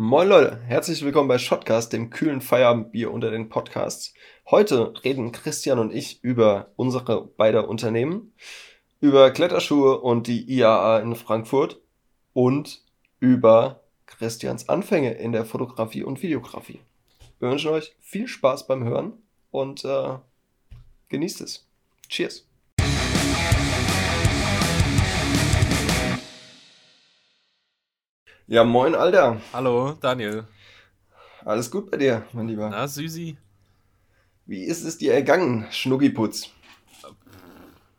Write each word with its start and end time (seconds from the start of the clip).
Moin 0.00 0.28
Leute, 0.28 0.60
herzlich 0.60 1.04
willkommen 1.04 1.26
bei 1.26 1.38
Shotcast, 1.38 1.92
dem 1.92 2.08
kühlen 2.08 2.40
Feierabendbier 2.40 3.10
unter 3.10 3.32
den 3.32 3.48
Podcasts. 3.48 4.14
Heute 4.48 4.94
reden 5.02 5.32
Christian 5.32 5.80
und 5.80 5.92
ich 5.92 6.22
über 6.22 6.70
unsere 6.76 7.26
beide 7.36 7.66
Unternehmen, 7.66 8.32
über 9.00 9.32
Kletterschuhe 9.32 10.00
und 10.00 10.28
die 10.28 10.48
IAA 10.56 11.00
in 11.00 11.16
Frankfurt 11.16 11.80
und 12.32 12.84
über 13.18 13.80
Christians 14.06 14.68
Anfänge 14.68 15.14
in 15.14 15.32
der 15.32 15.44
Fotografie 15.44 16.04
und 16.04 16.22
Videografie. 16.22 16.78
Wir 17.40 17.50
wünschen 17.50 17.72
euch 17.72 17.96
viel 17.98 18.28
Spaß 18.28 18.68
beim 18.68 18.84
Hören 18.84 19.14
und 19.50 19.84
äh, 19.84 20.14
genießt 21.08 21.40
es. 21.40 21.66
Cheers! 22.08 22.47
Ja, 28.48 28.64
moin, 28.64 28.94
Alter. 28.94 29.40
Hallo, 29.52 29.92
Daniel. 30.00 30.44
Alles 31.44 31.70
gut 31.70 31.90
bei 31.90 31.96
dir, 31.98 32.24
mein 32.32 32.48
Lieber? 32.48 32.68
Na, 32.70 32.88
Süsi? 32.88 33.36
Wie 34.46 34.64
ist 34.64 34.84
es 34.84 34.96
dir 34.98 35.12
ergangen, 35.14 35.66
Schnuggiputz? 35.70 36.50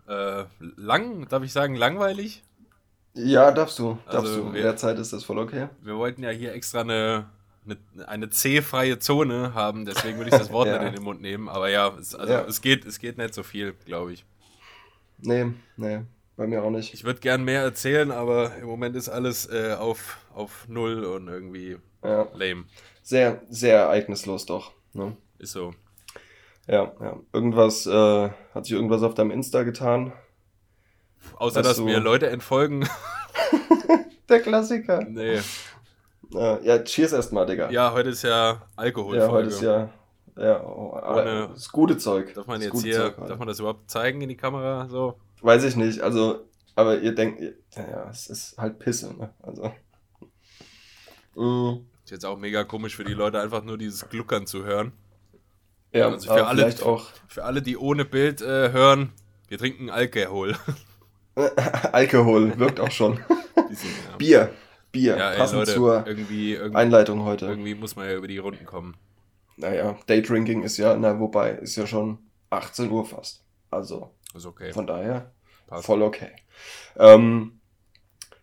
Äh, 0.08 0.46
lang, 0.76 1.28
darf 1.30 1.44
ich 1.44 1.54
sagen, 1.54 1.76
langweilig? 1.76 2.44
Ja, 3.14 3.52
darfst 3.52 3.78
du. 3.80 4.00
Darfst 4.06 4.32
Also, 4.32 4.44
du. 4.46 4.54
wir- 4.54 4.64
Derzeit 4.64 4.98
ist 4.98 5.14
das 5.14 5.24
voll 5.24 5.38
okay. 5.38 5.70
Wir 5.82 5.96
wollten 5.98 6.24
ja 6.24 6.32
hier 6.32 6.54
extra 6.54 6.82
eine, 6.82 7.30
eine, 7.66 8.08
eine 8.08 8.30
C-freie 8.32 8.98
Zone 8.98 9.54
haben, 9.54 9.86
deswegen 9.86 10.18
würde 10.18 10.32
ich 10.32 10.38
das 10.38 10.52
Wort 10.52 10.68
Ja. 10.72 10.80
nicht 10.80 10.88
in 10.90 10.94
den 10.96 11.04
Mund 11.04 11.22
nehmen. 11.22 11.48
Aber 11.48 11.70
ja, 11.70 11.90
es, 12.00 12.16
also 12.16 12.34
Ja. 12.34 12.42
es, 12.46 12.62
geht, 12.62 12.86
es 12.86 12.98
geht 13.00 13.18
nicht 13.20 13.36
so 13.36 13.44
viel, 13.44 13.74
glaube 13.86 14.14
ich. 14.14 14.26
Nee, 15.20 15.54
nee, 15.78 16.02
bei 16.40 16.48
mir 16.48 16.64
auch 16.64 16.70
nicht. 16.72 16.94
Ich 16.94 17.04
würde 17.04 17.20
gern 17.20 17.44
mehr 17.44 17.62
erzählen, 17.62 18.12
aber 18.12 18.56
im 18.56 18.66
Moment 18.68 18.96
ist 18.96 19.10
alles 19.10 19.46
äh, 19.52 19.74
auf, 19.78 20.18
auf 20.34 20.68
Null 20.70 21.04
und 21.04 21.28
irgendwie 21.28 21.78
Ja, 22.04 22.28
lame. 22.34 22.64
sehr, 23.04 23.42
sehr 23.50 23.78
ereignislos 23.82 24.46
doch. 24.46 24.72
Ne? 24.94 25.18
Ist 25.38 25.52
so. 25.52 25.74
Ja, 26.66 26.94
ja. 27.02 27.20
Irgendwas, 27.34 27.86
äh, 27.86 28.30
hat 28.56 28.66
sich 28.66 28.74
irgendwas 28.74 29.04
auf 29.04 29.14
deinem 29.16 29.32
Insta 29.32 29.64
getan? 29.64 30.14
Außer, 31.36 31.62
dass 31.62 31.76
du- 31.78 31.84
mir 31.86 32.00
Leute 32.00 32.28
entfolgen. 32.30 32.88
Der 34.30 34.40
Klassiker. 34.42 35.04
nee. 35.10 35.40
Äh, 36.34 36.66
ja, 36.66 36.80
cheers 36.84 37.12
erstmal, 37.12 37.48
Digga. 37.48 37.70
Ja, 37.72 37.92
heute 37.92 38.10
ist 38.10 38.22
ja 38.22 38.62
Alkoholfolge. 38.76 39.26
ja 39.26 39.32
heute 39.32 39.48
ist 39.50 39.62
ja, 39.62 39.90
ja, 40.38 40.64
oh, 40.64 40.94
Ohne- 40.96 41.50
das 41.54 41.70
gute 41.70 41.98
Zeug. 41.98 42.34
Darf 42.36 42.46
man 42.48 42.62
Das 42.62 42.66
jetzt 42.72 42.84
hier, 42.84 42.96
Zeug 42.98 43.28
darf 43.28 43.40
man 43.40 43.48
das 43.48 43.60
überhaupt 43.60 43.90
zeigen 43.90 44.22
in 44.22 44.30
die 44.30 44.38
Kamera? 44.38 44.88
So? 44.88 45.16
Weiß 45.42 45.64
ich 45.64 45.76
nicht, 45.76 46.02
also, 46.02 46.46
aber 46.76 47.00
ihr 47.00 47.14
denkt, 47.16 47.42
ja, 47.76 48.10
es 48.10 48.28
ist 48.28 48.58
halt 48.58 48.80
Pisse, 48.80 49.14
ne? 49.18 49.34
Also. 49.42 49.72
Mm, 51.36 51.86
Ist 52.04 52.12
jetzt 52.12 52.26
auch 52.26 52.38
mega 52.38 52.64
komisch 52.64 52.96
für 52.96 53.04
die 53.04 53.14
Leute, 53.14 53.40
einfach 53.40 53.64
nur 53.64 53.78
dieses 53.78 54.10
Gluckern 54.10 54.48
zu 54.48 54.64
hören. 54.66 54.92
ja, 55.94 56.08
Also 56.10 56.28
für 56.34 56.46
alle- 56.48 56.62
vielleicht 56.64 56.84
auch 56.84 57.08
Für 57.28 57.46
alle, 57.46 57.62
die 57.62 57.78
ohne 57.78 58.06
Bild 58.06 58.42
äh, 58.42 58.72
hören, 58.72 59.12
wir 59.48 59.58
trinken 59.58 59.90
Alkohol. 59.90 60.56
Alkohol, 61.92 62.58
wirkt 62.60 62.80
auch 62.80 62.92
schon. 62.92 63.16
Sind, 63.72 63.92
ja. 64.10 64.18
Bier, 64.18 64.54
Bier, 64.92 65.18
Ja, 65.18 65.32
passend 65.36 65.60
Leute, 65.60 65.74
zur 65.74 66.08
irgendwie, 66.08 66.54
irgendwie, 66.54 66.76
Einleitung 66.78 67.24
heute. 67.24 67.46
irgendwie 67.46 67.76
muss 67.76 67.96
man 67.96 68.08
ja 68.08 68.16
über 68.16 68.28
die 68.28 68.40
Runden 68.40 68.66
kommen. 68.66 68.98
Naja, 69.58 69.98
Daydrinking 70.08 70.64
ist 70.64 70.78
ja, 70.78 70.96
na 70.98 71.20
wobei, 71.20 71.52
ist 71.52 71.76
ja 71.76 71.86
schon 71.86 72.18
18 72.50 72.90
Uhr 72.90 73.06
fast. 73.06 73.44
Also 73.70 74.16
Ist 74.36 74.46
okay. 74.46 74.72
von 74.72 74.88
daher 74.88 75.32
Passt. 75.68 75.86
voll 75.86 76.02
okay. 76.02 76.32
Ähm, 76.98 77.60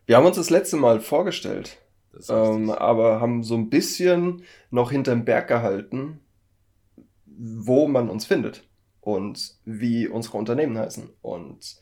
wir 0.07 0.17
haben 0.17 0.27
uns 0.27 0.37
das 0.37 0.51
letzte 0.51 0.77
Mal 0.77 1.01
vorgestellt, 1.01 1.79
ähm, 2.29 2.71
aber 2.71 3.21
haben 3.21 3.43
so 3.43 3.55
ein 3.55 3.71
bisschen 3.71 4.43
noch 4.71 4.91
hinterm 4.91 5.25
Berg 5.25 5.49
gehalten, 5.49 6.21
wo 7.27 7.89
man 7.89 8.09
uns 8.09 8.25
findet 8.25 8.69
und 9.01 9.57
wie 9.65 10.09
unsere 10.09 10.39
Unternehmen 10.39 10.79
heißen 10.79 11.11
und 11.23 11.77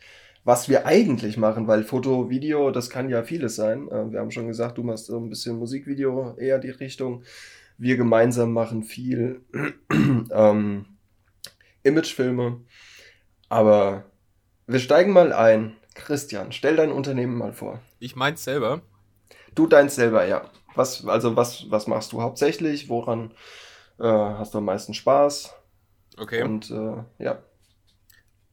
was 0.44 0.68
wir 0.68 0.84
eigentlich 0.84 1.38
machen, 1.38 1.66
weil 1.66 1.84
Foto, 1.84 2.28
Video, 2.28 2.70
das 2.70 2.90
kann 2.90 3.08
ja 3.08 3.22
vieles 3.22 3.56
sein. 3.56 3.88
Äh, 3.88 4.12
wir 4.12 4.20
haben 4.20 4.30
schon 4.30 4.46
gesagt, 4.46 4.76
du 4.76 4.82
machst 4.82 5.06
so 5.06 5.18
ein 5.18 5.30
bisschen 5.30 5.58
Musikvideo, 5.58 6.36
eher 6.36 6.58
die 6.58 6.70
Richtung. 6.70 7.24
Wir 7.78 7.96
gemeinsam 7.96 8.52
machen 8.52 8.84
viel 8.84 9.40
ähm, 10.30 10.84
Imagefilme. 11.82 12.60
Aber 13.54 14.02
wir 14.66 14.80
steigen 14.80 15.12
mal 15.12 15.32
ein. 15.32 15.76
Christian, 15.94 16.50
stell 16.50 16.74
dein 16.74 16.90
Unternehmen 16.90 17.36
mal 17.38 17.52
vor. 17.52 17.80
ich 18.00 18.16
meins 18.16 18.42
selber. 18.42 18.82
Du 19.54 19.68
deins 19.68 19.94
selber, 19.94 20.26
ja. 20.26 20.50
Was, 20.74 21.06
also 21.06 21.36
was, 21.36 21.70
was 21.70 21.86
machst 21.86 22.10
du 22.10 22.20
hauptsächlich? 22.20 22.88
Woran 22.88 23.30
äh, 24.00 24.08
hast 24.08 24.54
du 24.54 24.58
am 24.58 24.64
meisten 24.64 24.92
Spaß? 24.92 25.54
Okay. 26.18 26.42
Und 26.42 26.68
äh, 26.72 27.04
ja. 27.22 27.44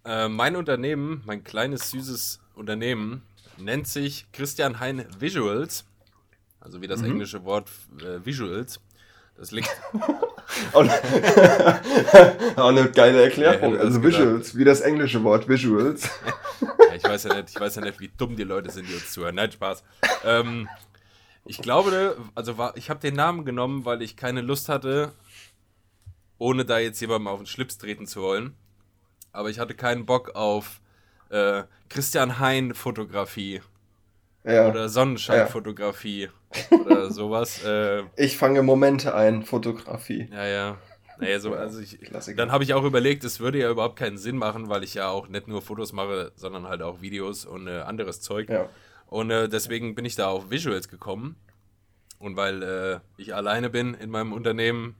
Äh, 0.05 0.29
mein 0.29 0.55
Unternehmen, 0.55 1.23
mein 1.25 1.43
kleines, 1.43 1.89
süßes 1.89 2.39
Unternehmen, 2.53 3.23
nennt 3.57 3.87
sich 3.87 4.31
Christian 4.31 4.79
Hein 4.79 5.07
Visuals. 5.17 5.83
Also 6.59 6.79
wie 6.83 6.87
das 6.87 7.01
Mhm. 7.01 7.13
englische 7.13 7.43
Wort 7.43 7.71
äh, 8.03 8.23
Visuals. 8.23 8.79
Das 9.41 9.49
liegt, 9.49 9.69
Auch, 10.73 10.85
auch 12.57 12.67
eine 12.67 12.91
geile 12.91 13.23
Erklärung. 13.23 13.75
Also 13.75 13.99
gedacht? 13.99 14.19
Visuals, 14.21 14.55
wie 14.55 14.63
das 14.63 14.81
englische 14.81 15.23
Wort 15.23 15.49
Visuals. 15.49 16.07
Ja, 16.61 16.95
ich 16.95 17.03
weiß 17.03 17.23
ja 17.23 17.33
nicht, 17.35 17.49
ich 17.49 17.59
weiß 17.59 17.75
ja 17.75 17.81
nicht, 17.81 17.99
wie 17.99 18.11
dumm 18.17 18.35
die 18.35 18.43
Leute 18.43 18.69
sind, 18.69 18.87
die 18.87 18.93
uns 18.93 19.11
zuhören. 19.13 19.33
Nein, 19.35 19.51
Spaß. 19.51 19.83
Ähm, 20.25 20.69
ich 21.45 21.59
glaube, 21.59 22.17
also 22.35 22.57
war, 22.59 22.77
ich 22.77 22.89
habe 22.91 22.99
den 22.99 23.15
Namen 23.15 23.45
genommen, 23.45 23.83
weil 23.85 24.01
ich 24.03 24.15
keine 24.15 24.41
Lust 24.41 24.69
hatte, 24.69 25.11
ohne 26.37 26.65
da 26.65 26.77
jetzt 26.77 26.99
jemandem 26.99 27.29
auf 27.29 27.39
den 27.39 27.47
Schlips 27.47 27.77
treten 27.79 28.05
zu 28.05 28.21
wollen. 28.21 28.55
Aber 29.31 29.49
ich 29.49 29.57
hatte 29.57 29.73
keinen 29.73 30.05
Bock 30.05 30.35
auf 30.35 30.81
äh, 31.29 31.63
Christian 31.89 32.37
Hein 32.39 32.75
Fotografie 32.75 33.61
Ja. 34.43 34.67
oder 34.67 34.87
Sonnenschein-Fotografie 34.87 36.29
oder 36.71 37.11
sowas. 37.11 37.63
Äh, 37.63 38.03
Ich 38.17 38.37
fange 38.37 38.61
Momente 38.63 39.15
ein, 39.15 39.43
Fotografie. 39.43 40.27
ja, 40.31 40.45
ja. 40.45 40.77
Naja, 41.19 41.39
so, 41.39 41.53
also 41.53 41.79
ich, 41.79 41.99
Klassiker. 42.01 42.35
dann 42.37 42.51
habe 42.51 42.63
ich 42.63 42.73
auch 42.73 42.83
überlegt, 42.83 43.23
es 43.23 43.39
würde 43.39 43.59
ja 43.59 43.69
überhaupt 43.69 43.95
keinen 43.95 44.17
Sinn 44.17 44.37
machen, 44.37 44.69
weil 44.69 44.83
ich 44.83 44.95
ja 44.95 45.09
auch 45.09 45.27
nicht 45.27 45.47
nur 45.47 45.61
Fotos 45.61 45.93
mache, 45.93 46.31
sondern 46.35 46.67
halt 46.67 46.81
auch 46.81 47.01
Videos 47.01 47.45
und 47.45 47.67
äh, 47.67 47.81
anderes 47.81 48.21
Zeug. 48.21 48.49
Ja. 48.49 48.67
Und 49.07 49.29
äh, 49.29 49.47
deswegen 49.47 49.93
bin 49.93 50.03
ich 50.05 50.15
da 50.15 50.29
auf 50.29 50.49
Visuals 50.49 50.87
gekommen. 50.89 51.35
Und 52.17 52.37
weil 52.37 52.63
äh, 52.63 52.99
ich 53.17 53.35
alleine 53.35 53.69
bin 53.69 53.93
in 53.93 54.09
meinem 54.09 54.33
Unternehmen, 54.33 54.95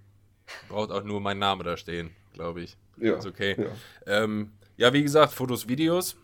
braucht 0.70 0.92
auch 0.92 1.04
nur 1.04 1.22
mein 1.22 1.40
Name 1.40 1.64
da 1.64 1.76
stehen, 1.78 2.12
glaube 2.34 2.62
ich. 2.62 2.78
Ja. 2.98 3.18
Ist 3.18 3.26
okay. 3.26 3.56
ja. 3.58 4.24
Ähm, 4.24 4.52
ja, 4.78 4.94
wie 4.94 5.02
gesagt, 5.02 5.34
Fotos, 5.34 5.68
Videos. 5.68 6.18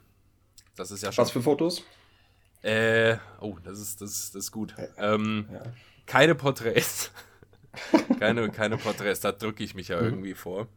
Das 0.75 0.91
ist 0.91 1.01
ja 1.03 1.11
schon. 1.11 1.23
Was 1.23 1.31
für 1.31 1.41
Fotos? 1.41 1.83
Äh, 2.67 3.17
oh, 3.39 3.57
das 3.63 3.79
ist, 3.79 4.01
das, 4.01 4.31
das 4.31 4.43
ist 4.45 4.51
gut. 4.51 4.75
Ähm, 4.97 5.47
Ja. 5.53 5.61
keine 6.05 6.35
Porträts. 6.35 7.11
keine, 8.19 8.49
keine 8.49 8.77
Porträts, 8.77 9.21
da 9.21 9.31
drücke 9.31 9.63
ich 9.63 9.73
mich 9.73 9.87
ja 9.87 9.99
irgendwie 10.01 10.33
vor. 10.33 10.67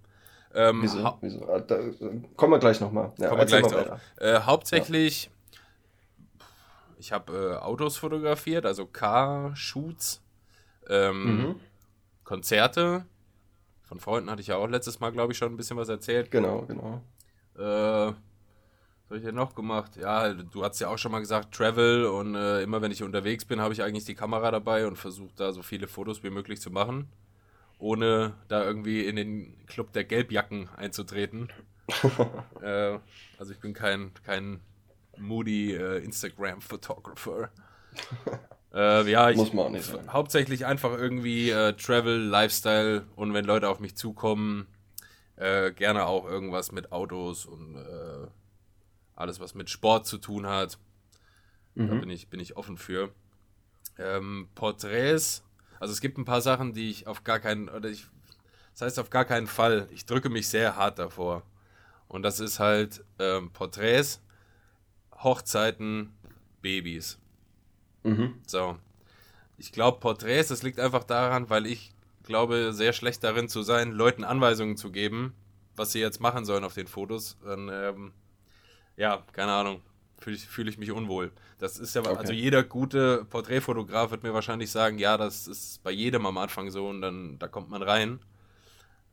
Ähm, 0.55 0.79
Mhm. 0.79 0.83
Wieso? 0.83 1.19
Wieso? 1.21 1.49
Ah, 1.49 1.59
Da, 1.61 1.77
äh, 1.79 1.93
kommen 2.37 2.53
wir 2.53 2.59
gleich 2.59 2.81
nochmal. 2.81 3.13
Ja, 3.19 3.29
Kommen 3.29 3.41
wir 3.41 3.47
gleich 3.47 3.67
drauf. 3.67 4.01
Äh, 4.19 4.41
hauptsächlich, 4.41 5.31
ich 6.99 7.13
habe 7.13 7.57
äh, 7.61 7.65
Autos 7.65 7.97
fotografiert, 7.97 8.67
also 8.67 8.87
Car-Shoots, 8.87 10.23
ähm, 10.89 11.39
Mhm. 11.39 11.61
Konzerte. 12.25 13.05
Von 13.83 13.99
Freunden 13.99 14.31
hatte 14.31 14.43
ich 14.43 14.47
ja 14.49 14.57
auch 14.57 14.69
letztes 14.69 15.01
Mal, 15.01 15.11
glaube 15.11 15.33
ich, 15.33 15.39
schon 15.39 15.53
ein 15.53 15.57
bisschen 15.57 15.77
was 15.77 15.89
erzählt. 15.89 16.31
Genau, 16.31 16.63
genau. 16.63 17.03
Äh, 17.59 18.13
was 19.11 19.17
habe 19.17 19.19
ich 19.19 19.27
denn 19.27 19.35
noch 19.35 19.57
gemacht? 19.57 19.97
Ja, 19.97 20.33
du 20.33 20.63
hast 20.63 20.79
ja 20.79 20.87
auch 20.87 20.97
schon 20.97 21.11
mal 21.11 21.19
gesagt, 21.19 21.53
Travel 21.53 22.05
und 22.05 22.37
äh, 22.37 22.63
immer 22.63 22.81
wenn 22.81 22.93
ich 22.93 23.03
unterwegs 23.03 23.45
bin, 23.45 23.61
habe 23.61 23.75
ich 23.75 23.83
eigentlich 23.83 24.05
die 24.05 24.15
Kamera 24.15 24.53
dabei 24.53 24.87
und 24.87 24.95
versuche 24.95 25.33
da 25.35 25.51
so 25.51 25.63
viele 25.63 25.89
Fotos 25.89 26.23
wie 26.23 26.31
möglich 26.31 26.61
zu 26.61 26.71
machen, 26.71 27.09
ohne 27.81 28.35
da 28.47 28.63
irgendwie 28.63 29.05
in 29.05 29.17
den 29.17 29.67
Club 29.67 29.93
der 29.95 30.05
Gelbjacken 30.05 30.69
einzutreten. 30.77 31.49
äh, 32.63 33.01
also 33.37 33.53
ich 33.53 33.59
bin 33.59 33.75
kein, 33.75 34.13
kein 34.23 34.61
moody 35.19 35.75
äh, 35.75 36.05
Instagram-Photographer. 36.05 37.51
äh, 38.73 39.11
ja, 39.11 39.31
ich, 39.31 39.37
Muss 39.37 39.53
man 39.53 39.67
auch 39.67 39.71
nicht 39.71 39.87
sein. 39.87 40.13
hauptsächlich 40.13 40.67
einfach 40.67 40.97
irgendwie 40.97 41.51
äh, 41.51 41.73
Travel, 41.73 42.17
Lifestyle 42.17 43.07
und 43.17 43.35
wenn 43.35 43.45
Leute 43.45 43.71
auf 43.71 43.81
mich 43.81 43.97
zukommen, 43.97 44.69
äh, 45.35 45.73
gerne 45.73 46.07
auch 46.07 46.27
irgendwas 46.27 46.71
mit 46.71 46.93
Autos 46.93 47.45
und 47.45 47.75
äh, 47.75 48.29
alles, 49.21 49.41
was 49.41 49.55
mit 49.55 49.71
Sport 49.71 50.07
zu 50.07 50.19
tun 50.19 50.47
hat. 50.47 50.79
Da 51.75 51.95
Mhm. 51.95 52.01
bin 52.01 52.11
ich, 52.11 52.29
bin 52.29 52.41
ich 52.41 52.57
offen 52.57 52.77
für. 52.77 53.13
Ähm, 53.99 54.49
Porträts, 54.55 55.45
also 55.79 55.93
es 55.93 56.01
gibt 56.01 56.19
ein 56.19 56.25
paar 56.25 56.41
Sachen, 56.41 56.73
die 56.73 56.91
ich 56.91 57.07
auf 57.07 57.23
gar 57.25 57.39
keinen, 57.39 57.69
oder 57.69 57.89
ich, 57.89 58.07
das 58.73 58.83
heißt 58.83 58.99
auf 58.99 59.11
gar 59.11 59.25
keinen 59.25 59.47
Fall, 59.47 59.89
ich 59.93 60.07
drücke 60.07 60.29
mich 60.31 60.49
sehr 60.49 60.77
hart 60.77 60.99
davor. 60.99 61.43
Und 62.09 62.23
das 62.23 62.41
ist 62.41 62.59
halt 62.59 63.05
ähm, 63.19 63.51
Porträts, 63.53 64.21
Hochzeiten, 65.23 66.13
Babys. 66.63 67.19
Mhm. 68.03 68.35
So. 68.47 68.79
ich 69.59 69.73
glaube, 69.73 70.01
Porträts, 70.01 70.49
das 70.49 70.63
liegt 70.63 70.81
einfach 70.81 71.05
daran, 71.05 71.51
weil 71.51 71.67
ich 71.67 71.93
glaube, 72.25 72.73
sehr 72.73 72.93
schlecht 72.93 73.23
darin 73.25 73.49
zu 73.49 73.63
sein, 73.63 73.93
Leuten 73.93 74.25
Anweisungen 74.25 74.77
zu 74.77 74.91
geben, 74.91 75.35
was 75.77 75.93
sie 75.93 76.01
jetzt 76.01 76.21
machen 76.21 76.45
sollen 76.45 76.65
auf 76.65 76.75
den 76.75 76.87
Fotos. 76.87 77.37
Dann, 77.45 77.69
ähm, 77.73 78.13
ja, 79.01 79.25
keine 79.33 79.53
Ahnung, 79.53 79.81
fühle 80.19 80.37
ich, 80.37 80.47
fühl 80.47 80.69
ich 80.69 80.77
mich 80.77 80.93
unwohl. 80.93 81.33
Das 81.59 81.79
ist 81.79 81.95
ja, 81.95 82.03
okay. 82.03 82.17
also 82.17 82.33
jeder 82.35 82.63
gute 82.63 83.25
Porträtfotograf 83.25 84.11
wird 84.11 84.23
mir 84.23 84.35
wahrscheinlich 84.35 84.71
sagen, 84.71 84.99
ja, 84.99 85.17
das 85.17 85.49
ist 85.49 85.83
bei 85.83 85.91
jedem 85.91 86.27
am 86.27 86.37
Anfang 86.37 86.71
so 86.71 86.87
und 86.89 87.01
dann, 87.01 87.39
da 87.39 87.49
kommt 87.49 87.71
man 87.71 87.83
rein. 87.83 88.21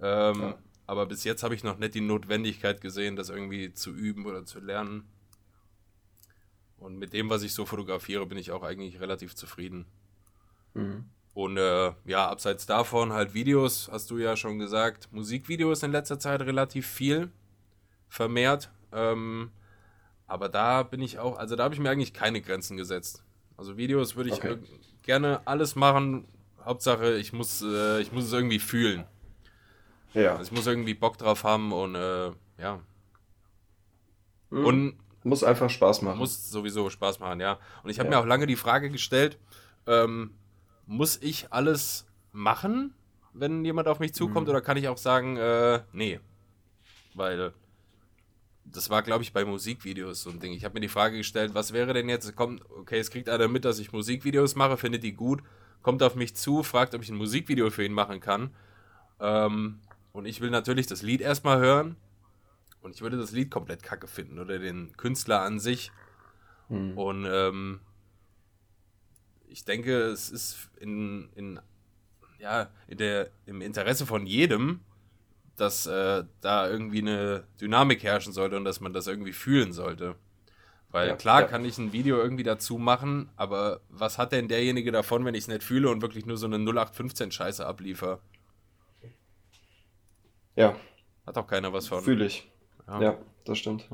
Ähm, 0.02 0.42
ja. 0.42 0.58
Aber 0.88 1.06
bis 1.06 1.24
jetzt 1.24 1.42
habe 1.42 1.56
ich 1.56 1.64
noch 1.64 1.78
nicht 1.78 1.96
die 1.96 2.02
Notwendigkeit 2.02 2.82
gesehen, 2.82 3.16
das 3.16 3.30
irgendwie 3.30 3.74
zu 3.74 3.92
üben 3.92 4.26
oder 4.26 4.46
zu 4.46 4.60
lernen. 4.60 5.08
Und 6.78 6.98
mit 6.98 7.14
dem, 7.14 7.30
was 7.30 7.44
ich 7.44 7.54
so 7.54 7.66
fotografiere, 7.66 8.26
bin 8.26 8.38
ich 8.38 8.52
auch 8.52 8.64
eigentlich 8.64 9.00
relativ 9.00 9.36
zufrieden. 9.36 9.86
Mhm. 10.74 11.06
Und 11.34 11.58
äh, 11.58 11.94
ja, 12.04 12.30
abseits 12.30 12.66
davon 12.66 13.14
halt 13.14 13.34
Videos, 13.34 13.90
hast 13.90 14.12
du 14.12 14.18
ja 14.18 14.36
schon 14.36 14.60
gesagt. 14.60 15.08
Musikvideos 15.14 15.82
in 15.84 15.94
letzter 15.94 16.20
Zeit 16.20 16.42
relativ 16.42 16.88
viel 16.88 17.32
vermehrt. 18.10 18.70
Ähm, 18.92 19.52
aber 20.28 20.50
da 20.50 20.84
bin 20.84 21.02
ich 21.02 21.20
auch, 21.20 21.38
also 21.38 21.56
da 21.56 21.64
habe 21.64 21.74
ich 21.74 21.80
mir 21.80 21.90
eigentlich 21.90 22.14
keine 22.14 22.42
Grenzen 22.42 22.78
gesetzt. 22.78 23.24
Also 23.56 23.78
Videos 23.78 24.16
würde 24.16 24.30
ich 24.30 24.36
okay. 24.36 24.58
gerne 25.02 25.42
alles 25.46 25.76
machen. 25.76 26.26
Hauptsache, 26.64 27.16
ich 27.16 27.34
muss, 27.34 27.62
äh, 27.62 28.02
ich 28.02 28.12
muss 28.12 28.26
es 28.26 28.34
irgendwie 28.34 28.60
fühlen. 28.60 29.06
Ja. 30.14 30.36
Also 30.36 30.44
ich 30.44 30.52
muss 30.52 30.68
irgendwie 30.68 30.94
Bock 30.94 31.18
drauf 31.18 31.44
haben 31.44 31.72
und 31.72 31.96
äh, 31.96 32.32
ja. 32.60 32.82
Mhm. 34.50 34.66
Und 34.66 34.98
muss 35.24 35.44
einfach 35.44 35.70
Spaß 35.70 36.02
machen. 36.02 36.20
Muss 36.20 36.50
sowieso 36.50 36.90
Spaß 36.90 37.20
machen, 37.20 37.40
ja. 37.40 37.58
Und 37.84 37.90
ich 37.90 38.00
habe 38.00 38.10
ja. 38.10 38.18
mir 38.18 38.22
auch 38.22 38.28
lange 38.28 38.48
die 38.48 38.56
Frage 38.56 38.90
gestellt, 38.90 39.38
ähm, 39.86 40.32
muss 40.86 41.18
ich 41.22 41.52
alles 41.52 42.06
machen, 42.32 42.94
wenn 43.34 43.64
jemand 43.66 43.88
auf 43.88 44.00
mich 44.00 44.14
zukommt, 44.14 44.48
mhm. 44.48 44.52
oder 44.52 44.62
kann 44.62 44.78
ich 44.78 44.88
auch 44.88 44.98
sagen, 44.98 45.38
äh, 45.38 45.82
nee. 45.92 46.20
Weil 47.14 47.54
das 48.72 48.90
war, 48.90 49.02
glaube 49.02 49.24
ich, 49.24 49.34
bei 49.34 49.46
Musikvideos 49.46 50.24
so 50.24 50.30
ein 50.30 50.40
Ding. 50.40 50.54
Ich 50.54 50.66
habe 50.66 50.74
mir 50.74 50.82
die 50.82 50.88
Frage 50.88 51.18
gestellt, 51.18 51.54
was 51.54 51.74
wäre 51.74 51.94
denn 51.94 52.10
jetzt, 52.10 52.36
kommt, 52.36 52.62
okay, 52.70 53.00
es 53.00 53.12
kriegt 53.12 53.30
einer 53.30 53.48
mit, 53.48 53.66
dass 53.66 53.80
ich 53.80 53.92
Musikvideos 53.92 54.56
mache, 54.56 54.78
findet 54.78 55.04
die 55.04 55.14
gut, 55.14 55.42
kommt 55.82 56.04
auf 56.04 56.16
mich 56.16 56.36
zu, 56.36 56.64
fragt, 56.64 56.94
ob 56.96 57.02
ich 57.02 57.10
ein 57.10 57.16
Musikvideo 57.16 57.70
für 57.70 57.86
ihn 57.86 57.94
machen 57.94 58.20
kann. 58.20 58.52
Ähm, 59.20 59.80
und 60.12 60.26
ich 60.26 60.42
will 60.42 60.50
natürlich 60.50 60.88
das 60.88 61.02
Lied 61.02 61.22
erstmal 61.22 61.60
hören. 61.60 61.96
Und 62.82 62.96
ich 62.96 63.02
würde 63.02 63.18
das 63.18 63.32
Lied 63.32 63.52
komplett 63.52 63.84
kacke 63.84 64.08
finden 64.08 64.40
oder 64.40 64.60
den 64.60 64.96
Künstler 64.98 65.42
an 65.42 65.60
sich. 65.60 65.92
Hm. 66.70 66.98
Und 66.98 67.28
ähm, 67.30 67.80
ich 69.48 69.66
denke, 69.66 70.04
es 70.04 70.30
ist 70.30 70.70
in, 70.80 71.30
in, 71.36 71.60
ja, 72.40 72.70
in 72.88 72.98
der, 72.98 73.30
im 73.46 73.62
Interesse 73.62 74.06
von 74.06 74.26
jedem, 74.26 74.82
dass 75.58 75.86
äh, 75.88 76.24
da 76.42 76.70
irgendwie 76.70 77.00
eine 77.02 77.44
Dynamik 77.60 78.04
herrschen 78.04 78.32
sollte 78.32 78.58
und 78.58 78.64
dass 78.64 78.80
man 78.80 78.94
das 78.94 79.08
irgendwie 79.08 79.34
fühlen 79.34 79.74
sollte. 79.74 80.16
Weil 80.90 81.10
ja, 81.10 81.16
klar 81.16 81.42
ja. 81.42 81.48
kann 81.48 81.66
ich 81.66 81.78
ein 81.78 81.92
Video 81.92 82.18
irgendwie 82.18 82.44
dazu 82.44 82.78
machen, 82.78 83.30
aber 83.36 83.82
was 83.90 84.18
hat 84.18 84.32
denn 84.32 84.48
derjenige 84.48 84.92
davon, 84.92 85.26
wenn 85.26 85.36
ich 85.36 85.42
es 85.42 85.48
nicht 85.48 85.64
fühle 85.64 85.90
und 85.90 86.02
wirklich 86.02 86.26
nur 86.26 86.38
so 86.38 86.46
eine 86.46 86.58
0815-Scheiße 86.58 87.66
abliefer? 87.66 88.20
Ja. 90.56 90.76
Hat 91.26 91.38
auch 91.38 91.48
keiner 91.48 91.74
was 91.74 91.88
von. 91.88 92.04
Fühle 92.04 92.26
ich. 92.26 92.50
Ja. 92.88 93.02
ja. 93.02 93.18
das 93.46 93.58
stimmt. 93.58 93.90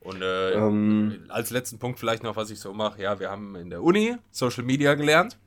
Und 0.00 0.22
äh, 0.22 0.52
ähm, 0.52 1.24
als 1.28 1.50
letzten 1.50 1.78
Punkt 1.78 1.98
vielleicht 1.98 2.22
noch, 2.22 2.36
was 2.36 2.50
ich 2.50 2.60
so 2.60 2.72
mache. 2.72 3.02
Ja, 3.02 3.18
wir 3.18 3.30
haben 3.30 3.56
in 3.56 3.70
der 3.70 3.82
Uni 3.82 4.16
Social 4.30 4.62
Media 4.62 4.94
gelernt. 4.94 5.38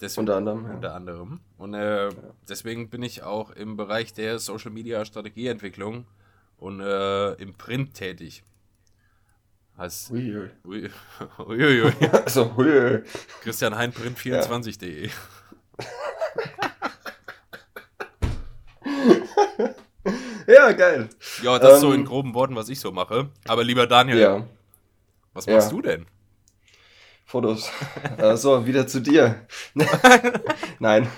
Deswegen, 0.00 0.20
unter 0.20 0.36
anderem. 0.36 0.64
Unter 0.66 0.94
anderem. 0.94 1.40
Und 1.56 1.74
äh, 1.74 2.08
ja. 2.08 2.14
deswegen 2.48 2.90
bin 2.90 3.02
ich 3.02 3.22
auch 3.22 3.50
im 3.50 3.76
Bereich 3.76 4.12
der 4.12 4.38
Social 4.38 4.70
Media 4.70 5.04
Strategieentwicklung 5.04 6.04
und 6.58 6.80
äh, 6.80 7.32
im 7.34 7.54
Print 7.54 7.94
tätig. 7.94 8.42
Heißt. 9.78 10.10
Uiui. 10.10 10.50
Uiui. 10.64 10.90
Uiui. 11.46 11.92
also, 12.12 12.52
uiui. 12.56 13.02
Christian 13.42 13.74
Heinprint24.de. 13.74 15.06
Ja. 15.06 15.12
ja, 20.46 20.72
geil. 20.72 21.08
Ja, 21.42 21.58
das 21.58 21.68
ähm, 21.68 21.74
ist 21.74 21.80
so 21.80 21.92
in 21.92 22.00
ähm, 22.00 22.06
groben 22.06 22.34
Worten, 22.34 22.56
was 22.56 22.68
ich 22.68 22.80
so 22.80 22.92
mache. 22.92 23.30
Aber 23.46 23.64
lieber 23.64 23.86
Daniel, 23.86 24.18
ja. 24.18 24.46
was 25.32 25.46
machst 25.46 25.70
ja. 25.70 25.76
du 25.76 25.82
denn? 25.82 26.06
Fotos. 27.26 27.72
äh, 28.18 28.36
so, 28.36 28.66
wieder 28.66 28.86
zu 28.86 29.00
dir. 29.00 29.46
Nein. 30.78 31.08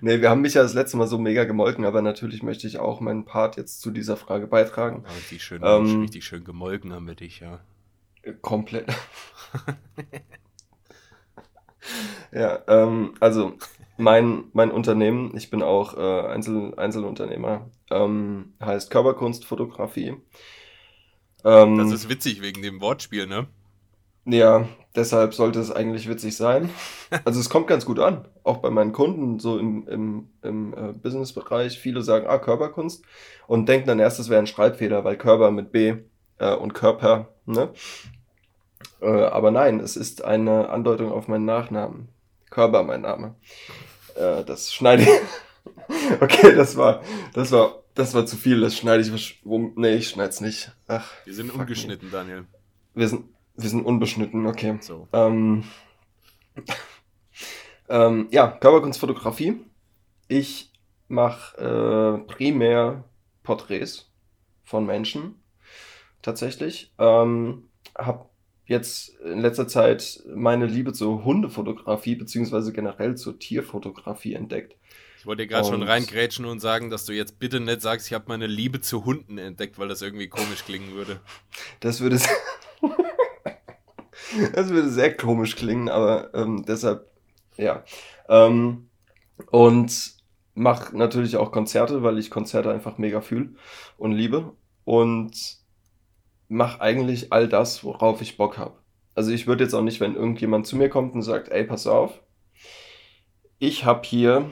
nee, 0.00 0.22
wir 0.22 0.30
haben 0.30 0.40
mich 0.40 0.54
ja 0.54 0.62
das 0.62 0.72
letzte 0.72 0.96
Mal 0.96 1.06
so 1.06 1.18
mega 1.18 1.44
gemolken, 1.44 1.84
aber 1.84 2.00
natürlich 2.00 2.42
möchte 2.42 2.66
ich 2.66 2.78
auch 2.78 3.00
meinen 3.00 3.26
Part 3.26 3.58
jetzt 3.58 3.82
zu 3.82 3.90
dieser 3.90 4.16
Frage 4.16 4.46
beitragen. 4.46 5.04
richtig, 5.16 5.44
schön, 5.44 5.60
ähm, 5.62 6.00
richtig 6.00 6.24
schön 6.24 6.44
gemolken 6.44 6.94
haben 6.94 7.06
wir 7.06 7.14
dich, 7.14 7.40
ja. 7.40 7.60
Komplett. 8.40 8.86
ja, 12.32 12.60
ähm, 12.66 13.12
also 13.20 13.52
mein, 13.98 14.44
mein 14.54 14.70
Unternehmen, 14.70 15.36
ich 15.36 15.50
bin 15.50 15.62
auch 15.62 15.98
äh, 15.98 16.28
Einzel, 16.28 16.72
Einzelunternehmer, 16.78 17.68
ähm, 17.90 18.54
heißt 18.64 18.90
Körperkunstfotografie. 18.90 20.16
Ähm, 21.44 21.76
das 21.76 21.92
ist 21.92 22.08
witzig 22.08 22.40
wegen 22.40 22.62
dem 22.62 22.80
Wortspiel, 22.80 23.26
ne? 23.26 23.46
Ja, 24.26 24.66
deshalb 24.96 25.34
sollte 25.34 25.60
es 25.60 25.70
eigentlich 25.70 26.08
witzig 26.08 26.36
sein. 26.36 26.70
Also 27.24 27.38
es 27.38 27.48
kommt 27.48 27.68
ganz 27.68 27.84
gut 27.84 28.00
an, 28.00 28.26
auch 28.42 28.56
bei 28.56 28.70
meinen 28.70 28.90
Kunden, 28.90 29.38
so 29.38 29.56
im, 29.56 29.86
im, 29.86 30.28
im 30.42 30.74
äh, 30.74 30.92
Businessbereich. 30.94 31.78
Viele 31.78 32.02
sagen, 32.02 32.26
ah, 32.26 32.38
Körperkunst 32.38 33.04
und 33.46 33.68
denken 33.68 33.86
dann 33.86 34.00
erst, 34.00 34.18
es 34.18 34.28
wäre 34.28 34.40
ein 34.40 34.48
Schreibfehler, 34.48 35.04
weil 35.04 35.16
Körper 35.16 35.52
mit 35.52 35.70
B 35.70 35.94
äh, 36.38 36.54
und 36.54 36.74
Körper, 36.74 37.28
ne? 37.46 37.72
Äh, 39.00 39.06
aber 39.06 39.52
nein, 39.52 39.78
es 39.78 39.96
ist 39.96 40.24
eine 40.24 40.70
Andeutung 40.70 41.12
auf 41.12 41.28
meinen 41.28 41.44
Nachnamen. 41.44 42.08
Körper 42.50 42.82
mein 42.82 43.02
Name. 43.02 43.36
Äh, 44.16 44.42
das 44.44 44.72
schneide 44.72 45.02
ich. 45.02 45.08
okay, 46.20 46.54
das 46.56 46.76
war, 46.76 47.02
das 47.32 47.52
war, 47.52 47.82
das 47.94 48.14
war 48.14 48.26
zu 48.26 48.36
viel. 48.36 48.60
Das 48.60 48.76
schneide 48.76 49.02
ich. 49.02 49.40
Nee, 49.44 49.94
ich 49.94 50.08
schneide 50.08 50.30
es 50.30 50.40
nicht. 50.40 50.72
Ach, 50.88 51.10
Wir 51.24 51.34
sind 51.34 51.54
ungeschnitten, 51.54 52.08
me. 52.08 52.12
Daniel. 52.12 52.44
Wir 52.94 53.08
sind 53.08 53.24
wir 53.56 53.68
sind 53.68 53.84
unbeschnitten, 53.84 54.46
okay. 54.46 54.78
So. 54.80 55.08
Ähm, 55.12 55.64
ähm, 57.88 58.28
ja, 58.30 58.48
Körperkunstfotografie. 58.48 59.60
Ich 60.28 60.72
mache 61.08 62.24
äh, 62.26 62.32
primär 62.32 63.04
Porträts 63.42 64.10
von 64.64 64.86
Menschen, 64.86 65.36
tatsächlich. 66.22 66.92
Ähm, 66.98 67.68
habe 67.96 68.28
jetzt 68.66 69.10
in 69.20 69.40
letzter 69.40 69.68
Zeit 69.68 70.22
meine 70.34 70.66
Liebe 70.66 70.92
zur 70.92 71.24
Hundefotografie 71.24 72.16
beziehungsweise 72.16 72.72
generell 72.72 73.16
zur 73.16 73.38
Tierfotografie 73.38 74.34
entdeckt. 74.34 74.76
Ich 75.18 75.26
wollte 75.26 75.44
dir 75.44 75.48
gerade 75.48 75.66
schon 75.66 75.82
reingrätschen 75.82 76.44
und 76.44 76.60
sagen, 76.60 76.90
dass 76.90 77.06
du 77.06 77.12
jetzt 77.12 77.38
bitte 77.38 77.58
nicht 77.58 77.80
sagst, 77.80 78.08
ich 78.08 78.12
habe 78.12 78.26
meine 78.28 78.46
Liebe 78.46 78.82
zu 78.82 79.06
Hunden 79.06 79.38
entdeckt, 79.38 79.78
weil 79.78 79.88
das 79.88 80.02
irgendwie 80.02 80.28
komisch 80.28 80.64
klingen 80.66 80.92
würde. 80.92 81.18
Das 81.80 82.02
würde 82.02 82.18
das 84.54 84.68
würde 84.68 84.88
sehr 84.88 85.16
komisch 85.16 85.56
klingen, 85.56 85.88
aber 85.88 86.34
ähm, 86.34 86.64
deshalb, 86.66 87.10
ja. 87.56 87.84
Ähm, 88.28 88.88
und 89.50 90.14
mache 90.54 90.96
natürlich 90.96 91.36
auch 91.36 91.52
Konzerte, 91.52 92.02
weil 92.02 92.18
ich 92.18 92.30
Konzerte 92.30 92.70
einfach 92.70 92.98
mega 92.98 93.20
fühle 93.20 93.50
und 93.98 94.12
liebe. 94.12 94.52
Und 94.84 95.32
mache 96.48 96.80
eigentlich 96.80 97.32
all 97.32 97.48
das, 97.48 97.84
worauf 97.84 98.20
ich 98.20 98.36
Bock 98.36 98.58
habe. 98.58 98.78
Also 99.14 99.30
ich 99.30 99.46
würde 99.46 99.64
jetzt 99.64 99.74
auch 99.74 99.82
nicht, 99.82 100.00
wenn 100.00 100.14
irgendjemand 100.14 100.66
zu 100.66 100.76
mir 100.76 100.88
kommt 100.88 101.14
und 101.14 101.22
sagt, 101.22 101.48
ey, 101.48 101.64
pass 101.64 101.86
auf, 101.86 102.20
ich 103.58 103.84
habe 103.84 104.02
hier, 104.04 104.50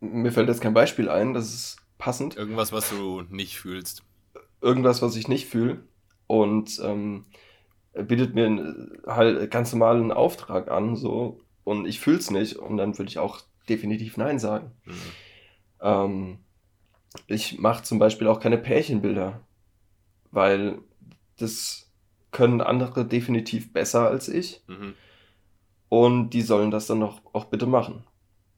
mir 0.00 0.32
fällt 0.32 0.48
jetzt 0.48 0.62
kein 0.62 0.74
Beispiel 0.74 1.08
ein, 1.08 1.34
das 1.34 1.52
ist 1.52 1.76
passend. 1.98 2.36
Irgendwas, 2.36 2.72
was 2.72 2.88
du 2.88 3.22
nicht 3.28 3.58
fühlst. 3.58 4.02
Irgendwas, 4.62 5.02
was 5.02 5.16
ich 5.16 5.28
nicht 5.28 5.46
fühle 5.46 5.82
und 6.30 6.80
ähm, 6.84 7.24
bietet 7.92 8.36
mir 8.36 9.00
halt 9.04 9.50
ganz 9.50 9.72
normal 9.72 9.96
einen 9.96 10.12
Auftrag 10.12 10.70
an, 10.70 10.94
so, 10.94 11.40
und 11.64 11.86
ich 11.88 11.98
fühle 11.98 12.18
es 12.18 12.30
nicht, 12.30 12.54
und 12.54 12.76
dann 12.76 12.96
würde 12.96 13.08
ich 13.08 13.18
auch 13.18 13.40
definitiv 13.68 14.16
Nein 14.16 14.38
sagen. 14.38 14.70
Mhm. 14.84 14.94
Ähm, 15.80 16.38
ich 17.26 17.58
mache 17.58 17.82
zum 17.82 17.98
Beispiel 17.98 18.28
auch 18.28 18.38
keine 18.38 18.58
Pärchenbilder, 18.58 19.40
weil 20.30 20.78
das 21.36 21.90
können 22.30 22.60
andere 22.60 23.04
definitiv 23.04 23.72
besser 23.72 24.06
als 24.06 24.28
ich. 24.28 24.62
Mhm. 24.68 24.94
Und 25.88 26.30
die 26.30 26.42
sollen 26.42 26.70
das 26.70 26.86
dann 26.86 27.00
noch 27.00 27.22
auch 27.32 27.46
bitte 27.46 27.66
machen. 27.66 28.04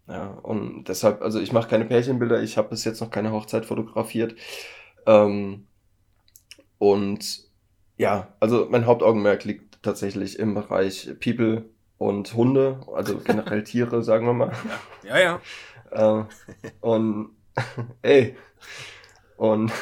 Ja, 0.09 0.27
und 0.27 0.85
deshalb, 0.89 1.23
also 1.23 1.41
ich 1.41 1.55
mache 1.55 1.71
keine 1.71 1.87
Pärchenbilder, 1.87 2.43
ich 2.43 2.59
habe 2.59 2.69
bis 2.69 2.85
jetzt 2.85 3.01
noch 3.01 3.09
keine 3.09 3.33
Hochzeit 3.33 3.65
fotografiert. 3.65 4.35
Ähm, 5.07 5.69
und 6.77 7.51
Ja, 7.97 8.35
also 8.41 8.67
mein 8.71 8.87
Hauptaugenmerk 8.87 9.45
liegt 9.45 9.83
tatsächlich 9.83 10.39
im 10.39 10.55
Bereich 10.55 11.11
People 11.23 11.67
und 11.99 12.35
Hunde, 12.35 12.81
also 12.93 13.19
generell 13.25 13.65
Tiere, 13.65 14.03
sagen 14.03 14.27
wir 14.27 14.33
mal. 14.33 14.53
Ja, 15.03 15.19
ja. 15.19 15.41
ja. 15.93 16.21
äh, 16.21 16.25
und 16.81 17.31
ey, 18.03 18.37
und 19.37 19.73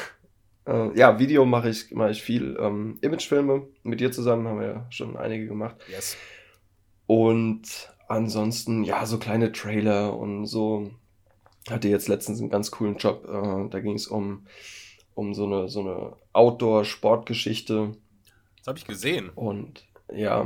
äh, 0.65 0.97
ja, 0.97 1.19
Video 1.19 1.45
mache 1.45 1.69
ich, 1.69 1.91
mache 1.91 2.11
ich 2.11 2.21
viel. 2.21 2.57
Ähm, 2.59 2.97
Imagefilme 3.01 3.67
mit 3.83 3.99
dir 3.99 4.11
zusammen 4.11 4.47
haben 4.47 4.59
wir 4.59 4.67
ja 4.67 4.87
schon 4.89 5.17
einige 5.17 5.47
gemacht. 5.47 5.75
Yes. 5.89 6.17
Und 7.07 7.91
ansonsten, 8.07 8.83
ja, 8.83 9.05
so 9.05 9.17
kleine 9.17 9.51
Trailer 9.51 10.17
und 10.17 10.45
so. 10.45 10.91
Hatte 11.69 11.89
jetzt 11.89 12.07
letztens 12.07 12.39
einen 12.39 12.49
ganz 12.49 12.71
coolen 12.71 12.97
Job. 12.97 13.25
Äh, 13.27 13.69
da 13.69 13.79
ging 13.79 13.95
es 13.95 14.07
um, 14.07 14.47
um 15.21 15.33
so 15.35 15.45
eine, 15.45 15.69
so 15.69 15.81
eine 15.81 16.13
Outdoor-Sportgeschichte. 16.33 17.91
Das 18.57 18.67
habe 18.67 18.79
ich 18.79 18.85
gesehen. 18.85 19.29
Und 19.29 19.85
ja, 20.11 20.41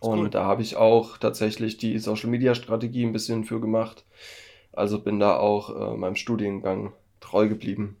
und 0.00 0.18
cool. 0.18 0.30
da 0.30 0.44
habe 0.44 0.62
ich 0.62 0.76
auch 0.76 1.18
tatsächlich 1.18 1.76
die 1.76 1.98
Social-Media-Strategie 1.98 3.04
ein 3.04 3.12
bisschen 3.12 3.44
für 3.44 3.60
gemacht. 3.60 4.04
Also 4.72 4.98
bin 4.98 5.20
da 5.20 5.36
auch 5.36 5.92
äh, 5.92 5.96
meinem 5.96 6.16
Studiengang 6.16 6.92
treu 7.20 7.48
geblieben. 7.48 7.96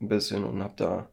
Ein 0.00 0.08
bisschen 0.08 0.44
und 0.44 0.62
habe 0.62 0.74
da 0.76 1.08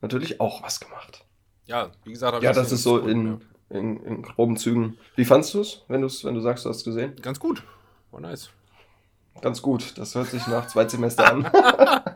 natürlich 0.00 0.40
auch 0.40 0.62
was 0.62 0.80
gemacht. 0.80 1.24
Ja, 1.66 1.90
wie 2.04 2.12
gesagt, 2.12 2.42
ja, 2.42 2.52
das 2.52 2.72
ist 2.72 2.82
so 2.82 2.98
in, 2.98 3.40
in, 3.68 4.02
in, 4.02 4.22
groben 4.22 4.56
Zügen. 4.56 4.98
Wie 5.14 5.24
fandest 5.24 5.54
du 5.54 5.60
es, 5.60 5.84
wenn, 5.88 6.02
wenn 6.02 6.34
du 6.34 6.40
sagst, 6.40 6.64
du 6.64 6.68
hast 6.68 6.78
es 6.78 6.84
gesehen? 6.84 7.14
Ganz 7.22 7.38
gut. 7.38 7.62
War 8.10 8.20
nice. 8.20 8.50
Ganz 9.40 9.62
gut. 9.62 9.96
Das 9.96 10.14
hört 10.14 10.26
sich 10.28 10.46
nach 10.46 10.66
zwei 10.66 10.86
Semester 10.88 11.32
an. 11.32 11.50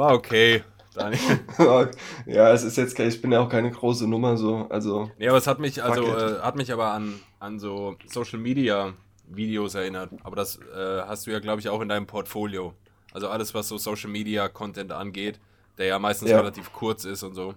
War 0.00 0.14
okay. 0.14 0.64
Daniel. 0.94 1.20
ja, 2.26 2.52
es 2.54 2.62
ist 2.62 2.78
jetzt, 2.78 2.98
ich 2.98 3.20
bin 3.20 3.32
ja 3.32 3.40
auch 3.40 3.50
keine 3.50 3.70
große 3.70 4.08
Nummer 4.08 4.38
so, 4.38 4.66
also. 4.70 5.10
Ja, 5.18 5.28
aber 5.28 5.36
es 5.36 5.46
hat 5.46 5.58
mich, 5.58 5.84
also, 5.84 6.16
äh, 6.16 6.40
hat 6.40 6.56
mich 6.56 6.72
aber 6.72 6.92
an, 6.92 7.20
an 7.38 7.58
so 7.58 7.96
Social 8.06 8.38
Media 8.38 8.94
Videos 9.28 9.74
erinnert. 9.74 10.10
Aber 10.22 10.36
das 10.36 10.58
äh, 10.74 11.02
hast 11.02 11.26
du 11.26 11.32
ja, 11.32 11.38
glaube 11.38 11.60
ich, 11.60 11.68
auch 11.68 11.82
in 11.82 11.90
deinem 11.90 12.06
Portfolio. 12.06 12.72
Also 13.12 13.28
alles, 13.28 13.52
was 13.52 13.68
so 13.68 13.76
Social 13.76 14.08
Media 14.08 14.48
Content 14.48 14.90
angeht, 14.90 15.38
der 15.76 15.84
ja 15.84 15.98
meistens 15.98 16.30
ja. 16.30 16.38
relativ 16.38 16.72
kurz 16.72 17.04
ist 17.04 17.22
und 17.22 17.34
so. 17.34 17.54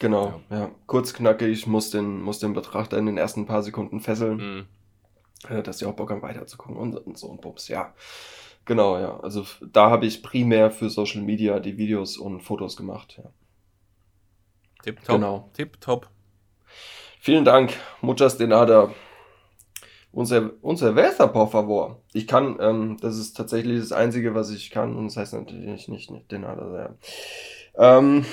Genau, 0.00 0.40
ja. 0.50 0.58
ja. 0.58 0.70
Kurz, 0.86 1.14
knackig, 1.14 1.68
muss 1.68 1.90
den, 1.90 2.22
muss 2.22 2.40
den 2.40 2.54
Betrachter 2.54 2.98
in 2.98 3.06
den 3.06 3.18
ersten 3.18 3.46
paar 3.46 3.62
Sekunden 3.62 4.00
fesseln. 4.00 4.36
Mhm. 4.36 4.66
Äh, 5.48 5.62
dass 5.62 5.76
die 5.76 5.86
auch 5.86 5.94
Bock 5.94 6.10
haben, 6.10 6.22
weiterzugucken 6.22 6.76
und, 6.76 6.96
und 6.96 7.16
so 7.16 7.28
und 7.28 7.40
Bums, 7.40 7.68
ja. 7.68 7.94
Genau, 8.66 8.98
ja. 8.98 9.18
Also 9.20 9.46
da 9.72 9.90
habe 9.90 10.06
ich 10.06 10.22
primär 10.22 10.70
für 10.70 10.90
Social 10.90 11.22
Media 11.22 11.60
die 11.60 11.78
Videos 11.78 12.18
und 12.18 12.40
Fotos 12.42 12.76
gemacht, 12.76 13.16
ja. 13.16 13.30
Tipp 14.82 15.02
top. 15.04 15.16
Genau. 15.16 15.50
Tipp 15.54 15.80
top. 15.80 16.10
Vielen 17.20 17.44
Dank, 17.44 17.72
muchas 18.02 18.36
de 18.36 18.46
nada. 18.46 18.92
Unser, 20.12 20.52
unser 20.62 20.94
Versa, 20.94 21.26
por 21.26 21.50
favor. 21.50 22.02
Ich 22.12 22.26
kann, 22.26 22.56
ähm, 22.60 22.96
das 23.00 23.18
ist 23.18 23.36
tatsächlich 23.36 23.80
das 23.80 23.92
Einzige, 23.92 24.34
was 24.34 24.50
ich 24.50 24.70
kann, 24.70 24.96
und 24.96 25.06
das 25.06 25.16
heißt 25.16 25.34
natürlich 25.34 25.88
nicht, 25.88 26.10
nicht 26.10 26.30
de 26.30 26.38
nada. 26.38 26.96
Ja. 27.76 27.98
Ähm, 27.98 28.24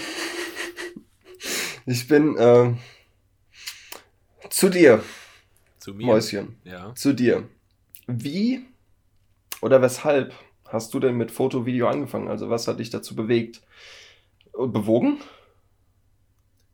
ich 1.85 2.07
bin 2.07 2.37
äh, 2.37 2.73
zu 4.49 4.69
dir. 4.69 5.03
Zu 5.79 5.93
mir. 5.93 6.05
Mäuschen. 6.05 6.55
Ja. 6.63 6.95
Zu 6.95 7.13
dir. 7.13 7.49
Wie 8.07 8.65
oder 9.63 9.81
weshalb 9.81 10.33
hast 10.67 10.93
du 10.93 10.99
denn 10.99 11.15
mit 11.15 11.31
Foto, 11.31 11.65
Video 11.65 11.87
angefangen? 11.87 12.27
Also 12.27 12.49
was 12.49 12.67
hat 12.67 12.79
dich 12.79 12.89
dazu 12.89 13.15
bewegt? 13.15 13.61
Bewogen? 14.51 15.19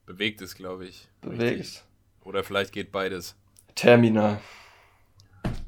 Bewegt 0.07 0.41
es, 0.41 0.55
glaube 0.55 0.87
ich. 0.87 1.07
Bewegt. 1.21 1.85
Oder 2.25 2.43
vielleicht 2.43 2.73
geht 2.73 2.91
beides. 2.91 3.35
Terminal. 3.75 4.41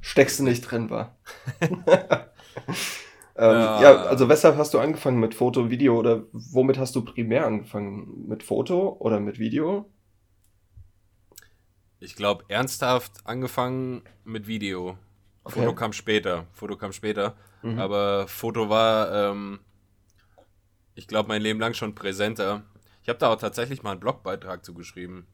Steckst 0.02 0.40
du 0.40 0.44
nicht 0.44 0.62
drin, 0.62 0.90
war. 0.90 1.16
ähm, 1.62 2.32
ja. 3.36 3.82
ja. 3.82 3.96
also 4.06 4.28
weshalb 4.28 4.58
hast 4.58 4.74
du 4.74 4.80
angefangen 4.80 5.20
mit 5.20 5.36
Foto, 5.36 5.70
Video 5.70 6.00
oder 6.00 6.24
womit 6.32 6.80
hast 6.80 6.96
du 6.96 7.06
primär 7.06 7.46
angefangen? 7.46 8.28
Mit 8.28 8.42
Foto 8.42 8.98
oder 9.00 9.20
mit 9.20 9.38
Video? 9.38 9.92
Ich 12.00 12.16
glaube, 12.16 12.46
ernsthaft 12.48 13.12
angefangen 13.26 14.02
mit 14.24 14.48
Video. 14.48 14.98
Okay. 15.44 15.60
Foto 15.60 15.74
kam 15.76 15.94
später. 15.94 16.46
Foto 16.54 16.78
kam 16.78 16.94
später. 16.94 17.36
Mhm. 17.64 17.80
Aber 17.80 18.28
Foto 18.28 18.70
war, 18.70 19.32
ähm, 19.32 19.60
ich 20.96 21.08
glaube, 21.08 21.30
mein 21.30 21.42
Leben 21.42 21.60
lang 21.60 21.74
schon 21.74 21.96
präsenter. 21.96 22.64
Ich 23.04 23.10
habe 23.10 23.20
da 23.20 23.30
auch 23.30 23.40
tatsächlich 23.40 23.82
mal 23.84 23.92
einen 23.92 24.00
Blogbeitrag 24.00 24.64
zugeschrieben, 24.64 25.26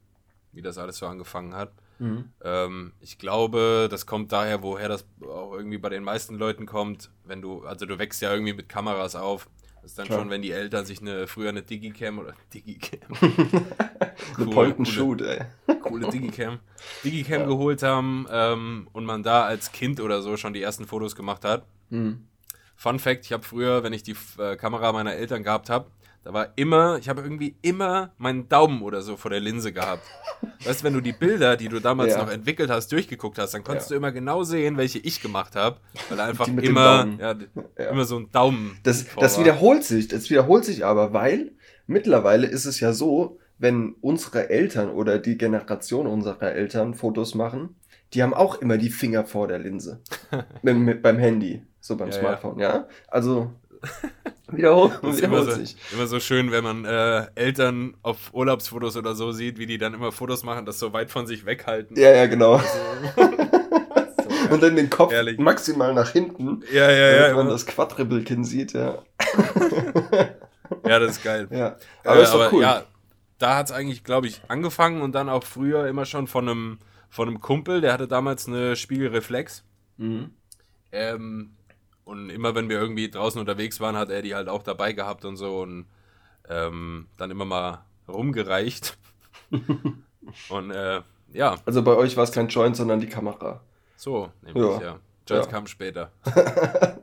wie 0.54 0.62
das 0.62 0.78
alles 0.78 0.98
so 0.98 1.08
angefangen 1.08 1.54
hat. 1.56 1.74
Mhm. 2.00 2.32
Ähm, 2.44 2.94
ich 3.00 3.18
glaube, 3.18 3.88
das 3.90 4.06
kommt 4.06 4.32
daher, 4.32 4.62
woher 4.62 4.88
das 4.88 5.06
auch 5.22 5.54
irgendwie 5.54 5.78
bei 5.78 5.90
den 5.90 6.04
meisten 6.04 6.36
Leuten 6.36 6.66
kommt, 6.66 7.10
wenn 7.26 7.42
du, 7.42 7.64
also 7.64 7.86
du 7.86 7.98
wächst 7.98 8.22
ja 8.22 8.32
irgendwie 8.32 8.54
mit 8.54 8.70
Kameras 8.70 9.16
auf. 9.16 9.50
Das 9.82 9.92
ist 9.92 10.00
dann 10.00 10.08
Klar. 10.08 10.20
schon, 10.20 10.30
wenn 10.30 10.42
die 10.42 10.52
Eltern 10.52 10.86
sich 10.86 11.02
eine, 11.02 11.28
früher 11.28 11.50
eine 11.50 11.64
Digicam 11.64 12.20
oder 12.20 12.34
Digicam. 12.54 13.00
eine 14.38 14.46
Point 14.48 14.80
and 14.80 14.88
Shoot, 14.88 15.22
ey. 15.22 15.46
Coole 15.88 16.08
Digicam. 16.12 16.60
Digicam 17.04 17.42
ja. 17.42 17.48
geholt 17.48 17.84
haben 17.84 18.26
ähm, 18.32 18.88
und 18.94 19.06
man 19.06 19.24
da 19.24 19.44
als 19.44 19.72
Kind 19.72 20.00
oder 20.00 20.22
so 20.22 20.38
schon 20.38 20.54
die 20.54 20.62
ersten 20.62 20.86
Fotos 20.86 21.16
gemacht 21.16 21.46
hat. 21.46 21.66
Mhm. 21.90 22.28
Fun 22.76 23.00
Fact: 23.00 23.26
Ich 23.26 23.34
habe 23.34 23.44
früher, 23.44 23.84
wenn 23.84 23.94
ich 23.94 24.04
die 24.04 24.16
äh, 24.38 24.56
Kamera 24.56 24.92
meiner 24.92 25.14
Eltern 25.14 25.44
gehabt 25.44 25.70
habe, 25.70 25.88
da 26.28 26.34
war 26.34 26.50
immer, 26.58 26.98
ich 26.98 27.08
habe 27.08 27.22
irgendwie 27.22 27.56
immer 27.62 28.12
meinen 28.18 28.50
Daumen 28.50 28.82
oder 28.82 29.02
so 29.02 29.16
vor 29.16 29.32
der 29.32 29.40
Linse 29.40 29.72
gehabt. 29.72 30.04
Weißt 30.66 30.82
du, 30.82 30.84
wenn 30.84 30.94
du 30.94 31.00
die 31.00 31.14
Bilder, 31.14 31.56
die 31.56 31.70
du 31.70 31.80
damals 31.80 32.16
ja. 32.16 32.22
noch 32.22 32.30
entwickelt 32.30 32.70
hast, 32.70 32.92
durchgeguckt 32.92 33.38
hast, 33.38 33.54
dann 33.54 33.64
konntest 33.64 33.90
ja. 33.90 33.94
du 33.94 33.98
immer 33.98 34.12
genau 34.12 34.44
sehen, 34.44 34.76
welche 34.76 35.00
ich 35.00 35.22
gemacht 35.22 35.56
habe, 35.56 35.78
weil 36.10 36.20
einfach 36.20 36.50
immer, 36.50 37.08
ja, 37.18 37.36
immer 37.90 38.04
so 38.04 38.18
ein 38.18 38.30
Daumen. 38.30 38.78
Das, 38.84 39.06
das 39.18 39.40
wiederholt 39.40 39.86
sich, 39.86 40.10
das 40.10 40.30
wiederholt 40.30 40.66
sich 40.66 40.86
aber, 40.86 41.14
weil 41.14 41.54
mittlerweile 41.86 42.46
ist 42.46 42.66
es 42.66 42.82
ja 42.82 42.92
so, 42.92 43.40
wenn 43.60 43.96
unsere 44.02 44.50
Eltern 44.50 44.90
oder 44.90 45.20
die 45.20 45.38
Generation 45.38 46.08
unserer 46.08 46.52
Eltern 46.52 46.94
Fotos 46.94 47.36
machen, 47.36 47.76
die 48.14 48.24
haben 48.24 48.34
auch 48.34 48.62
immer 48.62 48.78
die 48.78 48.90
Finger 48.90 49.26
vor 49.26 49.48
der 49.48 49.60
Linse. 49.60 50.02
mit, 50.62 50.78
mit, 50.78 51.02
beim 51.02 51.18
Handy, 51.18 51.64
so 51.80 51.98
beim 51.98 52.12
Smartphone, 52.12 52.60
ja. 52.60 52.88
Also 53.08 53.52
Wiederholt, 54.52 55.04
wiederholt 55.04 55.22
immer 55.22 55.44
so, 55.44 55.52
sich. 55.52 55.76
Immer 55.94 56.08
so 56.08 56.20
schön, 56.20 56.52
wenn 56.52 56.64
man 56.64 56.86
äh, 56.86 57.28
Eltern 57.36 57.96
auf 58.02 58.34
Urlaubsfotos 58.34 58.96
oder 58.96 59.14
so 59.14 59.32
sieht, 59.32 59.60
wie 59.60 59.66
die 59.66 59.78
dann 59.78 59.94
immer 59.94 60.12
Fotos 60.12 60.44
machen, 60.44 60.66
das 60.66 60.80
so 60.80 60.94
weit 60.94 61.12
von 61.12 61.28
sich 61.28 61.46
weghalten. 61.46 61.98
Ja, 61.98 62.12
ja, 62.12 62.28
genau. 62.28 62.54
Also, 62.54 62.68
so 64.48 64.54
und 64.54 64.64
dann 64.64 64.76
den 64.76 64.90
Kopf 64.90 65.12
Ehrlich. 65.12 65.38
maximal 65.38 65.94
nach 65.94 66.12
hinten. 66.12 66.64
Ja, 66.72 66.90
ja, 66.90 67.16
ja. 67.16 67.28
Wenn 67.30 67.36
man 67.36 67.50
das 67.50 67.66
Quadribbelkinn 67.66 68.46
sieht, 68.46 68.72
ja. 68.74 69.04
ja, 70.86 71.00
das 71.00 71.18
ist 71.18 71.24
geil. 71.24 71.48
Ja, 71.52 71.76
aber 72.06 72.20
äh, 72.20 72.24
ist 72.24 72.34
doch 72.34 72.52
cool. 72.54 72.62
Ja, 72.62 72.84
da 73.38 73.58
hat 73.58 73.68
es 73.68 73.72
eigentlich, 73.72 74.04
glaube 74.04 74.28
ich, 74.28 74.42
angefangen 74.48 75.02
und 75.02 75.14
dann 75.14 75.30
auch 75.30 75.44
früher 75.44 75.88
immer 75.88 76.06
schon 76.06 76.28
von 76.28 76.50
einem, 76.50 76.80
von 77.10 77.28
einem 77.28 77.42
Kumpel, 77.42 77.82
der 77.82 77.94
hatte 77.94 78.08
damals 78.08 78.48
eine 78.48 78.76
Spiegelreflex. 78.76 79.64
Mhm. 79.98 80.32
Ähm, 80.92 81.52
und 82.06 82.30
immer 82.30 82.56
wenn 82.56 82.70
wir 82.70 82.80
irgendwie 82.80 83.10
draußen 83.10 83.40
unterwegs 83.40 83.80
waren, 83.80 83.98
hat 83.98 84.10
er 84.10 84.22
die 84.22 84.34
halt 84.34 84.48
auch 84.48 84.64
dabei 84.64 84.94
gehabt 84.94 85.26
und 85.26 85.36
so 85.36 85.60
und 85.62 85.86
ähm, 86.50 87.08
dann 87.18 87.32
immer 87.32 87.46
mal 87.46 87.84
rumgereicht. 88.08 88.98
und 90.50 90.72
äh, 90.72 91.02
ja. 91.34 91.56
Also 91.66 91.84
bei 91.84 91.94
euch 91.96 92.16
war 92.16 92.24
es 92.24 92.32
kein 92.32 92.48
Joint, 92.48 92.78
sondern 92.78 93.00
die 93.00 93.10
Kamera. 93.10 93.62
So, 93.98 94.32
nämlich, 94.42 94.64
ja. 94.64 94.82
ja. 94.82 95.00
Joints 95.28 95.48
ja. 95.48 95.52
kamen 95.52 95.68
später. 95.68 96.12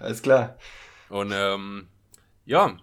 Alles 0.00 0.22
klar. 0.22 0.56
Und 1.08 1.32
ähm, 1.34 1.88
ja, 2.44 2.76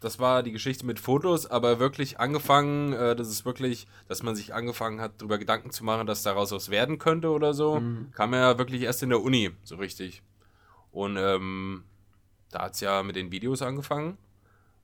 das 0.00 0.18
war 0.18 0.42
die 0.42 0.52
Geschichte 0.52 0.84
mit 0.84 1.00
Fotos, 1.00 1.46
aber 1.46 1.78
wirklich 1.78 2.20
angefangen, 2.20 2.92
äh, 2.92 3.16
das 3.16 3.28
ist 3.28 3.44
wirklich, 3.44 3.86
dass 4.08 4.22
man 4.22 4.36
sich 4.36 4.54
angefangen 4.54 5.00
hat, 5.00 5.12
darüber 5.18 5.38
Gedanken 5.38 5.70
zu 5.70 5.84
machen, 5.84 6.06
dass 6.06 6.22
daraus 6.22 6.52
was 6.52 6.70
werden 6.70 6.98
könnte 6.98 7.30
oder 7.30 7.54
so, 7.54 7.80
mhm. 7.80 8.10
kam 8.12 8.34
ja 8.34 8.58
wirklich 8.58 8.82
erst 8.82 9.02
in 9.02 9.10
der 9.10 9.22
Uni, 9.22 9.50
so 9.64 9.76
richtig. 9.76 10.22
Und 10.92 11.16
ähm, 11.18 11.84
da 12.50 12.62
hat 12.62 12.74
es 12.74 12.80
ja 12.80 13.02
mit 13.02 13.16
den 13.16 13.32
Videos 13.32 13.62
angefangen. 13.62 14.18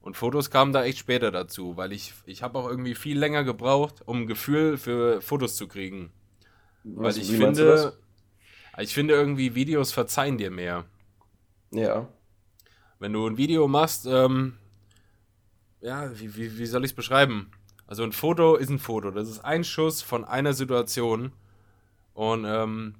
Und 0.01 0.17
Fotos 0.17 0.51
kamen 0.51 0.73
da 0.73 0.85
echt 0.85 0.99
später 0.99 1.31
dazu, 1.31 1.77
weil 1.77 1.93
ich, 1.93 2.13
ich 2.27 2.43
habe 2.43 2.59
auch 2.59 2.69
irgendwie 2.69 2.95
viel 2.95 3.19
länger 3.19 3.45
gebraucht, 3.45 4.03
um 4.05 4.23
ein 4.23 4.27
Gefühl 4.27 4.77
für 4.77 5.23
Fotos 5.23 5.55
zu 5.57 5.69
kriegen. 5.69 6.11
Was, 6.83 7.17
weil 7.17 7.23
ich 7.23 7.31
finde, 7.31 7.97
ich 8.79 8.93
finde 8.93 9.15
irgendwie 9.15 9.55
Videos 9.55 9.93
verzeihen 9.93 10.39
dir 10.39 10.51
mehr. 10.51 10.85
Ja. 11.71 12.09
Wenn 12.99 13.13
du 13.13 13.27
ein 13.27 13.37
Video 13.37 13.69
machst, 13.69 14.07
ähm, 14.07 14.59
ja, 15.83 16.19
wie, 16.19 16.35
wie, 16.37 16.59
wie 16.59 16.67
soll 16.67 16.85
ich 16.85 16.93
es 16.93 16.97
beschreiben? 16.97 17.51
Also 17.87 18.05
ein 18.05 18.13
Foto 18.13 18.57
ist 18.57 18.71
ein 18.71 18.79
Foto. 18.79 19.11
Das 19.11 19.29
ist 19.29 19.45
ein 19.45 19.65
Schuss 19.65 20.01
von 20.01 20.25
einer 20.25 20.55
Situation. 20.55 21.33
Und 22.15 22.45
ähm, 22.47 22.95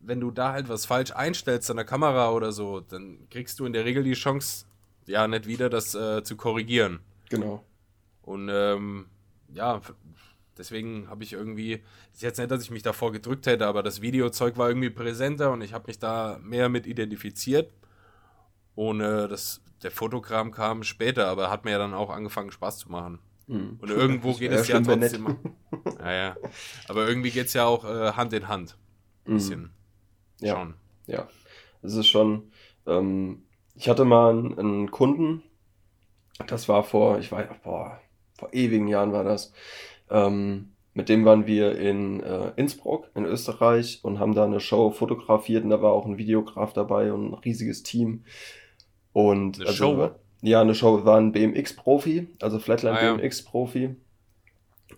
wenn 0.00 0.20
du 0.20 0.30
da 0.30 0.52
halt 0.52 0.68
was 0.68 0.86
falsch 0.86 1.12
einstellst 1.12 1.70
an 1.70 1.76
der 1.76 1.86
Kamera 1.86 2.32
oder 2.32 2.52
so, 2.52 2.80
dann 2.80 3.28
kriegst 3.30 3.60
du 3.60 3.66
in 3.66 3.72
der 3.72 3.84
Regel 3.84 4.02
die 4.02 4.14
Chance, 4.14 4.66
ja, 5.06 5.28
nicht 5.28 5.46
wieder 5.46 5.68
das 5.68 5.94
äh, 5.94 6.22
zu 6.24 6.36
korrigieren. 6.36 7.00
Genau. 7.28 7.62
Und 8.22 8.48
ähm, 8.50 9.06
ja, 9.52 9.80
deswegen 10.56 11.08
habe 11.08 11.24
ich 11.24 11.34
irgendwie, 11.34 11.82
ist 12.12 12.22
jetzt 12.22 12.38
nicht, 12.38 12.50
dass 12.50 12.62
ich 12.62 12.70
mich 12.70 12.82
davor 12.82 13.12
gedrückt 13.12 13.46
hätte, 13.46 13.66
aber 13.66 13.82
das 13.82 14.00
Videozeug 14.00 14.56
war 14.56 14.68
irgendwie 14.68 14.90
präsenter 14.90 15.52
und 15.52 15.60
ich 15.60 15.72
habe 15.72 15.86
mich 15.86 15.98
da 15.98 16.38
mehr 16.42 16.68
mit 16.68 16.86
identifiziert. 16.86 17.72
Ohne 18.74 19.28
das, 19.28 19.60
der 19.84 19.90
Fotokram 19.90 20.50
kam 20.50 20.82
später, 20.82 21.28
aber 21.28 21.50
hat 21.50 21.64
mir 21.64 21.72
ja 21.72 21.78
dann 21.78 21.94
auch 21.94 22.10
angefangen 22.10 22.50
Spaß 22.50 22.78
zu 22.78 22.90
machen. 22.90 23.20
Mhm. 23.46 23.78
Und 23.80 23.90
irgendwo 23.90 24.32
geht 24.32 24.50
es 24.50 24.66
ja 24.66 24.80
trotzdem. 24.80 25.36
Naja, 25.98 26.36
aber 26.88 27.06
irgendwie 27.06 27.30
geht 27.30 27.46
es 27.46 27.52
ja 27.52 27.66
auch 27.66 27.84
äh, 27.84 28.12
Hand 28.12 28.32
in 28.32 28.48
Hand. 28.48 28.76
Ein 29.26 29.32
mhm. 29.32 29.36
bisschen. 29.36 29.70
Ja. 30.40 30.56
Schon. 30.56 30.74
Ja. 31.06 31.28
Es 31.82 31.94
ist 31.94 32.08
schon. 32.08 32.50
Ähm, 32.86 33.42
ich 33.74 33.88
hatte 33.88 34.04
mal 34.04 34.30
einen, 34.30 34.58
einen, 34.58 34.90
Kunden, 34.90 35.42
das 36.46 36.68
war 36.68 36.82
vor, 36.82 37.18
ich 37.18 37.30
weiß, 37.30 37.48
boah, 37.62 38.00
vor 38.38 38.52
ewigen 38.52 38.88
Jahren 38.88 39.12
war 39.12 39.24
das. 39.24 39.52
Ähm, 40.10 40.72
mit 40.94 41.08
dem 41.08 41.24
waren 41.24 41.46
wir 41.46 41.76
in 41.76 42.20
äh, 42.20 42.52
Innsbruck 42.56 43.10
in 43.14 43.24
Österreich 43.24 44.00
und 44.02 44.20
haben 44.20 44.34
da 44.34 44.44
eine 44.44 44.60
Show 44.60 44.90
fotografiert 44.90 45.64
und 45.64 45.70
da 45.70 45.82
war 45.82 45.92
auch 45.92 46.06
ein 46.06 46.18
Videograf 46.18 46.72
dabei 46.72 47.12
und 47.12 47.32
ein 47.32 47.34
riesiges 47.34 47.82
Team. 47.82 48.24
Und 49.14 49.60
eine 49.60 49.68
also, 49.68 49.76
Show? 49.76 50.10
Ja, 50.42 50.60
eine 50.60 50.74
Show 50.74 51.06
war 51.06 51.16
ein 51.16 51.32
BMX-Profi, 51.32 52.28
also 52.42 52.58
Flatline 52.58 52.98
ah, 52.98 53.02
ja. 53.02 53.14
BMX-Profi. 53.14 53.96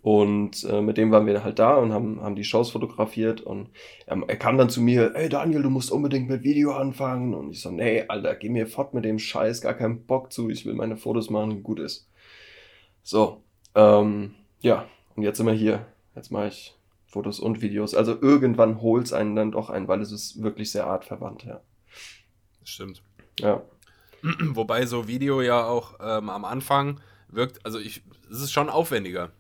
Und 0.03 0.65
äh, 0.65 0.81
mit 0.81 0.97
dem 0.97 1.11
waren 1.13 1.27
wir 1.27 1.45
halt 1.45 1.59
da 1.59 1.77
und 1.77 1.93
haben, 1.93 2.21
haben 2.21 2.35
die 2.35 2.45
Shows 2.45 2.71
fotografiert. 2.71 3.43
Und 3.43 3.71
ähm, 4.09 4.25
er 4.27 4.37
kam 4.37 4.59
dann 4.59 4.71
zu 4.71 4.81
mir, 4.81 5.15
ey 5.15 5.29
Daniel, 5.29 5.63
du 5.63 5.71
musst 5.71 5.93
unbedingt 5.93 6.29
mit 6.29 6.43
Video 6.43 6.73
anfangen. 6.73 7.35
Und 7.35 7.51
ich 7.51 7.61
so, 7.61 7.71
nee, 7.71 8.05
Alter, 8.09 8.35
geh 8.35 8.49
mir 8.49 8.67
fort 8.67 8.95
mit 8.95 9.05
dem 9.05 9.19
Scheiß, 9.19 9.61
gar 9.61 9.75
keinen 9.75 10.07
Bock 10.07 10.33
zu, 10.33 10.49
ich 10.49 10.65
will 10.65 10.75
meine 10.75 10.97
Fotos 10.97 11.31
machen, 11.31 11.63
gut 11.63 11.79
ist. 11.79 12.09
So, 13.03 13.43
ähm, 13.75 14.35
ja, 14.61 14.87
und 15.15 15.23
jetzt 15.23 15.37
sind 15.37 15.47
wir 15.47 15.53
hier. 15.53 15.87
Jetzt 16.15 16.33
mache 16.33 16.49
ich 16.49 16.75
Fotos 17.07 17.39
und 17.39 17.61
Videos. 17.61 17.95
Also 17.95 18.17
irgendwann 18.21 18.81
holt 18.81 19.05
es 19.05 19.13
einen 19.13 19.37
dann 19.37 19.53
doch 19.53 19.71
ein, 19.71 19.87
weil 19.87 20.01
es 20.01 20.11
ist 20.11 20.43
wirklich 20.43 20.71
sehr 20.71 20.87
artverwandt, 20.87 21.45
ja. 21.45 21.61
Das 22.61 22.71
stimmt. 22.71 23.03
Ja. 23.39 23.63
Wobei 24.41 24.87
so 24.87 25.09
Video 25.09 25.41
ja 25.41 25.65
auch 25.65 25.95
ähm, 26.01 26.31
am 26.31 26.45
Anfang 26.45 27.01
wirkt, 27.29 27.65
also 27.65 27.79
ich, 27.79 28.03
es 28.31 28.41
ist 28.41 28.53
schon 28.53 28.69
aufwendiger, 28.69 29.31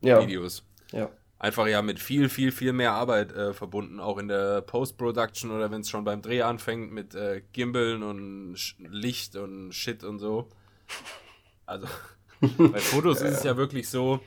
ja. 0.00 0.20
Videos. 0.20 0.64
Ja. 0.92 1.10
Einfach 1.38 1.66
ja 1.66 1.82
mit 1.82 1.98
viel, 1.98 2.28
viel, 2.28 2.52
viel 2.52 2.72
mehr 2.72 2.92
Arbeit 2.92 3.32
äh, 3.32 3.52
verbunden, 3.52 4.00
auch 4.00 4.18
in 4.18 4.28
der 4.28 4.62
Post-Production 4.62 5.50
oder 5.50 5.70
wenn 5.70 5.82
es 5.82 5.90
schon 5.90 6.04
beim 6.04 6.22
Dreh 6.22 6.42
anfängt 6.42 6.92
mit 6.92 7.14
äh, 7.14 7.42
Gimbeln 7.52 8.02
und 8.02 8.56
Sch 8.56 8.76
Licht 8.78 9.36
und 9.36 9.72
Shit 9.72 10.04
und 10.04 10.18
so. 10.18 10.48
Also 11.66 11.86
bei 12.40 12.78
Fotos 12.78 13.20
ja. 13.20 13.26
ist 13.26 13.38
es 13.38 13.42
ja 13.42 13.56
wirklich 13.56 13.88
so, 13.88 14.20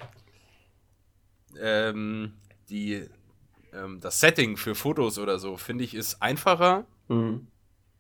ähm, 1.60 2.34
die, 2.70 3.08
ähm, 3.74 4.00
das 4.00 4.20
Setting 4.20 4.58
für 4.58 4.76
Fotos 4.76 5.18
oder 5.18 5.40
so, 5.40 5.58
finde 5.58 5.84
ich, 5.84 5.96
ist 5.96 6.22
einfacher. 6.22 6.86
Mhm. 7.08 7.48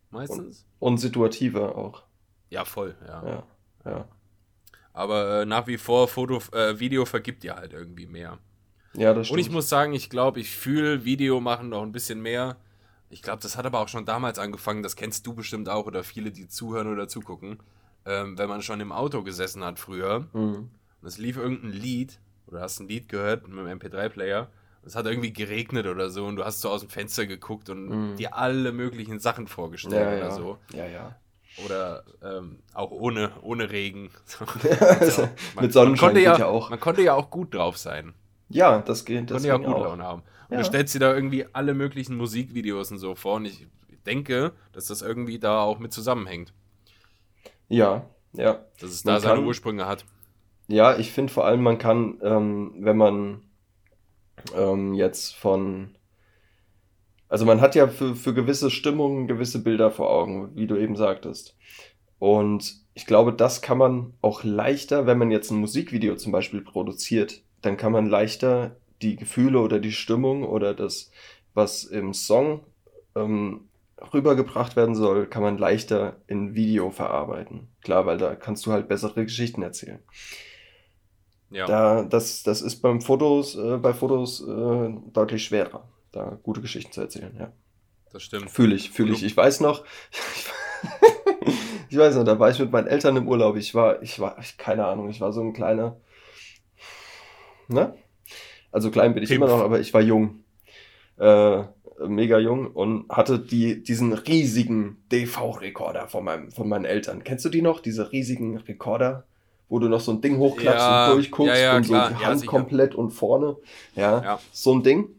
Meistens. 0.09 0.65
Und, 0.79 0.93
und, 0.93 0.97
situativer 0.97 1.75
auch. 1.75 2.03
Ja, 2.49 2.65
voll, 2.65 2.95
ja. 3.05 3.23
Ja, 3.25 3.43
ja. 3.85 4.07
Aber 4.93 5.41
äh, 5.41 5.45
nach 5.45 5.67
wie 5.67 5.77
vor, 5.77 6.07
Foto, 6.07 6.41
äh, 6.53 6.79
Video 6.79 7.05
vergibt 7.05 7.43
ja 7.43 7.55
halt 7.55 7.73
irgendwie 7.73 8.07
mehr. 8.07 8.39
Ja, 8.93 9.13
das 9.13 9.27
stimmt. 9.27 9.39
Und 9.39 9.45
ich 9.45 9.51
muss 9.51 9.69
sagen, 9.69 9.93
ich 9.93 10.09
glaube, 10.09 10.39
ich 10.39 10.49
fühle 10.49 11.05
Video 11.05 11.39
machen 11.39 11.69
noch 11.69 11.83
ein 11.83 11.91
bisschen 11.91 12.21
mehr. 12.21 12.57
Ich 13.09 13.21
glaube, 13.21 13.41
das 13.41 13.57
hat 13.57 13.65
aber 13.65 13.79
auch 13.79 13.87
schon 13.87 14.05
damals 14.05 14.39
angefangen, 14.39 14.83
das 14.83 14.95
kennst 14.95 15.25
du 15.27 15.33
bestimmt 15.33 15.69
auch 15.69 15.85
oder 15.85 16.03
viele, 16.03 16.31
die 16.31 16.47
zuhören 16.47 16.91
oder 16.91 17.07
zugucken. 17.07 17.59
Ähm, 18.05 18.37
wenn 18.37 18.49
man 18.49 18.61
schon 18.61 18.79
im 18.79 18.91
Auto 18.91 19.21
gesessen 19.21 19.63
hat 19.63 19.79
früher 19.79 20.27
mhm. 20.33 20.69
und 21.01 21.07
es 21.07 21.17
lief 21.17 21.37
irgendein 21.37 21.71
Lied 21.71 22.19
oder 22.47 22.61
hast 22.61 22.79
ein 22.79 22.87
Lied 22.87 23.09
gehört 23.09 23.47
mit 23.47 23.57
einem 23.57 23.79
MP3-Player 23.79 24.49
es 24.87 24.95
hat 24.95 25.05
irgendwie 25.05 25.33
geregnet 25.33 25.85
oder 25.85 26.09
so 26.09 26.25
und 26.25 26.37
du 26.37 26.45
hast 26.45 26.61
so 26.61 26.69
aus 26.69 26.81
dem 26.81 26.89
Fenster 26.89 27.25
geguckt 27.25 27.69
und 27.69 28.13
mm. 28.13 28.15
dir 28.15 28.35
alle 28.35 28.71
möglichen 28.71 29.19
Sachen 29.19 29.47
vorgestellt 29.47 29.93
ja, 29.93 30.07
oder 30.07 30.29
ja. 30.29 30.31
so. 30.31 30.57
Ja, 30.73 30.85
ja. 30.87 31.15
Oder 31.65 32.03
ähm, 32.23 32.59
auch 32.73 32.91
ohne, 32.91 33.31
ohne 33.41 33.71
Regen. 33.71 34.11
also, 34.99 35.23
man, 35.55 35.65
Mit 35.65 35.73
Sonnenschein 35.73 36.13
man 36.13 36.23
ja, 36.23 36.37
ja, 36.37 36.45
auch. 36.45 36.69
Man 36.69 36.79
konnte 36.79 37.01
ja 37.01 37.13
auch 37.13 37.29
gut 37.29 37.53
drauf 37.53 37.77
sein. 37.77 38.13
Ja, 38.49 38.79
das 38.79 39.05
geht. 39.05 39.29
Das 39.29 39.43
konnte 39.43 39.47
ja 39.47 39.55
auch 39.55 39.63
gut 39.63 39.83
Laune 39.83 40.03
haben. 40.03 40.23
Und 40.49 40.57
du 40.57 40.63
stellst 40.63 40.95
dir 40.95 40.99
da 40.99 41.13
irgendwie 41.13 41.45
alle 41.51 41.73
möglichen 41.73 42.15
Musikvideos 42.15 42.91
und 42.91 42.99
so 42.99 43.15
vor 43.15 43.35
und 43.35 43.45
ich 43.45 43.67
denke, 44.05 44.53
dass 44.71 44.85
das 44.85 45.01
irgendwie 45.01 45.39
da 45.39 45.61
auch 45.61 45.79
mit 45.79 45.91
zusammenhängt. 45.91 46.53
Ja, 47.67 48.05
ja. 48.31 48.63
Dass 48.79 48.91
es 48.91 49.03
da 49.03 49.13
man 49.13 49.21
seine 49.21 49.35
kann, 49.35 49.45
Ursprünge 49.45 49.85
hat. 49.85 50.05
Ja, 50.67 50.97
ich 50.97 51.11
finde 51.11 51.33
vor 51.33 51.45
allem, 51.45 51.61
man 51.61 51.77
kann, 51.77 52.19
ähm, 52.21 52.75
wenn 52.79 52.95
man 52.97 53.41
ähm, 54.55 54.93
jetzt 54.93 55.35
von. 55.35 55.95
Also 57.29 57.45
man 57.45 57.59
hat 57.59 57.75
ja 57.75 57.87
für, 57.87 58.15
für 58.15 58.33
gewisse 58.33 58.71
Stimmungen 58.71 59.27
gewisse 59.27 59.61
Bilder 59.61 59.91
vor 59.91 60.09
Augen, 60.09 60.55
wie 60.55 60.67
du 60.67 60.77
eben 60.77 60.95
sagtest. 60.95 61.57
Und 62.19 62.75
ich 62.93 63.05
glaube, 63.05 63.33
das 63.33 63.61
kann 63.61 63.77
man 63.77 64.13
auch 64.21 64.43
leichter, 64.43 65.05
wenn 65.05 65.17
man 65.17 65.29
jetzt 65.29 65.51
ein 65.51 65.59
Musikvideo 65.59 66.15
zum 66.15 66.31
Beispiel 66.31 66.61
produziert, 66.61 67.41
dann 67.61 67.77
kann 67.77 67.91
man 67.91 68.07
leichter 68.07 68.77
die 69.01 69.17
Gefühle 69.17 69.59
oder 69.59 69.79
die 69.79 69.91
Stimmung 69.91 70.43
oder 70.43 70.73
das, 70.73 71.11
was 71.53 71.83
im 71.83 72.13
Song 72.13 72.61
ähm, 73.15 73.67
rübergebracht 74.13 74.75
werden 74.75 74.95
soll, 74.95 75.27
kann 75.27 75.43
man 75.43 75.57
leichter 75.57 76.17
in 76.27 76.55
Video 76.55 76.91
verarbeiten. 76.91 77.67
Klar, 77.81 78.05
weil 78.05 78.17
da 78.17 78.35
kannst 78.35 78.65
du 78.65 78.71
halt 78.71 78.87
bessere 78.87 79.23
Geschichten 79.23 79.61
erzählen. 79.61 79.99
Ja. 81.49 81.65
Da, 81.65 82.03
das, 82.03 82.43
das 82.43 82.61
ist 82.61 82.81
beim 82.81 83.01
Fotos, 83.01 83.55
äh, 83.55 83.77
bei 83.77 83.93
Fotos 83.93 84.41
äh, 84.41 84.93
deutlich 85.13 85.45
schwerer, 85.45 85.87
da 86.11 86.37
gute 86.43 86.61
Geschichten 86.61 86.91
zu 86.91 87.01
erzählen, 87.01 87.35
ja. 87.39 87.51
Das 88.11 88.23
stimmt. 88.23 88.49
Fühle 88.49 88.75
ich, 88.75 88.91
fühle 88.91 89.13
ich. 89.13 89.23
Ich 89.23 89.35
weiß 89.35 89.59
noch, 89.59 89.83
ich 91.89 91.97
weiß 91.97 92.15
noch, 92.15 92.23
da 92.23 92.39
war 92.39 92.49
ich 92.49 92.59
mit 92.59 92.71
meinen 92.71 92.87
Eltern 92.87 93.17
im 93.17 93.27
Urlaub. 93.27 93.57
Ich 93.57 93.75
war, 93.75 94.01
ich 94.01 94.19
war, 94.19 94.37
ich, 94.39 94.57
keine 94.57 94.85
Ahnung, 94.85 95.09
ich 95.09 95.19
war 95.19 95.33
so 95.33 95.41
ein 95.41 95.53
kleiner, 95.53 95.97
ne? 97.67 97.93
Also 98.71 98.91
klein 98.91 99.13
bin 99.13 99.23
ich 99.23 99.29
Pimpf. 99.29 99.43
immer 99.43 99.51
noch, 99.55 99.63
aber 99.63 99.79
ich 99.79 99.93
war 99.93 100.01
jung. 100.01 100.43
Äh, 101.17 101.63
mega 102.05 102.37
jung 102.37 102.67
und 102.67 103.09
hatte 103.09 103.39
die, 103.39 103.81
diesen 103.81 104.13
riesigen 104.13 105.03
DV-Rekorder 105.11 106.07
von, 106.07 106.23
meinem, 106.23 106.51
von 106.51 106.69
meinen 106.69 106.85
Eltern. 106.85 107.23
Kennst 107.23 107.45
du 107.45 107.49
die 107.49 107.61
noch? 107.61 107.79
Diese 107.79 108.11
riesigen 108.11 108.57
Rekorder? 108.57 109.25
Wo 109.69 109.79
du 109.79 109.89
noch 109.89 109.99
so 109.99 110.11
ein 110.11 110.21
Ding 110.21 110.37
hochklappst 110.37 110.79
ja, 110.79 111.07
und 111.07 111.15
durchguckst 111.15 111.55
ja, 111.55 111.61
ja, 111.61 111.77
und 111.77 111.85
klar. 111.85 112.09
so 112.09 112.15
die 112.15 112.25
Hand 112.25 112.45
komplett 112.47 112.95
und 112.95 113.11
vorne. 113.11 113.57
Ja, 113.95 114.39
so 114.51 114.73
ein 114.73 114.83
Ding. 114.83 115.09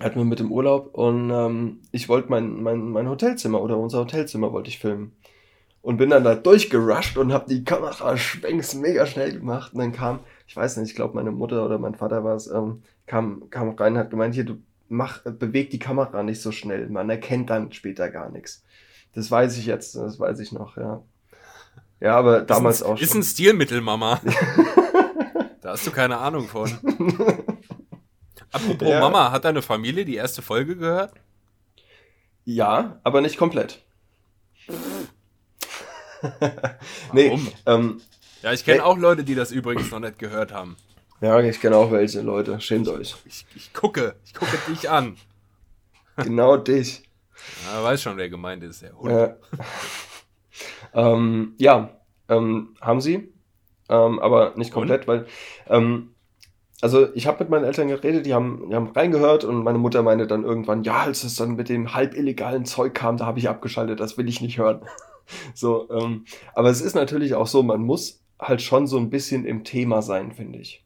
Hatten 0.00 0.18
wir 0.18 0.24
mit 0.24 0.40
dem 0.40 0.52
Urlaub 0.52 0.94
und 0.94 1.30
ähm, 1.30 1.80
ich 1.90 2.10
wollte 2.10 2.28
mein, 2.28 2.62
mein, 2.62 2.90
mein 2.90 3.08
Hotelzimmer 3.08 3.62
oder 3.62 3.78
unser 3.78 4.00
Hotelzimmer 4.00 4.52
wollte 4.52 4.68
ich 4.68 4.78
filmen. 4.78 5.16
Und 5.80 5.96
bin 5.96 6.10
dann 6.10 6.24
da 6.24 6.34
durchgerusht 6.34 7.16
und 7.16 7.32
habe 7.32 7.48
die 7.48 7.64
Kamera 7.64 8.16
schwenks 8.16 8.74
mega 8.74 9.06
schnell 9.06 9.32
gemacht. 9.32 9.72
Und 9.72 9.80
dann 9.80 9.92
kam, 9.92 10.20
ich 10.46 10.56
weiß 10.56 10.76
nicht, 10.78 10.90
ich 10.90 10.96
glaube 10.96 11.14
meine 11.14 11.30
Mutter 11.30 11.64
oder 11.64 11.78
mein 11.78 11.94
Vater 11.94 12.24
war 12.24 12.34
es, 12.34 12.48
ähm, 12.48 12.82
kam, 13.06 13.48
kam 13.50 13.70
rein 13.70 13.92
und 13.92 13.98
hat 14.00 14.10
gemeint, 14.10 14.34
hier, 14.34 14.44
du 14.44 14.56
mach, 14.88 15.22
beweg 15.22 15.70
die 15.70 15.78
Kamera 15.78 16.22
nicht 16.22 16.42
so 16.42 16.52
schnell. 16.52 16.88
Man 16.88 17.08
erkennt 17.08 17.50
dann 17.50 17.72
später 17.72 18.10
gar 18.10 18.30
nichts. 18.30 18.64
Das 19.14 19.30
weiß 19.30 19.56
ich 19.58 19.66
jetzt, 19.66 19.94
das 19.94 20.20
weiß 20.20 20.40
ich 20.40 20.52
noch, 20.52 20.76
ja. 20.76 21.02
Ja, 22.00 22.16
aber 22.16 22.42
damals 22.42 22.76
ist 22.76 22.82
ein, 22.82 22.92
auch 22.92 22.96
schon. 22.96 23.04
Ist 23.04 23.14
ein 23.14 23.22
Stilmittel, 23.22 23.80
Mama. 23.80 24.20
da 25.60 25.70
hast 25.70 25.86
du 25.86 25.90
keine 25.90 26.18
Ahnung 26.18 26.48
von. 26.48 26.70
Apropos 28.52 28.88
ja. 28.88 29.00
Mama, 29.00 29.32
hat 29.32 29.44
deine 29.44 29.62
Familie 29.62 30.04
die 30.04 30.16
erste 30.16 30.42
Folge 30.42 30.76
gehört? 30.76 31.12
Ja, 32.44 33.00
aber 33.02 33.20
nicht 33.20 33.36
komplett. 33.36 33.82
nee, 37.12 37.38
ähm, 37.66 38.00
ja, 38.42 38.52
ich 38.52 38.64
kenne 38.64 38.84
auch 38.84 38.96
Leute, 38.96 39.24
die 39.24 39.34
das 39.34 39.50
übrigens 39.50 39.90
noch 39.90 40.00
nicht 40.00 40.18
gehört 40.18 40.52
haben. 40.52 40.76
Ja, 41.20 41.40
ich 41.40 41.60
kenne 41.60 41.76
auch 41.76 41.90
welche 41.90 42.20
Leute. 42.20 42.60
Schämt 42.60 42.88
euch. 42.88 43.16
Ich, 43.24 43.46
ich, 43.54 43.72
gucke, 43.72 44.16
ich 44.24 44.34
gucke 44.34 44.58
dich 44.68 44.88
an. 44.90 45.16
genau 46.16 46.56
dich. 46.56 47.02
Ja, 47.66 47.82
weiß 47.82 48.02
schon, 48.02 48.16
wer 48.16 48.28
gemeint 48.28 48.62
ist, 48.62 48.82
der 48.82 48.96
Hund. 48.96 49.12
Ja. 49.12 49.36
Ähm, 50.94 51.54
ja, 51.58 52.00
ähm, 52.28 52.74
haben 52.80 53.00
sie, 53.00 53.32
ähm, 53.88 54.18
aber 54.18 54.54
nicht 54.56 54.72
komplett, 54.72 55.06
weil 55.06 55.26
ähm, 55.68 56.14
also 56.82 57.12
ich 57.14 57.26
habe 57.26 57.42
mit 57.42 57.50
meinen 57.50 57.64
Eltern 57.64 57.88
geredet, 57.88 58.26
die 58.26 58.34
haben, 58.34 58.68
die 58.68 58.76
haben 58.76 58.88
reingehört 58.88 59.44
und 59.44 59.62
meine 59.62 59.78
Mutter 59.78 60.02
meinte 60.02 60.26
dann 60.26 60.44
irgendwann, 60.44 60.82
ja, 60.82 61.00
als 61.00 61.24
es 61.24 61.36
dann 61.36 61.56
mit 61.56 61.68
dem 61.68 61.94
halb 61.94 62.14
illegalen 62.14 62.64
Zeug 62.64 62.94
kam, 62.94 63.16
da 63.16 63.26
habe 63.26 63.38
ich 63.38 63.48
abgeschaltet, 63.48 64.00
das 64.00 64.18
will 64.18 64.28
ich 64.28 64.40
nicht 64.40 64.58
hören. 64.58 64.82
so, 65.54 65.88
ähm, 65.90 66.24
aber 66.54 66.68
es 66.68 66.80
ist 66.80 66.94
natürlich 66.94 67.34
auch 67.34 67.46
so, 67.46 67.62
man 67.62 67.82
muss 67.82 68.22
halt 68.38 68.60
schon 68.60 68.86
so 68.86 68.98
ein 68.98 69.10
bisschen 69.10 69.46
im 69.46 69.64
Thema 69.64 70.02
sein, 70.02 70.32
finde 70.32 70.58
ich. 70.58 70.84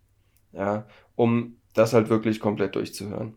Ja, 0.53 0.87
um 1.17 1.57
das 1.75 1.93
halt 1.93 2.09
wirklich 2.09 2.41
komplett 2.41 2.75
durchzuhören. 2.75 3.35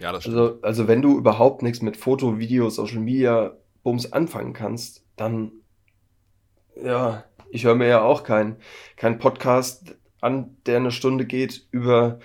Ja, 0.00 0.12
das 0.12 0.22
stimmt. 0.22 0.36
Also, 0.36 0.58
also 0.62 0.88
wenn 0.88 1.02
du 1.02 1.16
überhaupt 1.18 1.62
nichts 1.62 1.82
mit 1.82 1.96
Foto, 1.96 2.38
Video, 2.38 2.68
Social 2.70 3.00
Media, 3.00 3.56
Bums 3.88 4.12
anfangen 4.12 4.52
kannst, 4.52 5.02
dann, 5.16 5.50
ja, 6.76 7.24
Ich 7.48 7.64
höre 7.64 7.74
mir 7.74 7.88
ja 7.88 8.02
auch 8.02 8.22
keinen 8.22 8.56
kein 8.96 9.18
Podcast 9.18 9.96
an, 10.20 10.58
der 10.66 10.76
eine 10.76 10.90
Stunde 10.90 11.24
geht 11.24 11.66
über, 11.70 12.18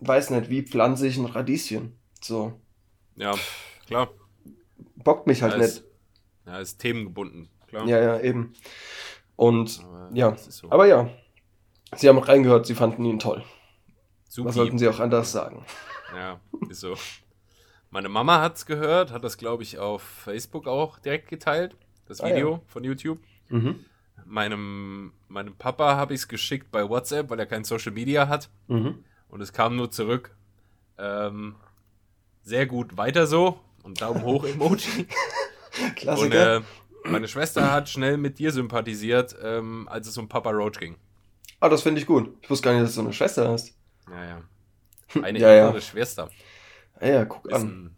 weiß 0.00 0.30
nicht, 0.30 0.50
wie 0.50 0.62
pflanze 0.62 1.06
ich 1.06 1.18
ein 1.18 1.26
Radieschen. 1.26 1.96
So. 2.20 2.60
Ja, 3.14 3.36
klar. 3.86 4.10
Bockt 4.96 5.28
mich 5.28 5.42
halt 5.42 5.52
ja, 5.52 5.58
nicht. 5.58 5.68
Ist, 5.68 5.84
ja, 6.46 6.58
ist 6.58 6.78
themengebunden, 6.78 7.48
klar. 7.68 7.86
Ja, 7.86 8.00
ja, 8.00 8.20
eben. 8.20 8.54
Und 9.36 9.80
Aber 9.84 10.10
ja, 10.14 10.36
so. 10.36 10.68
aber 10.72 10.86
ja, 10.86 11.10
sie 11.94 12.08
haben 12.08 12.18
reingehört, 12.18 12.66
sie 12.66 12.74
fanden 12.74 13.04
ihn 13.04 13.20
toll. 13.20 13.44
Supi. 14.28 14.48
Was 14.48 14.56
sollten 14.56 14.78
sie 14.78 14.88
auch 14.88 14.98
anders 14.98 15.30
sagen? 15.30 15.64
Ja, 16.12 16.40
ist 16.68 16.80
so. 16.80 16.96
Meine 17.90 18.08
Mama 18.08 18.40
hat's 18.40 18.66
gehört, 18.66 19.12
hat 19.12 19.24
das, 19.24 19.38
glaube 19.38 19.62
ich, 19.62 19.78
auf 19.78 20.02
Facebook 20.02 20.66
auch 20.66 20.98
direkt 20.98 21.28
geteilt, 21.28 21.74
das 22.06 22.20
Ah, 22.20 22.28
ja. 22.28 22.34
Video 22.36 22.62
von 22.66 22.84
YouTube. 22.84 23.18
Mhm. 23.48 23.84
Meinem, 24.26 25.12
meinem 25.28 25.54
Papa 25.56 25.96
habe 25.96 26.12
ich 26.12 26.20
es 26.20 26.28
geschickt 26.28 26.70
bei 26.70 26.86
WhatsApp, 26.88 27.30
weil 27.30 27.38
er 27.38 27.46
kein 27.46 27.64
Social 27.64 27.92
Media 27.92 28.28
hat. 28.28 28.50
Mhm. 28.66 29.04
Und 29.28 29.40
es 29.40 29.52
kam 29.52 29.76
nur 29.76 29.90
zurück. 29.90 30.34
Ähm, 30.98 31.54
sehr 32.42 32.66
gut, 32.66 32.96
weiter 32.96 33.26
so. 33.26 33.60
Und 33.82 34.00
Daumen 34.02 34.22
hoch 34.22 34.44
Emoji. 34.44 35.06
Und 35.80 35.96
Klassiker. 35.96 36.56
äh, 36.56 36.60
meine 37.04 37.28
Schwester 37.28 37.70
hat 37.72 37.88
schnell 37.88 38.18
mit 38.18 38.38
dir 38.38 38.52
sympathisiert, 38.52 39.34
ähm, 39.42 39.88
als 39.88 40.08
es 40.08 40.18
um 40.18 40.28
Papa 40.28 40.50
Roach 40.50 40.78
ging. 40.78 40.96
ah, 41.60 41.68
das 41.70 41.82
finde 41.82 42.00
ich 42.00 42.06
gut. 42.06 42.36
Ich 42.42 42.50
wusste 42.50 42.64
gar 42.66 42.72
nicht, 42.74 42.84
dass 42.84 42.94
du 42.96 43.00
eine 43.00 43.12
Schwester 43.14 43.48
hast. 43.48 43.74
Ja, 44.10 44.24
ja. 44.24 44.42
Eine 45.22 45.38
Ja, 45.38 45.52
ja. 45.54 45.80
Schwester. 45.80 46.28
Ah, 47.00 47.06
ja, 47.06 47.24
guck 47.24 47.52
an. 47.52 47.90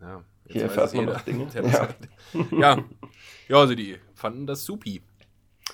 ja, 0.00 0.24
jetzt 0.44 0.52
Hier 0.52 0.62
erfährt 0.62 0.94
man 0.94 1.04
noch 1.06 1.20
Dinge. 1.22 1.46
Ja. 1.54 1.88
ja. 2.50 2.84
Ja, 3.48 3.56
also 3.56 3.74
die 3.74 3.96
fanden 4.14 4.46
das 4.46 4.64
supi. 4.64 5.02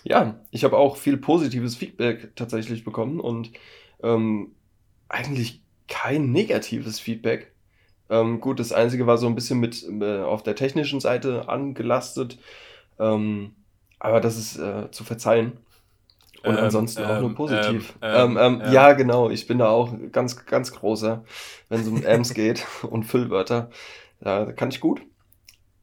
Ja, 0.05 0.41
ich 0.51 0.65
habe 0.65 0.77
auch 0.77 0.97
viel 0.97 1.17
positives 1.17 1.77
Feedback 1.77 2.35
tatsächlich 2.37 2.85
bekommen 2.85 3.21
und 3.21 3.51
ähm, 4.03 4.53
eigentlich 5.09 5.63
kein 5.89 6.33
negatives 6.33 7.01
Feedback. 7.01 7.53
Ähm, 8.09 8.41
gut, 8.41 8.61
das 8.61 8.73
Einzige 8.73 9.07
war 9.07 9.19
so 9.19 9.27
ein 9.27 9.35
bisschen 9.35 9.59
mit 9.59 9.85
äh, 10.01 10.21
auf 10.21 10.43
der 10.43 10.55
technischen 10.55 11.01
Seite 11.01 11.49
angelastet, 11.49 12.39
ähm, 12.99 13.55
aber 13.99 14.21
das 14.21 14.37
ist 14.37 14.59
äh, 14.59 14.91
zu 14.91 15.05
verzeihen. 15.05 15.59
Und 16.47 16.57
Ähm, 16.59 16.65
ansonsten 16.65 17.05
auch 17.05 17.21
nur 17.21 17.31
ähm, 17.31 17.35
positiv. 17.35 17.95
ähm, 18.03 18.37
Ähm, 18.39 18.61
ähm, 18.63 18.73
Ja, 18.73 18.93
genau, 18.93 19.29
ich 19.31 19.47
bin 19.47 19.59
da 19.59 19.69
auch 19.69 19.93
ganz, 20.13 20.47
ganz 20.47 20.73
großer, 20.73 21.25
wenn 21.69 21.81
es 21.81 21.89
um 21.89 22.05
Ams 22.07 22.33
geht 22.35 22.65
und 22.89 23.05
Füllwörter. 23.05 23.71
Da 24.21 24.53
kann 24.53 24.71
ich 24.71 24.81
gut. 24.81 25.03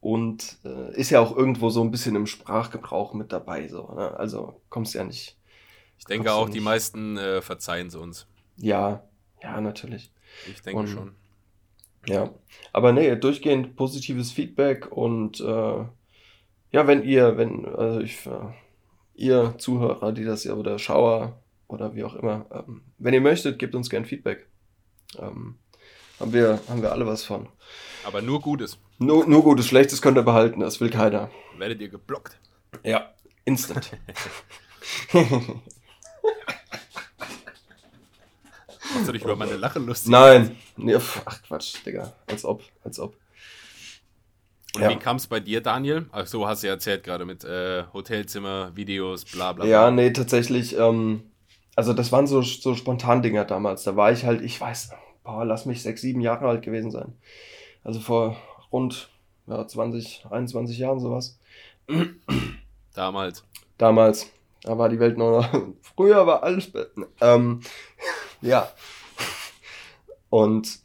Und 0.00 0.58
äh, 0.64 0.94
ist 0.98 1.10
ja 1.10 1.20
auch 1.20 1.34
irgendwo 1.36 1.70
so 1.70 1.82
ein 1.82 1.90
bisschen 1.90 2.14
im 2.16 2.26
Sprachgebrauch 2.26 3.14
mit 3.14 3.32
dabei. 3.32 3.68
So, 3.68 3.92
ne? 3.94 4.14
Also 4.18 4.60
kommst 4.68 4.94
ja 4.94 5.04
nicht. 5.04 5.36
Ich 5.98 6.04
denke 6.04 6.32
auch, 6.32 6.50
die 6.50 6.60
meisten 6.60 7.16
äh, 7.16 7.40
verzeihen 7.40 7.86
es 7.86 7.94
uns. 7.94 8.26
Ja, 8.56 9.04
ja, 9.42 9.60
natürlich. 9.60 10.10
Ich 10.50 10.60
denke 10.62 10.80
Und- 10.80 10.88
schon. 10.88 11.14
Ja. 12.06 12.28
Aber 12.74 12.92
nee, 12.92 13.16
durchgehend 13.16 13.76
positives 13.76 14.30
Feedback 14.30 14.92
und 14.92 15.40
äh, 15.40 15.84
ja, 16.70 16.86
wenn 16.86 17.02
ihr, 17.02 17.38
wenn, 17.38 17.64
also 17.64 18.00
ich, 18.00 18.26
äh, 18.26 18.30
ihr 19.14 19.54
Zuhörer, 19.58 20.12
die 20.12 20.24
das 20.24 20.44
ja 20.44 20.54
oder 20.54 20.78
Schauer 20.78 21.40
oder 21.68 21.94
wie 21.94 22.04
auch 22.04 22.14
immer, 22.14 22.46
ähm, 22.52 22.82
wenn 22.98 23.14
ihr 23.14 23.20
möchtet, 23.20 23.58
gebt 23.58 23.74
uns 23.74 23.90
gern 23.90 24.04
Feedback. 24.04 24.46
Ähm, 25.18 25.56
haben 26.20 26.32
wir, 26.32 26.60
haben 26.68 26.82
wir 26.82 26.92
alle 26.92 27.06
was 27.06 27.24
von. 27.24 27.48
Aber 28.04 28.22
nur 28.22 28.40
Gutes. 28.40 28.78
Nur, 28.98 29.26
nur 29.26 29.42
Gutes, 29.42 29.66
Schlechtes 29.66 30.00
könnt 30.00 30.16
ihr 30.18 30.22
behalten, 30.22 30.60
das 30.60 30.80
will 30.80 30.90
keiner. 30.90 31.30
Werdet 31.58 31.80
ihr 31.80 31.88
geblockt. 31.88 32.38
Ja, 32.82 33.14
instant. 33.44 33.90
Machst 38.94 39.08
du 39.08 39.12
dich 39.12 39.24
über 39.24 39.36
meine 39.36 39.56
Lache 39.56 39.78
lustig? 39.80 40.10
Nein. 40.10 40.56
Nee, 40.76 40.96
ach 40.96 41.42
Quatsch, 41.42 41.84
Digga. 41.84 42.12
Als 42.26 42.44
ob, 42.44 42.62
als 42.84 43.00
ob. 43.00 43.16
Und 44.74 44.82
Ja. 44.82 44.90
wie 44.90 44.96
kam 44.96 45.16
es 45.16 45.26
bei 45.26 45.40
dir, 45.40 45.60
Daniel? 45.60 46.06
Ach 46.12 46.26
so, 46.26 46.46
hast 46.48 46.62
du 46.62 46.66
ja 46.66 46.72
erzählt 46.74 47.04
gerade 47.04 47.24
mit 47.24 47.44
äh, 47.44 47.84
Hotelzimmer, 47.92 48.74
Videos, 48.74 49.24
bla 49.24 49.52
bla. 49.52 49.64
Ja, 49.66 49.82
bla. 49.82 49.90
nee, 49.92 50.10
tatsächlich, 50.12 50.76
ähm, 50.76 51.22
also 51.76 51.92
das 51.92 52.10
waren 52.12 52.26
so, 52.26 52.42
so 52.42 52.74
Spontan-Dinger 52.74 53.44
damals. 53.44 53.84
Da 53.84 53.94
war 53.96 54.10
ich 54.12 54.24
halt, 54.24 54.40
ich 54.42 54.60
weiß, 54.60 54.90
boah, 55.22 55.44
lass 55.44 55.64
mich 55.66 55.82
sechs, 55.82 56.00
sieben 56.00 56.20
Jahre 56.20 56.48
alt 56.48 56.62
gewesen 56.62 56.90
sein. 56.90 57.12
Also 57.84 58.00
vor 58.00 58.36
rund 58.72 59.10
ja, 59.46 59.66
20, 59.66 60.24
21 60.30 60.78
Jahren 60.78 60.98
sowas. 61.00 61.38
Damals. 62.94 63.44
Damals. 63.78 64.30
Da 64.62 64.78
war 64.78 64.88
die 64.88 64.98
Welt 64.98 65.18
noch. 65.18 65.46
Früher 65.96 66.26
war 66.26 66.42
alles. 66.42 66.70
be- 66.72 66.90
Ähm, 67.20 67.60
ja. 68.40 68.68
Und 70.30 70.80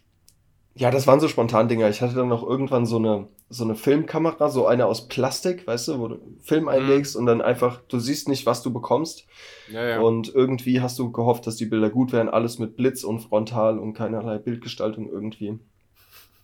ja, 0.75 0.91
das 0.91 1.07
waren 1.07 1.19
so 1.19 1.27
Spontan-Dinger. 1.27 1.89
Ich 1.89 2.01
hatte 2.01 2.15
dann 2.15 2.27
noch 2.27 2.43
irgendwann 2.43 2.85
so 2.85 2.97
eine, 2.97 3.27
so 3.49 3.63
eine 3.63 3.75
Filmkamera, 3.75 4.49
so 4.49 4.67
eine 4.67 4.85
aus 4.85 5.07
Plastik, 5.07 5.65
weißt 5.65 5.87
du, 5.87 5.99
wo 5.99 6.07
du 6.07 6.19
Film 6.41 6.67
einlegst 6.67 7.15
und 7.15 7.25
dann 7.25 7.41
einfach, 7.41 7.81
du 7.87 7.99
siehst 7.99 8.29
nicht, 8.29 8.45
was 8.45 8.61
du 8.61 8.71
bekommst. 8.71 9.25
Ja, 9.71 9.83
ja. 9.87 9.99
Und 9.99 10.33
irgendwie 10.33 10.81
hast 10.81 10.99
du 10.99 11.11
gehofft, 11.11 11.47
dass 11.47 11.55
die 11.55 11.65
Bilder 11.65 11.89
gut 11.89 12.11
wären, 12.11 12.29
alles 12.29 12.59
mit 12.59 12.77
Blitz 12.77 13.03
und 13.03 13.21
Frontal 13.21 13.79
und 13.79 13.93
keinerlei 13.93 14.37
Bildgestaltung 14.37 15.09
irgendwie. 15.09 15.59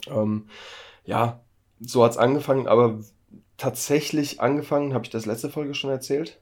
Ähm, 0.07 0.47
ja, 1.05 1.41
so 1.79 2.03
hat's 2.03 2.17
angefangen, 2.17 2.67
aber 2.67 2.99
tatsächlich 3.57 4.41
angefangen, 4.41 4.93
habe 4.95 5.05
ich 5.05 5.11
das 5.11 5.27
letzte 5.27 5.49
Folge 5.49 5.75
schon 5.75 5.91
erzählt? 5.91 6.39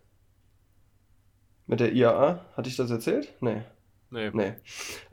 Mit 1.67 1.81
der 1.81 1.93
IAA? 1.93 2.45
Hatte 2.55 2.69
ich 2.69 2.77
das 2.77 2.89
erzählt? 2.89 3.33
Nee, 3.41 3.63
nee. 4.09 4.29
nee. 4.33 4.53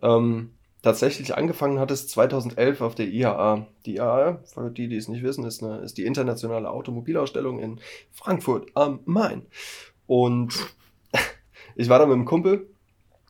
Ähm, 0.02 0.52
tatsächlich 0.82 1.36
angefangen 1.36 1.78
hat 1.78 1.90
es 1.90 2.08
2011 2.08 2.80
auf 2.80 2.94
der 2.94 3.08
IAA. 3.08 3.66
Die 3.86 3.96
IAA, 3.96 4.40
für 4.44 4.70
die, 4.70 4.88
die 4.88 4.96
es 4.96 5.08
nicht 5.08 5.22
wissen, 5.22 5.44
ist, 5.44 5.62
eine, 5.62 5.78
ist 5.78 5.98
die 5.98 6.06
internationale 6.06 6.70
Automobilausstellung 6.70 7.58
in 7.58 7.80
Frankfurt 8.12 8.70
am 8.74 9.00
Main. 9.04 9.46
Und 10.06 10.54
ich 11.76 11.88
war 11.88 11.98
da 11.98 12.06
mit 12.06 12.14
einem 12.14 12.24
Kumpel, 12.24 12.68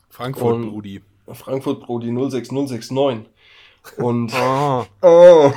Frankfurt, 0.09 0.61
Brudi. 0.61 1.01
Frankfurt 1.27 1.81
Brody 1.81 2.07
06069. 2.07 3.29
Und 3.97 4.33
Oh. 4.33 4.85
oh, 5.01 5.51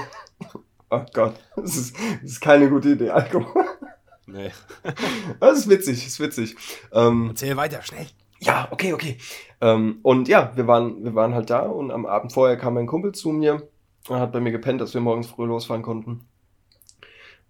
oh 0.90 1.00
Gott, 1.12 1.34
das 1.56 1.76
ist, 1.76 1.96
das 2.22 2.30
ist 2.30 2.40
keine 2.40 2.68
gute 2.70 2.90
Idee, 2.90 3.10
Alkohol. 3.10 3.64
Nee. 4.26 4.50
Das 5.38 5.58
ist 5.58 5.68
witzig, 5.68 6.06
ist 6.06 6.18
witzig. 6.18 6.56
Ähm, 6.92 7.28
Erzähl 7.30 7.56
weiter, 7.56 7.82
schnell. 7.82 8.06
Ja, 8.44 8.68
okay, 8.70 8.92
okay. 8.92 9.16
Ähm, 9.60 9.98
und 10.02 10.28
ja, 10.28 10.52
wir 10.54 10.66
waren, 10.66 11.04
wir 11.04 11.14
waren 11.14 11.34
halt 11.34 11.50
da 11.50 11.60
und 11.62 11.90
am 11.90 12.06
Abend 12.06 12.32
vorher 12.32 12.56
kam 12.56 12.74
mein 12.74 12.86
Kumpel 12.86 13.12
zu 13.12 13.30
mir. 13.30 13.68
Er 14.08 14.20
hat 14.20 14.32
bei 14.32 14.40
mir 14.40 14.52
gepennt, 14.52 14.80
dass 14.80 14.94
wir 14.94 15.00
morgens 15.00 15.28
früh 15.28 15.46
losfahren 15.46 15.82
konnten. 15.82 16.26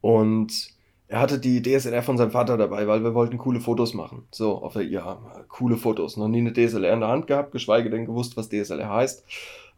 Und 0.00 0.68
er 1.08 1.20
hatte 1.20 1.38
die 1.38 1.62
DSLR 1.62 2.02
von 2.02 2.16
seinem 2.16 2.30
Vater 2.30 2.56
dabei, 2.56 2.86
weil 2.86 3.02
wir 3.02 3.14
wollten 3.14 3.38
coole 3.38 3.60
Fotos 3.60 3.94
machen. 3.94 4.26
So, 4.30 4.62
auf 4.62 4.74
der 4.74 4.82
IAA. 4.82 5.44
Coole 5.48 5.76
Fotos. 5.76 6.16
Noch 6.16 6.28
nie 6.28 6.38
eine 6.38 6.52
DSLR 6.52 6.92
in 6.92 7.00
der 7.00 7.08
Hand 7.08 7.26
gehabt, 7.26 7.52
geschweige 7.52 7.90
denn 7.90 8.06
gewusst, 8.06 8.36
was 8.36 8.48
DSLR 8.48 8.88
heißt. 8.88 9.24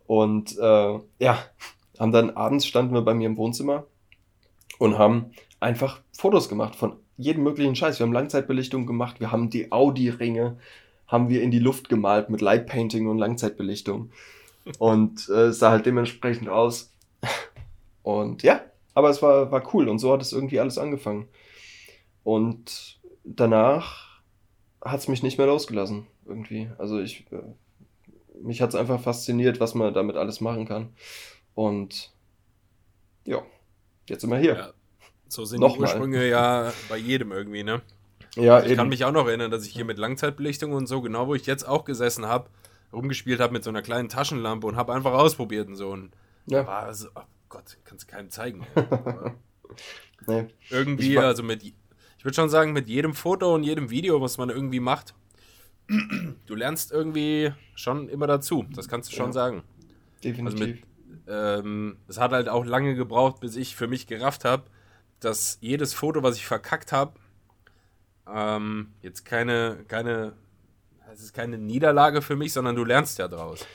Und 0.07 0.57
äh, 0.59 0.99
ja, 1.19 1.39
haben 1.99 2.13
dann 2.13 2.31
abends 2.31 2.67
standen 2.67 2.95
wir 2.95 3.03
bei 3.03 3.15
mir 3.15 3.27
im 3.27 3.37
Wohnzimmer 3.37 3.85
und 4.79 4.99
haben 4.99 5.33
einfach 5.61 6.01
Fotos 6.13 6.49
gemacht 6.49 6.77
von 6.77 6.97
jedem 7.17 7.43
möglichen 7.43 7.75
Scheiß. 7.75 7.99
Wir 7.99 8.07
haben 8.07 8.13
Langzeitbelichtung 8.13 8.87
gemacht, 8.87 9.21
wir 9.21 9.33
haben 9.33 9.51
die 9.51 9.73
Audi-Ringe, 9.73 10.59
haben 11.07 11.29
wir 11.29 11.43
in 11.43 11.51
die 11.51 11.59
Luft 11.59 11.89
gemalt 11.89 12.31
mit 12.31 12.41
Lightpainting 12.41 13.07
und 13.07 13.19
Langzeitbelichtung. 13.19 14.11
Und 14.79 15.29
äh, 15.29 15.47
es 15.47 15.59
sah 15.59 15.71
halt 15.71 15.87
dementsprechend 15.87 16.49
aus. 16.49 16.93
Und 18.03 18.43
ja, 18.43 18.63
aber 18.95 19.11
es 19.11 19.23
war, 19.23 19.51
war 19.53 19.75
cool 19.75 19.89
und 19.89 19.99
so 19.99 20.13
hat 20.13 20.23
es 20.23 20.33
irgendwie 20.33 20.61
alles 20.61 20.79
angefangen. 20.79 21.29
Und 22.25 22.99
danach 23.25 24.21
hat 24.85 25.01
es 25.01 25.09
mich 25.09 25.23
nicht 25.23 25.39
mehr 25.39 25.47
losgelassen, 25.47 26.07
irgendwie. 26.25 26.71
Also 26.79 27.01
ich, 27.01 27.27
äh, 27.31 27.43
mich 28.41 28.63
hat 28.63 28.71
es 28.71 28.75
einfach 28.75 29.01
fasziniert, 29.01 29.61
was 29.61 29.75
man 29.75 29.95
damit 29.95 30.17
alles 30.17 30.41
machen 30.41 30.67
kann. 30.67 30.91
Und 31.55 32.13
ja, 33.25 33.43
jetzt 34.09 34.23
sind 34.23 34.31
wir 34.31 34.39
hier. 34.39 34.55
Ja. 34.57 34.73
So 35.29 35.45
sind 35.45 35.61
Nochmal. 35.61 35.77
die 35.77 35.83
Ursprünge 35.83 36.29
ja 36.29 36.73
bei 36.89 36.97
jedem 36.97 37.33
irgendwie, 37.33 37.65
ne? 37.65 37.83
Ja, 38.37 38.63
Ich 38.65 38.77
kann 38.77 38.89
mich 38.89 39.05
auch 39.05 39.13
noch 39.13 39.27
erinnern, 39.27 39.51
dass 39.51 39.67
ich 39.67 39.73
hier 39.73 39.85
mit 39.85 39.99
Langzeitbelichtung 39.99 40.73
und 40.73 40.87
so, 40.87 41.01
genau 41.01 41.27
wo 41.27 41.35
ich 41.35 41.47
jetzt 41.47 41.67
auch 41.67 41.85
gesessen 41.85 42.27
habe, 42.27 42.49
rumgespielt 42.93 43.41
habe 43.41 43.53
mit 43.53 43.65
so 43.65 43.71
einer 43.71 43.83
kleinen 43.83 44.09
Taschenlampe 44.09 44.67
und 44.67 44.77
habe 44.77 44.93
einfach 44.95 45.13
ausprobiert 45.13 45.69
und 45.69 45.77
so. 45.77 45.91
Und 45.91 46.11
ja. 46.47 46.67
war 46.67 46.93
so, 46.95 47.09
oh 47.15 47.23
Gott, 47.49 47.79
kannst 47.85 48.09
du 48.09 48.13
keinem 48.15 48.31
zeigen. 48.31 48.67
Nee. 50.27 50.47
irgendwie, 50.71 51.13
Ich 51.13 51.21
also 51.21 51.43
mit, 51.43 51.63
ich 51.63 51.75
würde 52.25 52.35
schon 52.35 52.49
sagen, 52.49 52.73
mit 52.73 52.89
jedem 52.89 53.15
Foto 53.15 53.55
und 53.55 53.63
jedem 53.63 53.91
Video, 53.91 54.21
was 54.21 54.39
man 54.39 54.49
irgendwie 54.51 54.81
macht, 54.81 55.15
du 56.47 56.55
lernst 56.55 56.91
irgendwie 56.93 57.53
schon 57.75 58.09
immer 58.09 58.27
dazu. 58.27 58.65
Das 58.75 58.89
kannst 58.89 59.13
du 59.13 59.17
schon 59.17 59.27
Ja. 59.27 59.33
sagen. 59.33 59.63
Definitiv. 60.25 60.45
Also 60.61 60.65
mit, 60.67 60.83
ähm, 61.29 61.97
es 62.09 62.19
hat 62.19 62.33
halt 62.33 62.49
auch 62.49 62.65
lange 62.65 62.95
gebraucht, 62.95 63.41
bis 63.41 63.57
ich 63.57 63.77
für 63.77 63.87
mich 63.87 64.07
gerafft 64.07 64.45
habe, 64.45 64.65
dass 65.21 65.59
jedes 65.61 65.95
Foto, 65.95 66.23
was 66.23 66.37
ich 66.37 66.47
verkackt 66.47 66.91
habe, 66.93 67.13
ähm, 68.33 68.89
jetzt 69.03 69.25
keine, 69.25 69.85
keine, 69.89 70.33
es 71.13 71.23
ist 71.23 71.33
keine 71.33 71.59
Niederlage 71.59 72.23
für 72.23 72.37
mich, 72.37 72.53
sondern 72.53 72.77
du 72.77 72.85
lernst 72.85 73.19
ja 73.19 73.29
draus. 73.29 73.67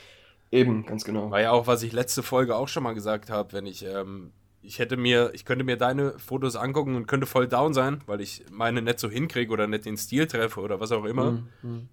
Eben, 0.50 0.84
ganz 0.84 1.04
genau. 1.04 1.30
War 1.30 1.40
ja 1.40 1.50
auch, 1.50 1.66
was 1.66 1.82
ich 1.82 1.92
letzte 1.92 2.22
Folge 2.22 2.56
auch 2.56 2.68
schon 2.68 2.82
mal 2.82 2.92
gesagt 2.92 3.30
habe, 3.30 3.52
wenn 3.54 3.64
ich, 3.64 3.84
ähm, 3.86 4.32
ich 4.60 4.78
hätte 4.78 4.96
mir, 4.96 5.30
ich 5.32 5.46
könnte 5.46 5.64
mir 5.64 5.78
deine 5.78 6.18
Fotos 6.18 6.56
angucken 6.56 6.94
und 6.94 7.06
könnte 7.06 7.26
voll 7.26 7.48
down 7.48 7.72
sein, 7.72 8.02
weil 8.06 8.20
ich 8.20 8.44
meine 8.50 8.82
nicht 8.82 8.98
so 8.98 9.08
hinkriege 9.08 9.50
oder 9.50 9.66
nicht 9.66 9.86
den 9.86 9.96
Stil 9.96 10.26
treffe 10.26 10.60
oder 10.60 10.78
was 10.78 10.92
auch 10.92 11.04
immer. 11.04 11.32
Mhm. 11.32 11.48
mhm. 11.62 11.88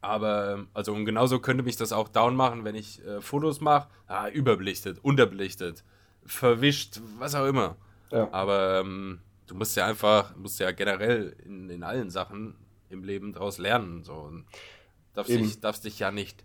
Aber, 0.00 0.52
ähm, 0.52 0.68
also 0.74 0.92
und 0.92 1.06
genauso 1.06 1.38
könnte 1.38 1.64
mich 1.64 1.76
das 1.76 1.90
auch 1.92 2.08
down 2.08 2.36
machen, 2.36 2.64
wenn 2.64 2.74
ich 2.74 3.02
äh, 3.06 3.22
Fotos 3.22 3.62
mache. 3.62 3.88
Ah, 4.06 4.28
überbelichtet, 4.28 4.98
unterbelichtet, 5.02 5.82
verwischt, 6.26 7.00
was 7.18 7.34
auch 7.34 7.46
immer. 7.46 7.76
Ja. 8.10 8.28
Aber 8.30 8.80
ähm, 8.80 9.20
du 9.46 9.54
musst 9.54 9.76
ja 9.76 9.86
einfach, 9.86 10.36
musst 10.36 10.60
ja 10.60 10.70
generell 10.72 11.36
in, 11.44 11.68
in 11.70 11.82
allen 11.82 12.10
Sachen 12.10 12.54
im 12.88 13.02
Leben 13.02 13.32
daraus 13.32 13.58
lernen. 13.58 14.04
So. 14.04 14.14
Und 14.14 14.46
darfst, 15.14 15.32
dich, 15.32 15.60
darfst 15.60 15.84
dich 15.84 15.98
ja 15.98 16.10
nicht 16.10 16.44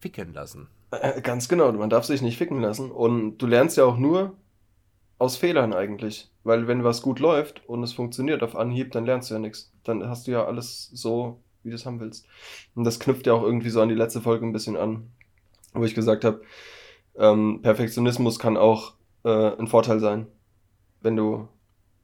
ficken 0.00 0.32
lassen. 0.32 0.68
Äh, 0.90 1.20
ganz 1.20 1.48
genau, 1.48 1.70
man 1.72 1.90
darf 1.90 2.04
sich 2.04 2.22
nicht 2.22 2.38
ficken 2.38 2.60
lassen. 2.60 2.90
Und 2.90 3.38
du 3.38 3.46
lernst 3.46 3.76
ja 3.76 3.84
auch 3.84 3.96
nur 3.96 4.36
aus 5.18 5.36
Fehlern 5.36 5.72
eigentlich. 5.72 6.30
Weil 6.44 6.68
wenn 6.68 6.84
was 6.84 7.02
gut 7.02 7.18
läuft 7.18 7.68
und 7.68 7.82
es 7.82 7.92
funktioniert 7.92 8.42
auf 8.42 8.54
Anhieb, 8.54 8.92
dann 8.92 9.06
lernst 9.06 9.30
du 9.30 9.34
ja 9.34 9.40
nichts. 9.40 9.72
Dann 9.84 10.08
hast 10.08 10.26
du 10.26 10.32
ja 10.32 10.44
alles 10.44 10.90
so 10.92 11.42
wie 11.66 11.70
du 11.70 11.76
es 11.76 11.84
haben 11.84 12.00
willst. 12.00 12.26
Und 12.74 12.84
das 12.84 13.00
knüpft 13.00 13.26
ja 13.26 13.34
auch 13.34 13.42
irgendwie 13.42 13.70
so 13.70 13.82
an 13.82 13.88
die 13.88 13.94
letzte 13.94 14.22
Folge 14.22 14.46
ein 14.46 14.52
bisschen 14.52 14.76
an, 14.76 15.10
wo 15.74 15.84
ich 15.84 15.94
gesagt 15.94 16.24
habe, 16.24 16.42
ähm, 17.16 17.60
Perfektionismus 17.60 18.38
kann 18.38 18.56
auch 18.56 18.94
äh, 19.24 19.56
ein 19.56 19.66
Vorteil 19.66 19.98
sein, 19.98 20.28
wenn 21.00 21.16
du, 21.16 21.48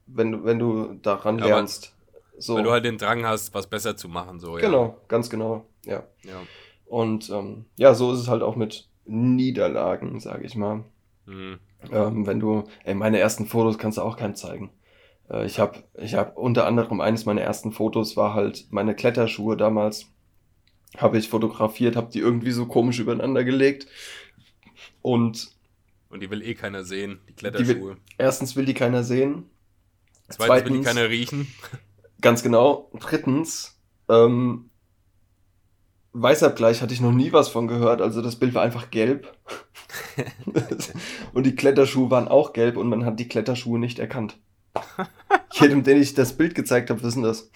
wenn 0.07 0.31
du, 0.31 0.43
wenn 0.43 0.59
du 0.59 0.93
daran 1.01 1.39
ja, 1.39 1.45
lernst. 1.45 1.93
So. 2.37 2.55
Weil 2.55 2.63
du 2.63 2.71
halt 2.71 2.85
den 2.85 2.97
Drang 2.97 3.25
hast, 3.25 3.53
was 3.53 3.67
besser 3.67 3.95
zu 3.95 4.09
machen, 4.09 4.39
so, 4.39 4.57
ja. 4.57 4.65
Genau, 4.65 4.97
ganz 5.07 5.29
genau, 5.29 5.65
ja. 5.85 6.03
ja. 6.23 6.41
Und 6.85 7.29
ähm, 7.29 7.65
ja, 7.77 7.93
so 7.93 8.11
ist 8.13 8.19
es 8.19 8.27
halt 8.27 8.41
auch 8.41 8.55
mit 8.55 8.87
Niederlagen, 9.05 10.19
sage 10.19 10.45
ich 10.45 10.55
mal. 10.55 10.83
Mhm. 11.25 11.59
Ähm, 11.91 12.25
wenn 12.25 12.39
du, 12.39 12.63
ey, 12.83 12.95
meine 12.95 13.19
ersten 13.19 13.45
Fotos 13.45 13.77
kannst 13.77 13.97
du 13.97 14.01
auch 14.01 14.17
keinem 14.17 14.35
zeigen. 14.35 14.71
Äh, 15.29 15.45
ich 15.45 15.59
habe 15.59 15.83
ich 15.95 16.15
hab 16.15 16.37
unter 16.37 16.65
anderem 16.65 17.01
eines 17.01 17.25
meiner 17.25 17.41
ersten 17.41 17.71
Fotos 17.71 18.15
war 18.17 18.33
halt 18.33 18.67
meine 18.71 18.95
Kletterschuhe 18.95 19.57
damals. 19.57 20.07
Habe 20.97 21.17
ich 21.17 21.29
fotografiert, 21.29 21.95
habe 21.95 22.11
die 22.11 22.19
irgendwie 22.19 22.51
so 22.51 22.67
komisch 22.67 22.99
übereinander 22.99 23.43
gelegt. 23.43 23.87
Und. 25.01 25.51
Und 26.09 26.21
die 26.21 26.29
will 26.29 26.43
eh 26.43 26.53
keiner 26.53 26.83
sehen, 26.83 27.19
die 27.27 27.33
Kletterschuhe. 27.33 27.81
Will, 27.81 27.97
erstens 28.17 28.55
will 28.55 28.65
die 28.65 28.75
keiner 28.75 29.03
sehen. 29.03 29.49
Zweitens, 30.29 30.45
Zweitens 30.45 30.69
will 30.71 30.77
die 30.79 30.85
keiner 30.85 31.09
riechen. 31.09 31.47
Ganz 32.21 32.43
genau. 32.43 32.89
Drittens, 32.99 33.79
ähm, 34.09 34.69
Weißabgleich 36.13 36.81
hatte 36.81 36.93
ich 36.93 37.01
noch 37.01 37.11
nie 37.11 37.33
was 37.33 37.49
von 37.49 37.67
gehört. 37.67 37.99
Also 37.99 38.21
das 38.21 38.35
Bild 38.35 38.53
war 38.53 38.61
einfach 38.61 38.91
gelb. 38.91 39.35
und 41.33 41.45
die 41.45 41.55
Kletterschuhe 41.55 42.11
waren 42.11 42.27
auch 42.27 42.53
gelb 42.53 42.77
und 42.77 42.87
man 42.87 43.03
hat 43.03 43.19
die 43.19 43.27
Kletterschuhe 43.27 43.79
nicht 43.79 43.97
erkannt. 43.97 44.37
Jedem, 45.53 45.83
den 45.83 46.01
ich 46.01 46.13
das 46.13 46.33
Bild 46.33 46.53
gezeigt 46.53 46.91
habe, 46.91 47.01
wissen 47.01 47.23
das. 47.23 47.51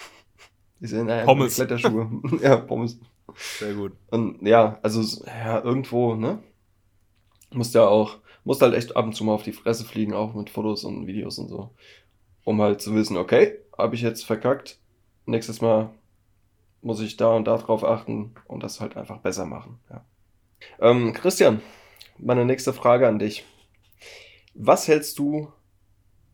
Die 0.79 0.87
sind 0.87 1.07
äh, 1.07 1.23
Pommes. 1.23 1.55
Kletterschuhe. 1.55 2.09
ja, 2.41 2.57
Pommes. 2.57 2.99
Sehr 3.35 3.75
gut. 3.75 3.93
Und 4.09 4.41
ja, 4.41 4.79
also 4.81 5.23
ja, 5.25 5.63
irgendwo, 5.63 6.15
ne? 6.15 6.39
Musst 7.53 7.75
ja 7.75 7.87
auch, 7.87 8.17
musst 8.43 8.61
halt 8.61 8.73
echt 8.73 8.95
ab 8.95 9.05
und 9.05 9.13
zu 9.13 9.23
mal 9.23 9.33
auf 9.33 9.43
die 9.43 9.53
Fresse 9.53 9.85
fliegen, 9.85 10.13
auch 10.13 10.33
mit 10.33 10.49
Fotos 10.49 10.83
und 10.83 11.05
Videos 11.05 11.37
und 11.37 11.49
so. 11.49 11.71
Um 12.47 12.61
halt 12.61 12.79
zu 12.79 12.95
wissen, 12.95 13.17
okay, 13.17 13.59
habe 13.77 13.95
ich 13.95 14.01
jetzt 14.01 14.25
verkackt. 14.25 14.79
Nächstes 15.25 15.59
Mal 15.59 15.89
muss 16.81 17.01
ich 17.01 17.17
da 17.17 17.35
und 17.35 17.43
da 17.43 17.57
drauf 17.57 17.83
achten 17.83 18.35
und 18.45 18.63
das 18.63 18.79
halt 18.79 18.95
einfach 18.95 19.17
besser 19.17 19.45
machen. 19.45 19.79
Ja. 19.89 20.05
Ähm, 20.79 21.11
Christian, 21.11 21.61
meine 22.17 22.45
nächste 22.45 22.71
Frage 22.71 23.05
an 23.05 23.19
dich. 23.19 23.45
Was 24.53 24.87
hältst 24.87 25.19
du 25.19 25.51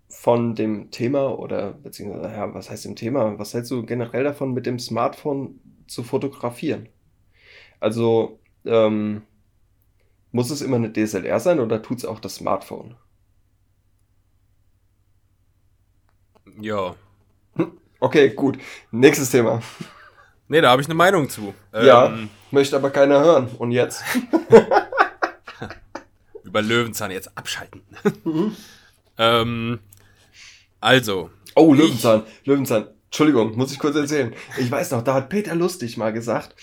von 0.08 0.54
dem 0.54 0.92
Thema 0.92 1.40
oder 1.40 1.74
beziehungsweise, 1.74 2.32
ja, 2.32 2.54
was 2.54 2.70
heißt 2.70 2.86
dem 2.86 2.96
Thema? 2.96 3.40
Was 3.40 3.56
hältst 3.56 3.72
du 3.72 3.84
generell 3.84 4.24
davon, 4.24 4.54
mit 4.54 4.68
dem 4.68 4.78
Smartphone 4.78 5.60
zu 5.88 6.04
fotografieren? 6.04 6.90
Also, 7.80 8.40
ähm, 8.66 9.24
muss 10.32 10.52
es 10.52 10.62
immer 10.62 10.76
eine 10.76 10.94
DSLR 10.94 11.40
sein 11.40 11.60
oder 11.60 11.82
tut 11.82 11.98
es 11.98 12.06
auch 12.06 12.20
das 12.20 12.36
Smartphone? 12.36 12.98
Ja. 16.60 16.96
Okay, 18.00 18.30
gut. 18.30 18.58
Nächstes 18.92 19.32
Thema. 19.32 19.62
Nee, 20.48 20.62
da 20.62 20.72
habe 20.72 20.82
ich 20.82 20.88
eine 20.88 20.96
Meinung 20.96 21.30
zu. 21.30 21.54
Ja, 21.72 22.08
ähm, 22.08 22.30
möchte 22.52 22.76
aber 22.76 22.90
keiner 22.90 23.20
hören. 23.22 23.48
Und 23.58 23.72
jetzt? 23.72 24.04
Über 26.44 26.62
Löwenzahn 26.62 27.12
jetzt 27.12 27.38
abschalten. 27.38 27.82
Mhm. 28.24 28.56
ähm, 29.18 29.80
also. 30.82 31.30
Oh, 31.56 31.74
Löwenzahn. 31.74 32.24
Ich, 32.42 32.48
Löwenzahn. 32.48 32.88
Entschuldigung, 33.06 33.56
muss 33.56 33.72
ich 33.72 33.80
kurz 33.80 33.96
erzählen. 33.96 34.34
Ich 34.58 34.70
weiß 34.70 34.92
noch, 34.92 35.02
da 35.02 35.14
hat 35.14 35.30
Peter 35.30 35.56
Lustig 35.56 35.98
mal 35.98 36.12
gesagt, 36.12 36.56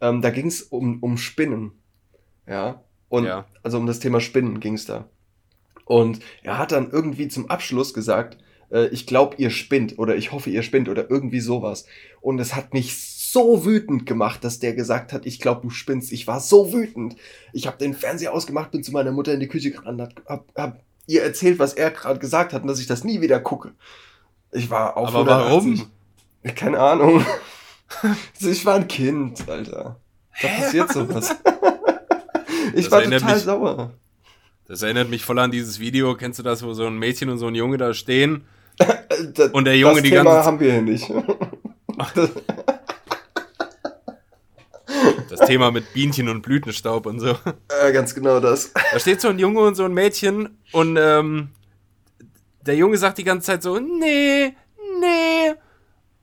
ähm, 0.00 0.20
da 0.20 0.30
ging 0.30 0.48
es 0.48 0.62
um, 0.62 1.02
um 1.02 1.16
Spinnen. 1.16 1.72
Ja. 2.46 2.82
Und 3.08 3.24
ja. 3.24 3.46
also 3.62 3.78
um 3.78 3.86
das 3.86 4.00
Thema 4.00 4.20
Spinnen 4.20 4.60
ging 4.60 4.74
es 4.74 4.84
da. 4.84 5.08
Und 5.84 6.20
er 6.42 6.58
hat 6.58 6.72
dann 6.72 6.90
irgendwie 6.90 7.28
zum 7.28 7.48
Abschluss 7.50 7.94
gesagt, 7.94 8.36
äh, 8.72 8.86
ich 8.88 9.06
glaube, 9.06 9.36
ihr 9.38 9.50
spinnt 9.50 9.98
oder 9.98 10.16
ich 10.16 10.32
hoffe, 10.32 10.50
ihr 10.50 10.62
spinnt 10.62 10.88
oder 10.88 11.10
irgendwie 11.10 11.40
sowas. 11.40 11.86
Und 12.20 12.38
es 12.38 12.54
hat 12.54 12.72
mich 12.72 12.96
so 13.32 13.64
wütend 13.64 14.06
gemacht, 14.06 14.44
dass 14.44 14.58
der 14.58 14.74
gesagt 14.74 15.12
hat, 15.12 15.26
ich 15.26 15.40
glaube, 15.40 15.62
du 15.62 15.70
spinnst. 15.70 16.12
Ich 16.12 16.26
war 16.26 16.40
so 16.40 16.72
wütend. 16.72 17.16
Ich 17.52 17.66
habe 17.66 17.78
den 17.78 17.94
Fernseher 17.94 18.32
ausgemacht, 18.32 18.70
bin 18.72 18.82
zu 18.82 18.92
meiner 18.92 19.12
Mutter 19.12 19.32
in 19.32 19.40
die 19.40 19.48
Küche 19.48 19.70
gerannt, 19.70 20.00
hab, 20.26 20.46
hab 20.54 20.80
ihr 21.06 21.22
erzählt, 21.22 21.58
was 21.58 21.74
er 21.74 21.90
gerade 21.90 22.18
gesagt 22.18 22.52
hat 22.52 22.62
und 22.62 22.68
dass 22.68 22.80
ich 22.80 22.86
das 22.86 23.04
nie 23.04 23.20
wieder 23.20 23.40
gucke. 23.40 23.72
Ich 24.50 24.70
war 24.70 24.96
auf 24.96 25.08
Aber 25.08 25.26
warum? 25.26 25.90
Keine 26.54 26.78
Ahnung. 26.78 27.24
ich 28.40 28.66
war 28.66 28.76
ein 28.76 28.88
Kind, 28.88 29.48
Alter. 29.48 30.00
Da 30.40 30.48
passiert 30.48 30.92
sowas. 30.92 31.30
ich 32.74 32.84
das 32.88 32.90
war 32.90 33.02
total 33.02 33.34
mich, 33.34 33.42
sauer. 33.42 33.94
Das 34.66 34.82
erinnert 34.82 35.10
mich 35.10 35.24
voll 35.24 35.38
an 35.38 35.50
dieses 35.50 35.78
Video. 35.78 36.14
Kennst 36.16 36.38
du 36.38 36.42
das, 36.42 36.62
wo 36.62 36.72
so 36.74 36.86
ein 36.86 36.98
Mädchen 36.98 37.28
und 37.28 37.38
so 37.38 37.46
ein 37.46 37.54
Junge 37.54 37.76
da 37.78 37.94
stehen? 37.94 38.44
Das, 39.34 39.50
und 39.50 39.64
der 39.64 39.76
Junge 39.76 39.94
das 39.94 40.02
die 40.02 40.10
Thema 40.10 40.24
ganze 40.24 40.38
Zeit. 40.38 40.46
haben 40.46 40.60
wir 40.60 40.72
hier 40.72 40.82
nicht. 40.82 41.12
Das 45.30 45.40
Thema 45.48 45.70
mit 45.70 45.92
Bienchen 45.94 46.28
und 46.28 46.42
Blütenstaub 46.42 47.06
und 47.06 47.20
so. 47.20 47.30
Äh, 47.30 47.92
ganz 47.92 48.14
genau 48.14 48.38
das. 48.40 48.72
Da 48.92 48.98
steht 48.98 49.20
so 49.20 49.28
ein 49.28 49.38
Junge 49.38 49.60
und 49.60 49.74
so 49.74 49.84
ein 49.84 49.94
Mädchen 49.94 50.58
und 50.72 50.98
ähm, 51.00 51.48
der 52.66 52.76
Junge 52.76 52.96
sagt 52.98 53.18
die 53.18 53.24
ganze 53.24 53.46
Zeit 53.46 53.62
so, 53.62 53.78
nee, 53.78 54.54
nee, 55.00 55.54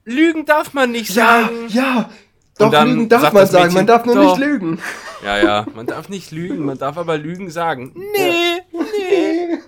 lügen 0.04 0.46
darf 0.46 0.74
man 0.74 0.92
nicht 0.92 1.12
sagen. 1.12 1.68
Ja, 1.68 2.10
ja, 2.58 2.70
doch, 2.70 2.84
lügen 2.84 3.08
darf 3.08 3.32
man 3.32 3.46
sagen, 3.46 3.64
Mädchen, 3.64 3.74
man 3.74 3.86
darf 3.86 4.04
nur 4.04 4.14
doch. 4.14 4.38
nicht 4.38 4.46
lügen. 4.46 4.78
Ja, 5.24 5.38
ja, 5.38 5.66
man 5.74 5.86
darf 5.86 6.08
nicht 6.08 6.30
lügen, 6.30 6.64
man 6.64 6.78
darf 6.78 6.96
aber 6.96 7.18
Lügen 7.18 7.50
sagen. 7.50 7.92
Nee, 7.94 8.62
ja. 8.72 8.80
nee. 8.98 9.58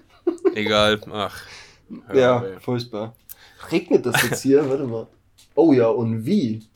Egal, 0.55 1.01
ach. 1.13 1.43
Ja, 2.15 2.39
auf, 2.39 2.63
furchtbar. 2.63 3.15
Regnet 3.71 4.07
das 4.07 4.23
jetzt 4.23 4.43
hier? 4.43 4.69
Warte 4.69 4.85
mal. 4.85 5.07
Oh 5.55 5.73
ja, 5.73 5.89
und 5.89 6.25
wie? 6.25 6.67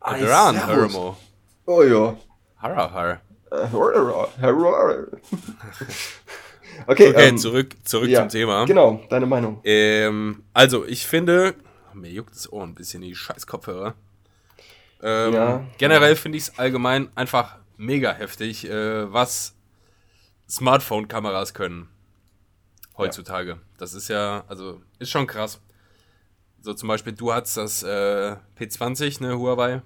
Gran, 0.00 0.56
Hermo. 0.56 1.16
Oh 1.66 1.82
ja. 1.82 2.16
Harra, 2.56 2.92
har. 2.92 3.20
okay, 6.86 6.86
okay 6.86 7.28
ähm, 7.28 7.38
zurück, 7.38 7.74
zurück 7.84 8.08
ja, 8.08 8.20
zum 8.20 8.28
Thema. 8.28 8.64
Genau, 8.64 9.00
deine 9.10 9.26
Meinung. 9.26 9.60
Ähm, 9.64 10.44
also, 10.52 10.86
ich 10.86 11.06
finde, 11.06 11.54
mir 11.94 12.10
juckt 12.10 12.34
das 12.34 12.52
Ohr 12.52 12.62
ein 12.62 12.74
bisschen, 12.74 13.02
die 13.02 13.14
scheiß 13.14 13.46
Kopfhörer. 13.46 13.94
Ähm, 15.02 15.34
ja. 15.34 15.66
Generell 15.78 16.16
finde 16.16 16.38
ich 16.38 16.44
es 16.44 16.58
allgemein 16.58 17.08
einfach 17.16 17.56
mega 17.76 18.12
heftig, 18.12 18.68
äh, 18.68 19.12
was 19.12 19.54
Smartphone-Kameras 20.48 21.54
können 21.54 21.88
heutzutage. 23.00 23.50
Ja. 23.50 23.58
Das 23.78 23.94
ist 23.94 24.08
ja, 24.08 24.44
also, 24.48 24.80
ist 24.98 25.10
schon 25.10 25.26
krass. 25.26 25.60
So 26.60 26.74
zum 26.74 26.88
Beispiel, 26.88 27.12
du 27.12 27.32
hast 27.32 27.56
das 27.56 27.82
äh, 27.82 28.36
P20, 28.58 29.22
ne, 29.22 29.38
Huawei. 29.38 29.82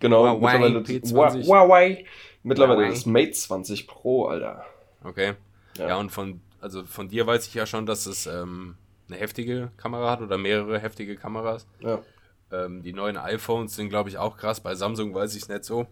Genau, 0.00 0.22
Huawei 0.22 0.58
mittlerweile 0.58 0.80
P20. 0.80 1.46
Huawei. 1.46 2.04
Mittlerweile 2.42 2.80
Huawei. 2.80 2.90
das 2.90 3.06
Mate 3.06 3.32
20 3.32 3.86
Pro, 3.86 4.26
Alter. 4.26 4.64
Okay. 5.04 5.34
Ja. 5.76 5.88
ja, 5.88 5.96
und 5.96 6.10
von, 6.10 6.40
also 6.60 6.84
von 6.84 7.08
dir 7.08 7.26
weiß 7.26 7.46
ich 7.46 7.54
ja 7.54 7.66
schon, 7.66 7.86
dass 7.86 8.06
es 8.06 8.26
ähm, 8.26 8.76
eine 9.08 9.18
heftige 9.18 9.70
Kamera 9.76 10.10
hat 10.10 10.20
oder 10.20 10.38
mehrere 10.38 10.78
heftige 10.78 11.16
Kameras. 11.16 11.66
Ja. 11.80 12.02
Ähm, 12.50 12.82
die 12.82 12.92
neuen 12.92 13.16
iPhones 13.16 13.76
sind, 13.76 13.88
glaube 13.88 14.08
ich, 14.08 14.18
auch 14.18 14.36
krass. 14.36 14.60
Bei 14.60 14.74
Samsung 14.74 15.14
weiß 15.14 15.34
ich 15.34 15.42
es 15.42 15.48
nicht 15.48 15.64
so. 15.64 15.86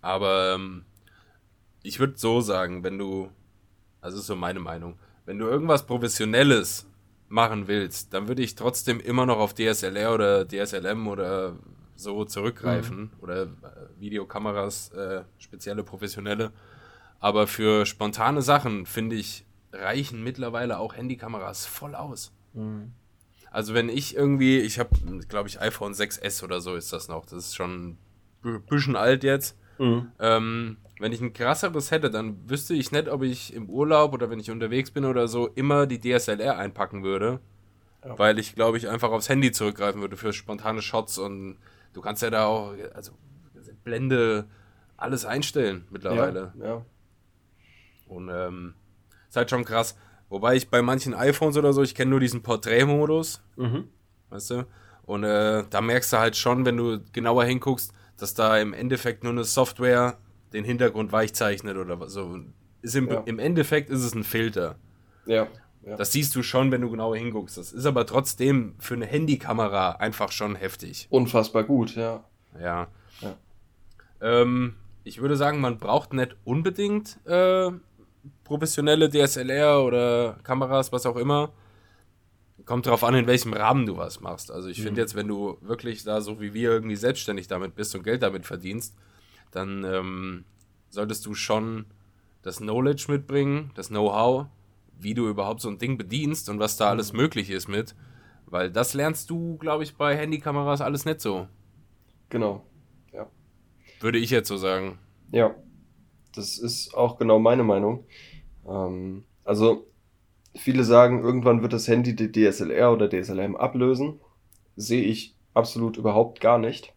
Aber 0.00 0.54
ähm, 0.54 0.84
ich 1.82 1.98
würde 1.98 2.14
so 2.16 2.40
sagen, 2.40 2.84
wenn 2.84 2.98
du, 2.98 3.30
also 4.00 4.18
ist 4.18 4.26
so 4.26 4.36
meine 4.36 4.60
Meinung, 4.60 4.98
wenn 5.24 5.38
du 5.38 5.46
irgendwas 5.46 5.86
Professionelles 5.86 6.86
machen 7.28 7.66
willst, 7.68 8.12
dann 8.12 8.28
würde 8.28 8.42
ich 8.42 8.54
trotzdem 8.54 9.00
immer 9.00 9.26
noch 9.26 9.38
auf 9.38 9.54
DSLR 9.54 10.12
oder 10.14 10.46
DSLM 10.46 11.08
oder 11.08 11.56
so 11.96 12.24
zurückgreifen 12.24 12.98
mhm. 12.98 13.10
oder 13.20 13.42
äh, 13.42 13.46
Videokameras, 14.00 14.90
äh, 14.92 15.22
spezielle 15.38 15.84
professionelle. 15.84 16.52
Aber 17.20 17.46
für 17.46 17.86
spontane 17.86 18.42
Sachen, 18.42 18.84
finde 18.84 19.16
ich, 19.16 19.46
reichen 19.72 20.22
mittlerweile 20.22 20.78
auch 20.78 20.96
Handykameras 20.96 21.66
voll 21.66 21.94
aus. 21.94 22.32
Mhm. 22.52 22.92
Also 23.50 23.74
wenn 23.74 23.88
ich 23.88 24.16
irgendwie, 24.16 24.58
ich 24.60 24.78
habe, 24.78 24.90
glaube 25.28 25.48
ich, 25.48 25.60
iPhone 25.60 25.92
6S 25.92 26.42
oder 26.42 26.60
so 26.60 26.74
ist 26.74 26.92
das 26.92 27.08
noch. 27.08 27.24
Das 27.24 27.34
ist 27.34 27.54
schon 27.54 27.96
ein 28.44 28.62
bisschen 28.68 28.96
alt 28.96 29.24
jetzt. 29.24 29.56
Mhm. 29.78 30.10
Ähm, 30.18 30.76
wenn 31.02 31.12
ich 31.12 31.20
ein 31.20 31.32
krasseres 31.32 31.90
hätte, 31.90 32.10
dann 32.10 32.48
wüsste 32.48 32.74
ich 32.74 32.92
nicht, 32.92 33.08
ob 33.08 33.22
ich 33.22 33.52
im 33.52 33.68
Urlaub 33.68 34.14
oder 34.14 34.30
wenn 34.30 34.38
ich 34.38 34.50
unterwegs 34.50 34.90
bin 34.90 35.04
oder 35.04 35.26
so 35.26 35.48
immer 35.48 35.86
die 35.86 36.00
DSLR 36.00 36.56
einpacken 36.56 37.02
würde. 37.02 37.40
Ja. 38.04 38.18
Weil 38.18 38.38
ich, 38.38 38.54
glaube 38.54 38.78
ich, 38.78 38.88
einfach 38.88 39.10
aufs 39.10 39.28
Handy 39.28 39.52
zurückgreifen 39.52 40.00
würde 40.00 40.16
für 40.16 40.32
spontane 40.32 40.80
Shots 40.80 41.18
und 41.18 41.58
du 41.92 42.00
kannst 42.00 42.22
ja 42.22 42.30
da 42.30 42.46
auch, 42.46 42.74
also 42.94 43.12
Blende, 43.84 44.46
alles 44.96 45.24
einstellen 45.24 45.86
mittlerweile. 45.90 46.52
Ja, 46.58 46.66
ja. 46.66 46.86
Und 48.06 48.28
ähm, 48.28 48.74
ist 49.28 49.36
halt 49.36 49.50
schon 49.50 49.64
krass. 49.64 49.96
Wobei 50.28 50.54
ich 50.54 50.70
bei 50.70 50.82
manchen 50.82 51.14
iPhones 51.14 51.56
oder 51.56 51.72
so, 51.72 51.82
ich 51.82 51.94
kenne 51.94 52.12
nur 52.12 52.20
diesen 52.20 52.42
Porträtmodus. 52.42 53.42
Mhm. 53.56 53.88
Weißt 54.30 54.50
du? 54.50 54.66
Und 55.02 55.24
äh, 55.24 55.64
da 55.68 55.80
merkst 55.80 56.12
du 56.12 56.18
halt 56.18 56.36
schon, 56.36 56.64
wenn 56.64 56.76
du 56.76 57.00
genauer 57.12 57.44
hinguckst, 57.44 57.92
dass 58.16 58.34
da 58.34 58.56
im 58.58 58.72
Endeffekt 58.72 59.24
nur 59.24 59.32
eine 59.32 59.44
Software 59.44 60.18
den 60.52 60.64
Hintergrund 60.64 61.12
weich 61.12 61.34
zeichnet 61.34 61.76
oder 61.76 62.08
so. 62.08 62.38
Ist 62.82 62.96
im, 62.96 63.08
ja. 63.08 63.22
Im 63.26 63.38
Endeffekt 63.38 63.90
ist 63.90 64.02
es 64.02 64.14
ein 64.14 64.24
Filter. 64.24 64.76
Ja, 65.26 65.46
ja. 65.84 65.96
Das 65.96 66.12
siehst 66.12 66.34
du 66.36 66.42
schon, 66.42 66.70
wenn 66.70 66.80
du 66.80 66.90
genauer 66.90 67.16
hinguckst. 67.16 67.58
Das 67.58 67.72
ist 67.72 67.86
aber 67.86 68.06
trotzdem 68.06 68.74
für 68.78 68.94
eine 68.94 69.06
Handykamera 69.06 69.92
einfach 69.92 70.30
schon 70.30 70.54
heftig. 70.54 71.08
Unfassbar 71.10 71.64
gut, 71.64 71.96
ja. 71.96 72.24
Ja. 72.60 72.88
ja. 73.20 73.36
Ähm, 74.20 74.76
ich 75.02 75.20
würde 75.20 75.36
sagen, 75.36 75.60
man 75.60 75.78
braucht 75.78 76.12
nicht 76.12 76.36
unbedingt 76.44 77.18
äh, 77.26 77.70
professionelle 78.44 79.10
DSLR 79.10 79.82
oder 79.82 80.38
Kameras, 80.44 80.92
was 80.92 81.04
auch 81.04 81.16
immer. 81.16 81.52
Kommt 82.64 82.86
darauf 82.86 83.02
an, 83.02 83.16
in 83.16 83.26
welchem 83.26 83.52
Rahmen 83.52 83.86
du 83.86 83.96
was 83.96 84.20
machst. 84.20 84.52
Also 84.52 84.68
ich 84.68 84.78
mhm. 84.78 84.84
finde 84.84 85.00
jetzt, 85.00 85.16
wenn 85.16 85.26
du 85.26 85.58
wirklich 85.62 86.04
da 86.04 86.20
so 86.20 86.40
wie 86.40 86.54
wir 86.54 86.70
irgendwie 86.70 86.94
selbstständig 86.94 87.48
damit 87.48 87.74
bist 87.74 87.96
und 87.96 88.04
Geld 88.04 88.22
damit 88.22 88.46
verdienst, 88.46 88.94
dann 89.52 89.84
ähm, 89.84 90.44
solltest 90.88 91.24
du 91.26 91.34
schon 91.34 91.86
das 92.42 92.58
Knowledge 92.58 93.06
mitbringen, 93.08 93.70
das 93.74 93.88
Know-how, 93.88 94.46
wie 94.98 95.14
du 95.14 95.28
überhaupt 95.28 95.60
so 95.60 95.68
ein 95.68 95.78
Ding 95.78 95.96
bedienst 95.96 96.48
und 96.48 96.58
was 96.58 96.76
da 96.76 96.88
alles 96.90 97.12
mhm. 97.12 97.20
möglich 97.20 97.50
ist 97.50 97.68
mit. 97.68 97.94
Weil 98.46 98.70
das 98.70 98.94
lernst 98.94 99.30
du, 99.30 99.56
glaube 99.56 99.84
ich, 99.84 99.96
bei 99.96 100.16
Handykameras 100.16 100.80
alles 100.80 101.04
nicht 101.04 101.20
so. 101.20 101.48
Genau, 102.28 102.66
ja. 103.12 103.26
Würde 104.00 104.18
ich 104.18 104.30
jetzt 104.30 104.48
so 104.48 104.56
sagen. 104.56 104.98
Ja, 105.30 105.54
das 106.34 106.58
ist 106.58 106.94
auch 106.94 107.18
genau 107.18 107.38
meine 107.38 107.62
Meinung. 107.62 108.04
Ähm, 108.66 109.24
also, 109.44 109.86
viele 110.54 110.84
sagen, 110.84 111.22
irgendwann 111.22 111.62
wird 111.62 111.72
das 111.72 111.88
Handy 111.88 112.14
die 112.14 112.30
DSLR 112.30 112.92
oder 112.92 113.08
DSLM 113.08 113.56
ablösen. 113.56 114.20
Sehe 114.76 115.02
ich 115.02 115.34
absolut 115.54 115.96
überhaupt 115.96 116.40
gar 116.40 116.58
nicht. 116.58 116.94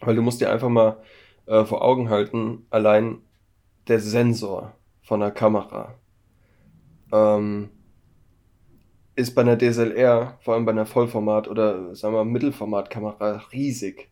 Weil 0.00 0.16
du 0.16 0.22
musst 0.22 0.40
dir 0.40 0.50
einfach 0.50 0.68
mal 0.68 1.02
äh, 1.46 1.64
vor 1.64 1.82
Augen 1.82 2.10
halten, 2.10 2.66
allein 2.70 3.18
der 3.88 4.00
Sensor 4.00 4.74
von 5.02 5.20
der 5.20 5.30
Kamera 5.30 5.94
ähm, 7.12 7.70
ist 9.16 9.34
bei 9.34 9.42
einer 9.42 9.56
DSLR, 9.56 10.38
vor 10.40 10.54
allem 10.54 10.64
bei 10.64 10.72
einer 10.72 10.86
Vollformat- 10.86 11.48
oder 11.48 11.94
sagen 11.94 12.14
wir 12.14 12.24
Mittelformatkamera, 12.24 13.44
riesig. 13.52 14.08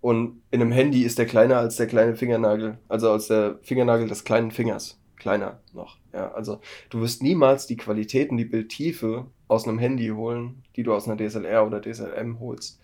Und 0.00 0.42
in 0.50 0.60
einem 0.60 0.72
Handy 0.72 1.02
ist 1.02 1.18
der 1.18 1.26
kleiner 1.26 1.58
als 1.58 1.76
der 1.76 1.86
kleine 1.86 2.14
Fingernagel, 2.14 2.78
also 2.88 3.10
als 3.10 3.28
der 3.28 3.58
Fingernagel 3.62 4.08
des 4.08 4.24
kleinen 4.24 4.50
Fingers. 4.50 4.98
Kleiner 5.16 5.60
noch. 5.72 5.98
Ja, 6.12 6.32
also 6.32 6.60
du 6.90 7.00
wirst 7.00 7.22
niemals 7.22 7.66
die 7.66 7.76
Qualitäten, 7.76 8.36
die 8.36 8.44
Bildtiefe 8.44 9.26
aus 9.46 9.66
einem 9.66 9.78
Handy 9.78 10.08
holen, 10.08 10.64
die 10.74 10.82
du 10.82 10.92
aus 10.92 11.08
einer 11.08 11.16
DSLR 11.16 11.64
oder 11.66 11.80
DSLM 11.80 12.40
holst. 12.40 12.80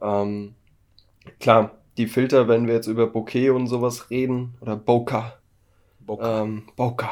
Ähm, 0.00 0.54
klar, 1.40 1.78
die 1.96 2.06
Filter, 2.06 2.48
wenn 2.48 2.66
wir 2.66 2.74
jetzt 2.74 2.86
über 2.86 3.06
Bokeh 3.06 3.50
und 3.50 3.66
sowas 3.66 4.10
reden, 4.10 4.54
oder 4.60 4.76
Bokeh. 4.76 5.32
Bokeh. 6.00 6.42
Ähm, 6.42 6.64
Bokeh. 6.76 7.08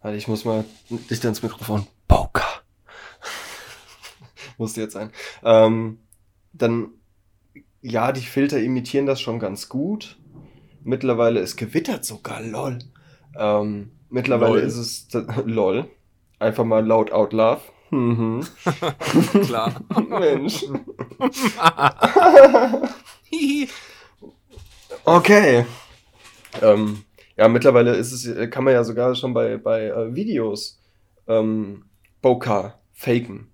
Also 0.00 0.16
ich 0.16 0.28
muss 0.28 0.44
mal 0.44 0.64
dichter 1.10 1.28
ins 1.28 1.42
Mikrofon. 1.42 1.86
Bokeh. 2.08 2.42
Musste 4.58 4.82
jetzt 4.82 4.92
sein. 4.92 5.10
Ähm, 5.42 5.98
dann, 6.52 6.90
ja, 7.82 8.12
die 8.12 8.20
Filter 8.20 8.60
imitieren 8.60 9.06
das 9.06 9.20
schon 9.20 9.38
ganz 9.38 9.68
gut. 9.68 10.18
Mittlerweile, 10.82 11.40
es 11.40 11.56
gewittert 11.56 12.04
sogar, 12.04 12.42
lol. 12.42 12.78
Ähm, 13.36 13.92
mittlerweile 14.10 14.60
lol. 14.60 14.62
ist 14.62 14.76
es, 14.76 15.08
lol. 15.44 15.88
Einfach 16.38 16.64
mal 16.64 16.86
laut 16.86 17.10
out 17.10 17.32
love. 17.32 17.62
Mhm. 17.90 18.44
Klar. 19.44 19.80
Mensch. 20.08 20.64
okay. 25.04 25.64
Ähm, 26.62 27.04
ja, 27.36 27.48
mittlerweile 27.48 27.94
ist 27.96 28.12
es, 28.12 28.50
kann 28.50 28.64
man 28.64 28.74
ja 28.74 28.84
sogar 28.84 29.14
schon 29.14 29.34
bei, 29.34 29.56
bei 29.56 29.86
äh, 29.86 30.14
Videos 30.14 30.80
ähm, 31.26 31.84
Bokeh 32.22 32.72
faken. 32.92 33.48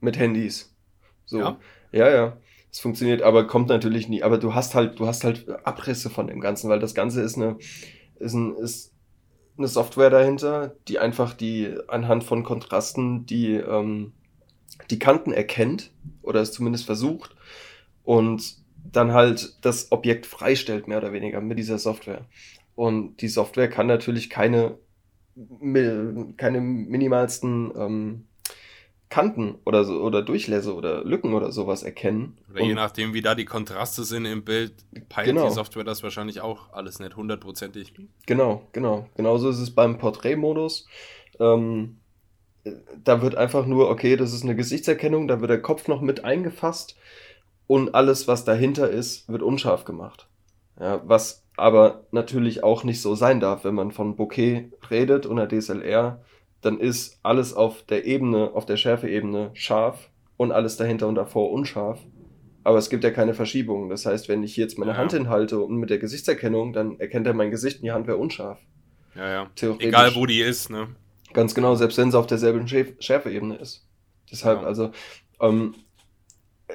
Mit 0.00 0.18
Handys. 0.18 0.74
So. 1.24 1.38
Ja, 1.38 1.58
ja. 1.92 2.10
ja. 2.10 2.36
Es 2.70 2.80
funktioniert, 2.80 3.22
aber 3.22 3.46
kommt 3.46 3.68
natürlich 3.68 4.08
nie. 4.08 4.22
Aber 4.22 4.36
du 4.36 4.54
hast 4.54 4.74
halt, 4.74 5.00
du 5.00 5.06
hast 5.06 5.24
halt 5.24 5.48
Abrisse 5.64 6.10
von 6.10 6.26
dem 6.26 6.40
Ganzen, 6.40 6.68
weil 6.68 6.78
das 6.78 6.94
Ganze 6.94 7.22
ist 7.22 7.36
eine, 7.36 7.56
ist, 8.18 8.34
ein, 8.34 8.54
ist 8.56 8.92
eine 9.56 9.66
Software 9.66 10.10
dahinter, 10.10 10.76
die 10.86 10.98
einfach 10.98 11.32
die 11.32 11.74
anhand 11.88 12.24
von 12.24 12.44
Kontrasten 12.44 13.24
die, 13.24 13.54
ähm, 13.54 14.12
die 14.90 14.98
Kanten 14.98 15.32
erkennt 15.32 15.90
oder 16.20 16.40
es 16.40 16.52
zumindest 16.52 16.84
versucht 16.84 17.34
und 18.04 18.56
dann 18.92 19.12
halt 19.12 19.56
das 19.62 19.92
Objekt 19.92 20.26
freistellt, 20.26 20.88
mehr 20.88 20.98
oder 20.98 21.12
weniger, 21.12 21.40
mit 21.40 21.58
dieser 21.58 21.78
Software. 21.78 22.26
Und 22.74 23.16
die 23.22 23.28
Software 23.28 23.68
kann 23.68 23.86
natürlich 23.86 24.30
keine, 24.30 24.78
keine 26.36 26.60
minimalsten 26.60 27.72
ähm, 27.76 28.24
Kanten 29.08 29.56
oder 29.64 29.84
so 29.84 30.00
oder 30.02 30.22
Durchlässe 30.22 30.74
oder 30.74 31.04
Lücken 31.04 31.32
oder 31.32 31.52
sowas 31.52 31.82
erkennen. 31.82 32.38
Oder 32.50 32.64
je 32.64 32.74
nachdem, 32.74 33.14
wie 33.14 33.22
da 33.22 33.34
die 33.34 33.44
Kontraste 33.44 34.04
sind 34.04 34.24
im 34.24 34.44
Bild, 34.44 34.74
peilt 35.08 35.28
genau. 35.28 35.46
die 35.46 35.54
Software 35.54 35.84
das 35.84 36.02
wahrscheinlich 36.02 36.40
auch 36.40 36.72
alles 36.72 36.98
nicht 36.98 37.16
hundertprozentig. 37.16 37.94
Genau, 38.26 38.66
genau. 38.72 39.08
Genauso 39.16 39.48
ist 39.48 39.60
es 39.60 39.70
beim 39.70 39.98
Porträtmodus. 39.98 40.86
Ähm, 41.38 41.98
da 43.04 43.22
wird 43.22 43.36
einfach 43.36 43.64
nur, 43.64 43.88
okay, 43.88 44.16
das 44.16 44.32
ist 44.32 44.42
eine 44.42 44.56
Gesichtserkennung, 44.56 45.28
da 45.28 45.40
wird 45.40 45.50
der 45.50 45.62
Kopf 45.62 45.86
noch 45.86 46.00
mit 46.00 46.24
eingefasst 46.24 46.96
und 47.66 47.94
alles, 47.94 48.28
was 48.28 48.44
dahinter 48.44 48.90
ist, 48.90 49.28
wird 49.28 49.42
unscharf 49.42 49.84
gemacht. 49.84 50.28
Ja, 50.78 51.02
was 51.04 51.44
aber 51.56 52.04
natürlich 52.10 52.62
auch 52.62 52.84
nicht 52.84 53.00
so 53.00 53.14
sein 53.14 53.40
darf, 53.40 53.64
wenn 53.64 53.74
man 53.74 53.90
von 53.90 54.16
Bokeh 54.16 54.70
redet 54.90 55.26
und 55.26 55.36
der 55.36 55.48
DSLR, 55.48 56.22
dann 56.60 56.78
ist 56.78 57.18
alles 57.22 57.54
auf 57.54 57.82
der 57.84 58.04
Ebene, 58.04 58.50
auf 58.52 58.66
der 58.66 58.76
Schärfeebene 58.76 59.50
scharf 59.54 60.10
und 60.36 60.52
alles 60.52 60.76
dahinter 60.76 61.08
und 61.08 61.14
davor 61.14 61.50
unscharf. 61.50 62.00
Aber 62.64 62.78
es 62.78 62.90
gibt 62.90 63.04
ja 63.04 63.10
keine 63.10 63.32
Verschiebung. 63.32 63.88
Das 63.88 64.06
heißt, 64.06 64.28
wenn 64.28 64.42
ich 64.42 64.56
jetzt 64.56 64.76
meine 64.76 64.92
ja. 64.92 64.96
Hand 64.98 65.12
hinhalte 65.12 65.60
und 65.60 65.76
mit 65.76 65.88
der 65.88 65.98
Gesichtserkennung, 65.98 66.72
dann 66.72 66.98
erkennt 66.98 67.26
er 67.26 67.34
mein 67.34 67.50
Gesicht 67.50 67.78
und 67.78 67.84
die 67.84 67.92
Hand 67.92 68.06
wäre 68.06 68.16
unscharf. 68.16 68.58
Ja, 69.14 69.30
ja. 69.30 69.50
Egal 69.78 70.14
wo 70.14 70.26
die 70.26 70.40
ist, 70.40 70.68
ne? 70.68 70.88
Ganz 71.32 71.54
genau, 71.54 71.74
selbst 71.74 71.96
wenn 71.96 72.10
sie 72.10 72.18
auf 72.18 72.26
derselben 72.26 72.66
Schärfeebene 72.66 73.56
ist. 73.56 73.86
Deshalb, 74.30 74.62
ja. 74.62 74.66
also, 74.66 74.90
ähm, 75.40 75.74
äh, 76.66 76.74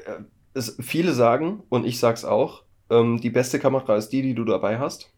es, 0.53 0.77
viele 0.79 1.13
sagen, 1.13 1.63
und 1.69 1.85
ich 1.85 1.99
sag's 1.99 2.25
auch, 2.25 2.63
ähm, 2.89 3.19
die 3.19 3.29
beste 3.29 3.59
Kamera 3.59 3.95
ist 3.95 4.09
die, 4.09 4.21
die 4.21 4.35
du 4.35 4.45
dabei 4.45 4.79
hast. 4.79 5.11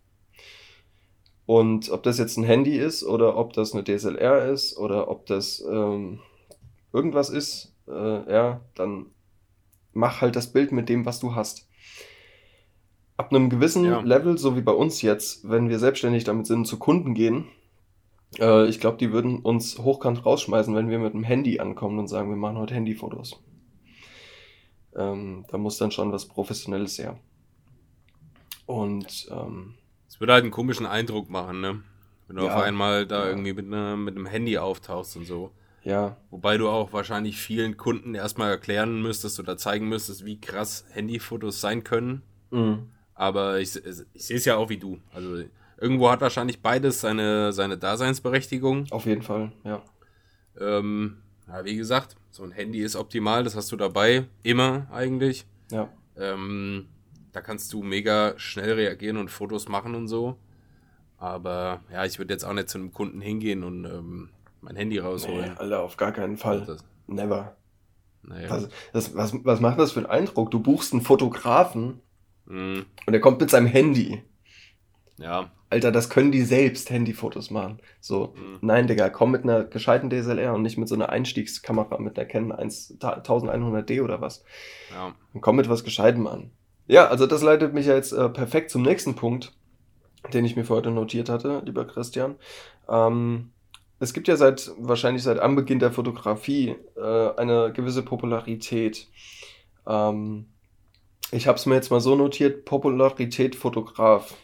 Und 1.45 1.89
ob 1.89 2.03
das 2.03 2.17
jetzt 2.17 2.37
ein 2.37 2.43
Handy 2.43 2.77
ist 2.77 3.03
oder 3.03 3.37
ob 3.37 3.53
das 3.53 3.73
eine 3.73 3.83
DSLR 3.83 4.45
ist 4.45 4.77
oder 4.77 5.09
ob 5.09 5.25
das 5.25 5.63
ähm, 5.69 6.19
irgendwas 6.93 7.29
ist, 7.29 7.75
äh, 7.87 8.31
ja, 8.31 8.61
dann 8.75 9.07
mach 9.91 10.21
halt 10.21 10.35
das 10.35 10.53
Bild 10.53 10.71
mit 10.71 10.87
dem, 10.87 11.05
was 11.05 11.19
du 11.19 11.35
hast. 11.35 11.67
Ab 13.17 13.31
einem 13.31 13.49
gewissen 13.49 13.85
ja. 13.85 13.99
Level, 14.01 14.37
so 14.37 14.55
wie 14.55 14.61
bei 14.61 14.71
uns 14.71 15.01
jetzt, 15.01 15.47
wenn 15.47 15.69
wir 15.69 15.79
selbstständig 15.79 16.23
damit 16.23 16.47
sind, 16.47 16.65
zu 16.65 16.79
Kunden 16.79 17.13
gehen, 17.13 17.45
äh, 18.39 18.67
ich 18.67 18.79
glaube, 18.79 18.97
die 18.97 19.11
würden 19.11 19.39
uns 19.39 19.77
hochkant 19.77 20.25
rausschmeißen, 20.25 20.73
wenn 20.75 20.89
wir 20.89 20.99
mit 20.99 21.13
dem 21.13 21.23
Handy 21.23 21.59
ankommen 21.59 21.99
und 21.99 22.07
sagen, 22.07 22.29
wir 22.29 22.37
machen 22.37 22.57
heute 22.57 22.73
Handyfotos. 22.73 23.39
Ähm, 24.95 25.45
da 25.49 25.57
muss 25.57 25.77
dann 25.77 25.91
schon 25.91 26.11
was 26.11 26.27
Professionelles 26.27 26.97
her. 26.97 27.17
Und 28.65 29.27
ähm, 29.31 29.75
es 30.07 30.19
würde 30.19 30.33
halt 30.33 30.43
einen 30.43 30.51
komischen 30.51 30.85
Eindruck 30.85 31.29
machen, 31.29 31.61
ne? 31.61 31.81
Wenn 32.27 32.37
du 32.37 32.43
ja, 32.45 32.55
auf 32.55 32.61
einmal 32.61 33.05
da 33.05 33.23
ja. 33.23 33.29
irgendwie 33.29 33.53
mit, 33.53 33.67
ne, 33.67 33.97
mit 33.97 34.15
einem 34.15 34.25
Handy 34.25 34.57
auftauchst 34.57 35.17
und 35.17 35.25
so. 35.25 35.51
Ja. 35.83 36.17
Wobei 36.29 36.57
du 36.57 36.69
auch 36.69 36.93
wahrscheinlich 36.93 37.37
vielen 37.37 37.75
Kunden 37.75 38.15
erstmal 38.15 38.49
erklären 38.49 39.01
müsstest 39.01 39.39
oder 39.39 39.57
zeigen 39.57 39.89
müsstest, 39.89 40.23
wie 40.23 40.39
krass 40.39 40.85
Handyfotos 40.91 41.59
sein 41.59 41.83
können. 41.83 42.21
Mhm. 42.51 42.89
Aber 43.15 43.59
ich, 43.59 43.75
ich 44.13 44.25
sehe 44.25 44.37
es 44.37 44.45
ja 44.45 44.55
auch 44.55 44.69
wie 44.69 44.77
du. 44.77 44.99
Also 45.13 45.43
irgendwo 45.77 46.09
hat 46.09 46.21
wahrscheinlich 46.21 46.61
beides 46.61 47.01
seine, 47.01 47.51
seine 47.51 47.77
Daseinsberechtigung. 47.77 48.87
Auf 48.91 49.05
jeden 49.05 49.21
Fall, 49.21 49.51
ja. 49.63 49.81
Ähm, 50.59 51.17
ja, 51.47 51.65
wie 51.65 51.75
gesagt, 51.75 52.15
so 52.33 52.43
ein 52.43 52.51
Handy 52.51 52.81
ist 52.81 52.95
optimal, 52.95 53.43
das 53.43 53.55
hast 53.55 53.71
du 53.71 53.77
dabei, 53.77 54.25
immer 54.41 54.87
eigentlich. 54.91 55.45
Ja. 55.71 55.89
Ähm, 56.17 56.87
da 57.31 57.41
kannst 57.41 57.71
du 57.73 57.83
mega 57.83 58.33
schnell 58.37 58.73
reagieren 58.73 59.17
und 59.17 59.29
Fotos 59.29 59.69
machen 59.69 59.95
und 59.95 60.07
so. 60.07 60.37
Aber 61.17 61.81
ja, 61.91 62.03
ich 62.05 62.17
würde 62.17 62.33
jetzt 62.33 62.43
auch 62.43 62.53
nicht 62.53 62.69
zu 62.69 62.79
einem 62.79 62.91
Kunden 62.91 63.21
hingehen 63.21 63.63
und 63.63 63.85
ähm, 63.85 64.29
mein 64.61 64.75
Handy 64.75 64.97
rausholen. 64.97 65.51
Nee, 65.53 65.57
Alter, 65.57 65.81
auf 65.83 65.95
gar 65.95 66.11
keinen 66.11 66.37
Fall. 66.37 66.65
Das, 66.65 66.83
Never. 67.07 67.55
naja. 68.23 68.49
Was, 68.49 68.69
das, 68.93 69.15
was, 69.15 69.33
was 69.45 69.59
macht 69.59 69.79
das 69.79 69.91
für 69.91 69.99
einen 69.99 70.07
Eindruck? 70.09 70.51
Du 70.51 70.59
buchst 70.59 70.91
einen 70.91 71.01
Fotografen 71.01 72.01
Mm, 72.45 72.81
und 73.05 73.13
er 73.13 73.19
kommt 73.21 73.39
mit 73.39 73.49
seinem 73.49 73.67
Handy. 73.67 74.21
ja, 75.17 75.49
Alter, 75.73 75.91
das 75.91 76.09
können 76.09 76.31
die 76.31 76.43
selbst 76.43 76.89
Handyfotos 76.91 77.49
machen. 77.49 77.79
So, 77.99 78.33
Mhm. 78.35 78.59
nein, 78.61 78.87
Digga, 78.87 79.09
komm 79.09 79.31
mit 79.31 79.43
einer 79.43 79.63
gescheiten 79.63 80.09
DSLR 80.09 80.53
und 80.53 80.61
nicht 80.61 80.77
mit 80.77 80.87
so 80.87 80.95
einer 80.95 81.09
Einstiegskamera 81.09 81.97
mit 81.99 82.15
der 82.15 82.25
Canon 82.27 82.51
1, 82.51 82.97
1100D 82.99 84.01
oder 84.03 84.21
was. 84.21 84.43
ja. 84.91 85.13
Und 85.33 85.41
komm 85.41 85.55
mit 85.55 85.67
was 85.69 85.83
Gescheitem 85.83 86.27
an. 86.27 86.51
Ja, 86.87 87.07
also 87.07 87.25
das 87.27 87.41
leitet 87.41 87.73
mich 87.73 87.87
ja 87.87 87.95
jetzt 87.95 88.11
äh, 88.11 88.29
perfekt 88.29 88.69
zum 88.69 88.83
nächsten 88.83 89.15
Punkt, 89.15 89.53
den 90.33 90.45
ich 90.45 90.55
mir 90.55 90.63
für 90.63 90.75
heute 90.75 90.91
notiert 90.91 91.27
hatte, 91.29 91.61
lieber 91.65 91.85
Christian. 91.85 92.35
Ähm, 92.87 93.49
es 93.99 94.13
gibt 94.13 94.27
ja 94.27 94.35
seit, 94.37 94.71
wahrscheinlich 94.77 95.23
seit 95.23 95.39
Anbeginn 95.39 95.79
der 95.79 95.91
Fotografie, 95.91 96.75
äh, 96.97 97.29
eine 97.37 97.71
gewisse 97.73 98.03
Popularität. 98.03 99.07
Ähm, 99.87 100.45
ich 101.31 101.47
habe 101.47 101.57
es 101.57 101.65
mir 101.65 101.75
jetzt 101.75 101.89
mal 101.89 101.99
so 102.01 102.15
notiert, 102.15 102.65
Popularität 102.65 103.55
Fotograf. 103.55 104.35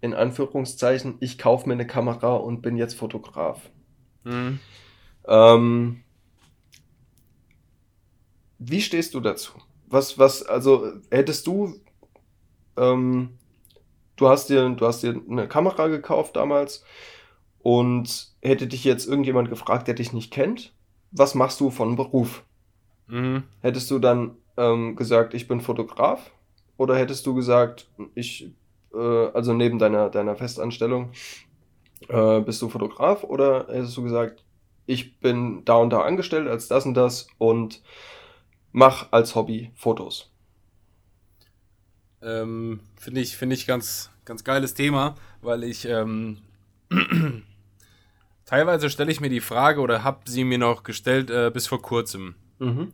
In 0.00 0.14
Anführungszeichen, 0.14 1.16
ich 1.20 1.38
kaufe 1.38 1.66
mir 1.66 1.74
eine 1.74 1.86
Kamera 1.86 2.36
und 2.36 2.62
bin 2.62 2.76
jetzt 2.76 2.94
Fotograf. 2.94 3.70
Mm. 4.24 4.58
Ähm, 5.26 6.02
wie 8.58 8.80
stehst 8.80 9.14
du 9.14 9.20
dazu? 9.20 9.52
Was, 9.86 10.18
was, 10.18 10.42
also 10.42 10.92
hättest 11.10 11.46
du, 11.46 11.74
ähm, 12.76 13.38
du 14.16 14.28
hast 14.28 14.48
dir, 14.48 14.68
du 14.70 14.86
hast 14.86 15.02
dir 15.02 15.20
eine 15.28 15.48
Kamera 15.48 15.88
gekauft 15.88 16.36
damals 16.36 16.84
und 17.60 18.28
hätte 18.42 18.66
dich 18.66 18.84
jetzt 18.84 19.06
irgendjemand 19.06 19.48
gefragt, 19.48 19.88
der 19.88 19.94
dich 19.94 20.12
nicht 20.12 20.32
kennt, 20.32 20.74
was 21.10 21.34
machst 21.34 21.60
du 21.60 21.70
von 21.70 21.96
Beruf? 21.96 22.44
Mm. 23.06 23.38
Hättest 23.60 23.90
du 23.90 23.98
dann 23.98 24.36
ähm, 24.56 24.96
gesagt, 24.96 25.34
ich 25.34 25.48
bin 25.48 25.60
Fotograf? 25.60 26.30
Oder 26.76 26.96
hättest 26.96 27.26
du 27.26 27.34
gesagt, 27.34 27.88
ich, 28.14 28.52
also 28.96 29.52
neben 29.52 29.78
deiner, 29.78 30.10
deiner 30.10 30.36
Festanstellung, 30.36 31.12
äh, 32.08 32.40
bist 32.40 32.62
du 32.62 32.68
Fotograf? 32.68 33.24
Oder 33.24 33.66
hättest 33.68 33.96
du 33.96 34.02
gesagt, 34.02 34.44
ich 34.86 35.20
bin 35.20 35.64
da 35.64 35.76
und 35.76 35.90
da 35.90 36.02
angestellt 36.02 36.48
als 36.48 36.68
das 36.68 36.86
und 36.86 36.94
das 36.94 37.28
und 37.38 37.82
mach 38.72 39.12
als 39.12 39.34
Hobby 39.34 39.72
Fotos? 39.74 40.30
Ähm, 42.22 42.80
Finde 42.96 43.20
ich, 43.20 43.36
finde 43.36 43.54
ich 43.54 43.66
ganz, 43.66 44.10
ganz 44.24 44.42
geiles 44.44 44.74
Thema, 44.74 45.14
weil 45.40 45.62
ich 45.64 45.84
ähm, 45.84 46.38
teilweise 48.44 48.90
stelle 48.90 49.12
ich 49.12 49.20
mir 49.20 49.30
die 49.30 49.40
Frage 49.40 49.80
oder 49.80 50.04
habe 50.04 50.28
sie 50.30 50.44
mir 50.44 50.58
noch 50.58 50.82
gestellt 50.82 51.30
äh, 51.30 51.50
bis 51.52 51.66
vor 51.66 51.82
kurzem, 51.82 52.34
Mhm. 52.58 52.92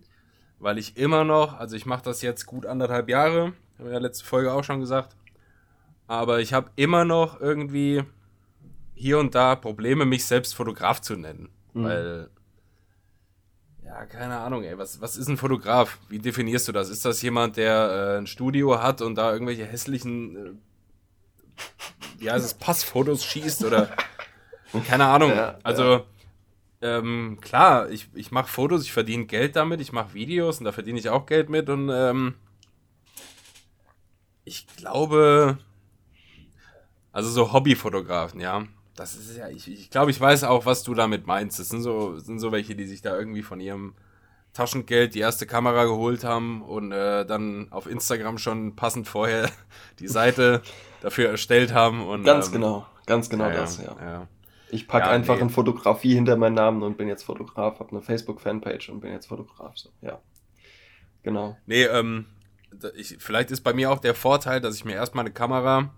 weil 0.58 0.78
ich 0.78 0.96
immer 0.96 1.24
noch, 1.24 1.54
also 1.58 1.76
ich 1.76 1.86
mache 1.86 2.04
das 2.04 2.22
jetzt 2.22 2.46
gut 2.46 2.66
anderthalb 2.66 3.08
Jahre, 3.08 3.54
habe 3.78 3.92
ja 3.92 3.98
letzte 3.98 4.24
Folge 4.24 4.52
auch 4.52 4.64
schon 4.64 4.80
gesagt, 4.80 5.16
aber 6.06 6.40
ich 6.40 6.52
habe 6.52 6.70
immer 6.76 7.04
noch 7.04 7.40
irgendwie 7.40 8.02
hier 8.94 9.18
und 9.18 9.34
da 9.34 9.56
Probleme, 9.56 10.04
mich 10.04 10.24
selbst 10.24 10.54
Fotograf 10.54 11.00
zu 11.00 11.16
nennen, 11.16 11.48
Mhm. 11.72 11.84
weil 11.84 12.30
ja, 13.84 14.06
keine 14.06 14.38
Ahnung, 14.38 14.64
ey. 14.64 14.78
Was, 14.78 15.00
was 15.00 15.16
ist 15.16 15.28
ein 15.28 15.36
Fotograf? 15.36 15.98
Wie 16.08 16.18
definierst 16.18 16.66
du 16.68 16.72
das? 16.72 16.88
Ist 16.88 17.04
das 17.04 17.20
jemand, 17.22 17.56
der 17.58 18.14
äh, 18.14 18.18
ein 18.18 18.26
Studio 18.26 18.80
hat 18.82 19.02
und 19.02 19.14
da 19.16 19.32
irgendwelche 19.32 19.66
hässlichen, 19.66 20.36
äh, 20.36 20.50
wie 22.18 22.30
heißt 22.30 22.44
es, 22.44 22.54
Passfotos 22.54 23.24
schießt 23.24 23.64
oder 23.64 23.90
keine 24.86 25.06
Ahnung. 25.06 25.30
Ja, 25.30 25.58
also, 25.62 26.04
Ähm, 26.80 27.38
klar, 27.40 27.88
ich, 27.90 28.08
ich 28.14 28.30
mache 28.30 28.48
Fotos, 28.48 28.82
ich 28.82 28.92
verdiene 28.92 29.24
Geld 29.26 29.56
damit, 29.56 29.80
ich 29.80 29.92
mache 29.92 30.12
Videos 30.14 30.58
und 30.58 30.64
da 30.64 30.72
verdiene 30.72 30.98
ich 30.98 31.08
auch 31.08 31.24
Geld 31.24 31.48
mit 31.48 31.68
und 31.70 31.88
ähm, 31.90 32.34
ich 34.44 34.66
glaube, 34.76 35.56
also 37.14 37.30
so 37.30 37.52
Hobbyfotografen, 37.52 38.40
ja. 38.40 38.64
Das 38.96 39.14
ist 39.14 39.36
ja, 39.36 39.48
ich, 39.48 39.68
ich 39.68 39.88
glaube, 39.88 40.10
ich 40.10 40.20
weiß 40.20 40.44
auch, 40.44 40.66
was 40.66 40.82
du 40.82 40.94
damit 40.94 41.26
meinst. 41.26 41.58
Das 41.60 41.68
sind 41.68 41.82
so, 41.82 42.18
sind 42.18 42.40
so 42.40 42.50
welche, 42.50 42.74
die 42.74 42.86
sich 42.86 43.02
da 43.02 43.16
irgendwie 43.16 43.42
von 43.42 43.60
ihrem 43.60 43.94
Taschengeld 44.52 45.14
die 45.14 45.20
erste 45.20 45.46
Kamera 45.46 45.84
geholt 45.84 46.24
haben 46.24 46.62
und 46.62 46.90
äh, 46.90 47.24
dann 47.24 47.68
auf 47.70 47.86
Instagram 47.86 48.38
schon 48.38 48.74
passend 48.74 49.06
vorher 49.06 49.48
die 50.00 50.08
Seite 50.08 50.62
dafür 51.02 51.28
erstellt 51.28 51.72
haben. 51.72 52.04
Und, 52.04 52.24
Ganz 52.24 52.48
ähm, 52.48 52.54
genau, 52.54 52.86
ganz 53.06 53.30
genau 53.30 53.48
ja, 53.48 53.54
das, 53.54 53.78
ja. 53.78 53.96
ja. 54.00 54.28
Ich 54.70 54.88
packe 54.88 55.06
Ja, 55.06 55.12
einfach 55.12 55.36
nee. 55.36 55.42
in 55.42 55.50
Fotografie 55.50 56.14
hinter 56.14 56.36
meinen 56.36 56.54
Namen 56.54 56.82
und 56.82 56.96
bin 56.96 57.06
jetzt 57.06 57.22
Fotograf, 57.22 57.78
habe 57.78 57.90
eine 57.92 58.02
Facebook-Fanpage 58.02 58.88
und 58.88 59.00
bin 59.00 59.12
jetzt 59.12 59.26
Fotograf. 59.26 59.76
So, 59.76 59.90
ja. 60.02 60.20
Genau. 61.22 61.56
Nee, 61.66 61.84
ähm, 61.84 62.26
ich, 62.96 63.18
vielleicht 63.20 63.52
ist 63.52 63.60
bei 63.60 63.72
mir 63.72 63.92
auch 63.92 64.00
der 64.00 64.14
Vorteil, 64.14 64.60
dass 64.60 64.74
ich 64.74 64.84
mir 64.84 64.94
erstmal 64.94 65.24
eine 65.24 65.32
Kamera 65.32 65.90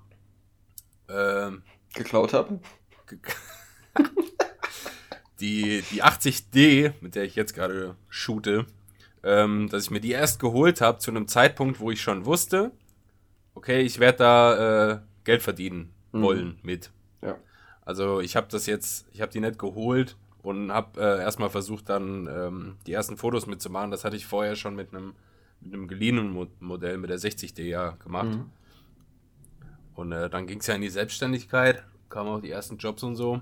ähm, 1.09 1.63
Geklaut 1.95 2.33
habe. 2.33 2.61
ge- 3.07 3.19
die, 5.41 5.83
die 5.91 6.03
80D, 6.03 6.93
mit 7.01 7.15
der 7.15 7.25
ich 7.25 7.35
jetzt 7.37 7.55
gerade 7.55 7.97
shoote, 8.09 8.67
ähm, 9.23 9.69
dass 9.69 9.85
ich 9.85 9.91
mir 9.91 10.01
die 10.01 10.13
erst 10.13 10.41
geholt 10.41 10.81
habe 10.81 10.99
zu 10.99 11.11
einem 11.11 11.29
Zeitpunkt, 11.29 11.81
wo 11.81 11.91
ich 11.91 12.01
schon 12.01 12.25
wusste, 12.25 12.71
okay, 13.55 13.83
ich 13.83 13.99
werde 13.99 14.19
da 14.19 14.93
äh, 14.93 14.99
Geld 15.25 15.43
verdienen 15.43 15.93
Mhm. 16.13 16.23
wollen 16.23 16.59
mit. 16.63 16.91
Ja. 17.21 17.37
Also 17.85 18.21
ich 18.21 18.37
habe 18.37 18.47
das 18.51 18.67
jetzt, 18.67 19.07
ich 19.13 19.21
habe 19.21 19.33
die 19.33 19.41
nicht 19.41 19.59
geholt 19.59 20.17
und 20.43 20.73
habe 20.73 21.01
äh, 21.01 21.21
erstmal 21.23 21.51
versucht 21.51 21.89
dann 21.89 22.27
ähm, 22.29 22.77
die 22.87 22.93
ersten 22.93 23.17
Fotos 23.17 23.47
mitzumachen. 23.47 23.91
Das 23.91 24.05
hatte 24.05 24.17
ich 24.17 24.25
vorher 24.27 24.57
schon 24.57 24.75
mit 24.77 24.95
einem 24.95 25.15
mit 25.61 25.73
einem 25.75 25.89
geliehenen 25.89 26.31
Mo 26.31 26.47
Modell 26.61 26.97
mit 26.99 27.11
der 27.11 27.19
60D 27.19 27.63
ja 27.65 27.91
gemacht. 28.03 28.29
Mhm. 28.29 28.51
Und 29.97 30.13
äh, 30.13 30.31
dann 30.31 30.47
ging 30.47 30.61
es 30.61 30.67
ja 30.67 30.75
in 30.75 30.83
die 30.83 30.91
Selbstständigkeit, 30.91 31.83
kamen 32.11 32.29
auch 32.29 32.41
die 32.41 32.51
ersten 32.51 32.77
Jobs 32.77 33.03
und 33.03 33.17
so. 33.17 33.41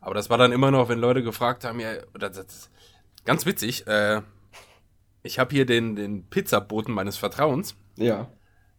Aber 0.00 0.14
das 0.14 0.28
war 0.30 0.38
dann 0.38 0.52
immer 0.52 0.70
noch, 0.70 0.88
wenn 0.90 0.98
Leute 0.98 1.22
gefragt 1.22 1.64
haben, 1.64 1.80
ja, 1.80 1.94
das, 2.12 2.32
das, 2.32 2.70
ganz 3.24 3.46
witzig, 3.46 3.86
äh, 3.86 4.20
ich 5.22 5.38
habe 5.38 5.54
hier 5.54 5.64
den, 5.64 5.96
den 5.96 6.28
Pizzaboten 6.28 6.92
meines 6.92 7.16
Vertrauens. 7.16 7.74
Ja. 7.96 8.28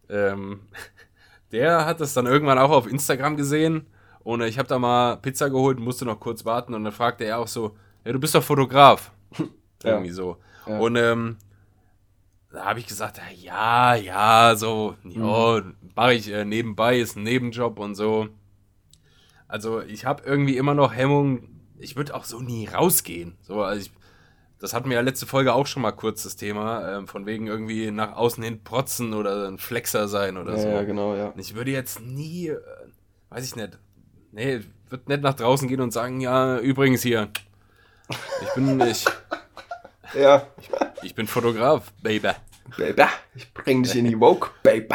Ähm, 0.08 0.60
der 1.52 1.84
hat 1.84 2.00
das 2.00 2.14
dann 2.14 2.26
irgendwann 2.26 2.58
auch 2.58 2.70
auf 2.70 2.86
Instagram 2.86 3.36
gesehen 3.36 3.86
und 4.20 4.40
äh, 4.40 4.46
ich 4.46 4.58
habe 4.58 4.68
da 4.68 4.78
mal 4.78 5.16
Pizza 5.16 5.50
geholt, 5.50 5.80
musste 5.80 6.04
noch 6.04 6.20
kurz 6.20 6.44
warten 6.44 6.74
und 6.74 6.84
dann 6.84 6.92
fragte 6.92 7.24
er 7.24 7.38
auch 7.38 7.48
so, 7.48 7.76
ja, 8.04 8.12
du 8.12 8.20
bist 8.20 8.34
doch 8.34 8.42
Fotograf. 8.42 9.12
Ja. 9.82 9.90
Irgendwie 9.90 10.10
so. 10.10 10.38
Ja. 10.66 10.78
Und 10.78 10.96
ähm, 10.96 11.36
da 12.50 12.64
habe 12.64 12.80
ich 12.80 12.86
gesagt, 12.86 13.20
ja, 13.36 13.94
ja, 13.94 14.56
so, 14.56 14.96
ja, 15.04 15.62
mache 15.96 16.14
ich 16.14 16.30
äh, 16.30 16.44
nebenbei, 16.44 16.98
ist 16.98 17.16
ein 17.16 17.24
Nebenjob 17.24 17.78
und 17.80 17.94
so. 17.96 18.28
Also 19.48 19.80
ich 19.80 20.04
habe 20.04 20.22
irgendwie 20.24 20.56
immer 20.56 20.74
noch 20.74 20.94
Hemmung, 20.94 21.48
ich 21.78 21.96
würde 21.96 22.14
auch 22.14 22.24
so 22.24 22.40
nie 22.40 22.66
rausgehen. 22.68 23.36
So, 23.42 23.62
also 23.62 23.80
ich, 23.80 23.92
das 24.58 24.72
hatten 24.74 24.88
wir 24.88 24.96
ja 24.96 25.02
letzte 25.02 25.26
Folge 25.26 25.52
auch 25.52 25.66
schon 25.66 25.82
mal 25.82 25.92
kurz 25.92 26.22
das 26.22 26.36
Thema, 26.36 26.96
ähm, 26.96 27.08
von 27.08 27.26
wegen 27.26 27.46
irgendwie 27.46 27.90
nach 27.90 28.12
außen 28.16 28.42
hin 28.42 28.62
protzen 28.64 29.14
oder 29.14 29.48
ein 29.48 29.58
Flexer 29.58 30.08
sein 30.08 30.36
oder 30.36 30.52
Ja, 30.52 30.58
so. 30.58 30.68
ja, 30.68 30.82
genau, 30.84 31.14
ja. 31.14 31.28
Und 31.28 31.40
ich 31.40 31.54
würde 31.54 31.70
jetzt 31.70 32.00
nie, 32.00 32.48
äh, 32.48 32.58
weiß 33.30 33.44
ich 33.44 33.56
nicht, 33.56 33.78
nee, 34.32 34.60
würde 34.88 35.04
nicht 35.08 35.22
nach 35.22 35.34
draußen 35.34 35.68
gehen 35.68 35.80
und 35.80 35.92
sagen, 35.92 36.20
ja, 36.20 36.58
übrigens 36.58 37.02
hier, 37.02 37.28
ich 38.42 38.54
bin, 38.54 38.80
ich, 38.80 39.04
Ja, 40.14 40.46
ich 41.02 41.14
bin 41.14 41.26
Fotograf, 41.26 41.92
Baby. 42.02 42.30
Baby, 42.76 43.04
ich 43.34 43.52
bring 43.52 43.82
dich 43.82 43.96
in 43.96 44.06
die 44.06 44.18
Woke, 44.18 44.50
Baby. 44.62 44.94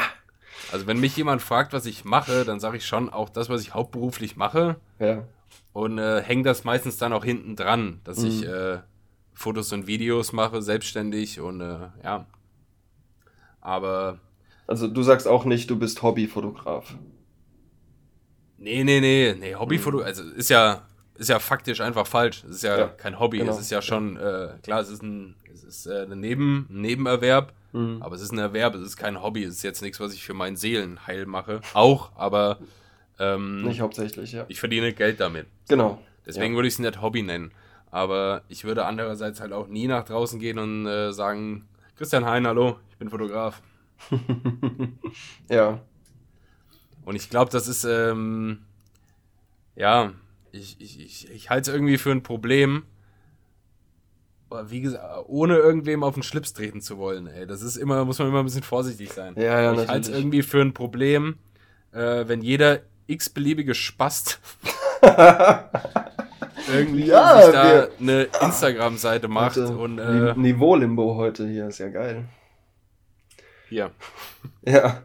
Also 0.72 0.88
wenn 0.88 1.00
mich 1.00 1.16
jemand 1.18 1.42
fragt, 1.42 1.74
was 1.74 1.86
ich 1.86 2.06
mache, 2.06 2.46
dann 2.46 2.60
sage 2.60 2.78
ich 2.78 2.86
schon 2.86 3.10
auch 3.10 3.30
das, 3.30 3.50
was 3.50 3.62
ich 3.62 3.74
hauptberuflich 3.74 4.36
mache 4.38 4.78
Ja, 5.00 5.24
und 5.74 5.98
äh, 5.98 6.22
hänge 6.22 6.44
das 6.44 6.64
meistens 6.64 6.98
dann 6.98 7.14
auch 7.14 7.26
hinten 7.26 7.56
dran, 7.56 8.00
dass 8.04 8.20
Mhm. 8.20 8.28
ich 8.28 8.46
äh, 8.48 8.80
Fotos 9.34 9.72
und 9.74 9.88
Videos 9.88 10.34
mache, 10.34 10.62
selbstständig 10.62 11.40
und 11.40 11.62
äh, 11.62 11.90
ja. 12.04 12.26
Aber 13.60 14.20
also 14.68 14.88
du 14.88 15.04
sagst 15.04 15.28
auch 15.28 15.46
nicht, 15.46 15.70
du 15.70 15.78
bist 15.78 16.02
Hobbyfotograf. 16.02 16.96
nee, 18.58 18.84
nee, 18.84 19.00
nee, 19.02 19.36
nee, 19.38 19.56
Hobbyfoto, 19.56 20.00
also 20.02 20.24
ist 20.24 20.50
ja, 20.50 20.84
ist 21.16 21.30
ja 21.30 21.40
faktisch 21.40 21.82
einfach 21.82 22.08
falsch. 22.08 22.44
Es 22.46 22.58
ist 22.58 22.64
ja, 22.64 22.78
Ja, 22.78 22.88
kein 22.88 23.20
Hobby. 23.20 23.40
genau. 23.40 23.52
Es 23.52 23.60
ist 23.60 23.72
ja 23.72 23.82
schon, 23.82 24.18
äh, 24.18 24.50
klar, 24.64 24.80
es 24.82 24.90
ist 24.90 25.04
ein, 25.04 25.36
es 25.54 25.64
ist, 25.64 25.86
äh, 25.88 26.04
ein, 26.04 26.20
Neben, 26.20 26.68
ein 26.70 26.82
Nebenerwerb, 26.82 27.54
Mhm. 27.74 28.02
aber 28.02 28.16
es 28.16 28.22
ist 28.22 28.32
ein 28.34 28.38
Erwerb, 28.38 28.76
es 28.76 28.82
ist 28.82 28.98
kein 28.98 29.22
Hobby. 29.22 29.44
Es 29.44 29.56
ist 29.56 29.64
jetzt 29.64 29.82
nichts, 29.82 30.00
was 30.00 30.14
ich 30.14 30.24
für 30.24 30.34
meinen 30.34 30.58
Seelenheil 30.58 31.26
mache. 31.26 31.62
Auch, 31.74 32.12
aber 32.16 32.60
ähm, 33.20 33.64
Nicht 33.64 33.82
hauptsächlich, 33.82 34.32
ja. 34.32 34.46
ich 34.48 34.60
verdiene 34.60 34.94
Geld 34.94 35.20
damit. 35.20 35.48
Genau. 35.68 36.02
Deswegen 36.26 36.56
würde 36.56 36.68
ich 36.68 36.76
es 36.76 36.80
nicht 36.80 37.02
Hobby 37.02 37.24
nennen. 37.24 37.52
Aber 37.90 38.44
ich 38.48 38.64
würde 38.64 38.86
andererseits 38.86 39.42
halt 39.42 39.52
auch 39.54 39.68
nie 39.68 39.88
nach 39.88 40.06
draußen 40.06 40.40
gehen 40.40 40.60
und 40.60 40.86
äh, 40.86 41.12
sagen, 41.12 41.68
Christian 41.98 42.26
Hein, 42.26 42.48
hallo, 42.48 42.80
ich 42.90 42.98
bin 42.98 43.10
Fotograf. 43.10 43.62
Ja. 45.50 45.82
Und 47.04 47.16
ich 47.16 47.30
glaube, 47.30 47.52
das 47.52 47.68
ist, 47.68 47.84
ähm, 47.84 48.60
ja, 49.76 50.14
ich, 50.52 50.80
ich, 50.80 51.00
ich, 51.00 51.32
ich 51.32 51.50
halte 51.50 51.70
es 51.70 51.76
irgendwie 51.76 51.98
für 51.98 52.12
ein 52.12 52.24
Problem. 52.24 52.84
Aber 54.52 54.70
wie 54.70 54.82
gesagt, 54.82 55.04
ohne 55.28 55.56
irgendwem 55.58 56.04
auf 56.04 56.14
den 56.14 56.24
Schlips 56.24 56.52
treten 56.54 56.82
zu 56.82 56.98
wollen, 56.98 57.26
ey. 57.28 57.48
Das 57.48 57.62
ist 57.62 57.78
immer, 57.78 58.04
muss 58.04 58.20
man 58.20 58.28
immer 58.28 58.40
ein 58.40 58.46
bisschen 58.46 58.64
vorsichtig 58.64 59.12
sein. 59.14 59.34
Ja, 59.38 59.62
ja, 59.62 59.74
ich 59.74 59.88
halte 59.88 60.12
es 60.12 60.18
irgendwie 60.18 60.44
für 60.44 60.60
ein 60.62 60.74
Problem, 60.74 61.38
äh, 61.94 62.28
wenn 62.28 62.42
jeder 62.42 62.80
x-beliebige 63.08 63.74
Spast 63.74 64.40
irgendwie 66.72 67.06
Ja, 67.06 67.42
sich 67.44 67.54
da 67.54 67.64
wir- 67.64 67.92
eine 68.00 68.24
Instagram-Seite 68.42 69.28
macht 69.28 69.56
Heute 69.58 69.76
und 69.78 70.00
äh, 70.00 70.34
Ni- 70.36 70.54
Niveau-Limbo 70.54 71.16
heute 71.16 71.48
hier, 71.48 71.68
ist 71.68 71.80
ja 71.80 71.90
geil. 71.90 72.26
hier. 73.70 73.92
Ja. 74.64 75.04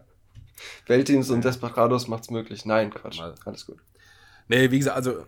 Weltdienst 0.87 1.31
und 1.31 1.45
Desperados 1.45 2.09
macht's 2.09 2.31
möglich. 2.31 2.65
Nein, 2.65 2.91
Quatsch. 2.91 3.19
Mal. 3.19 3.35
Alles 3.45 3.67
gut. 3.67 3.79
Nee, 4.49 4.71
wie 4.71 4.79
gesagt, 4.79 4.97
also 4.97 5.25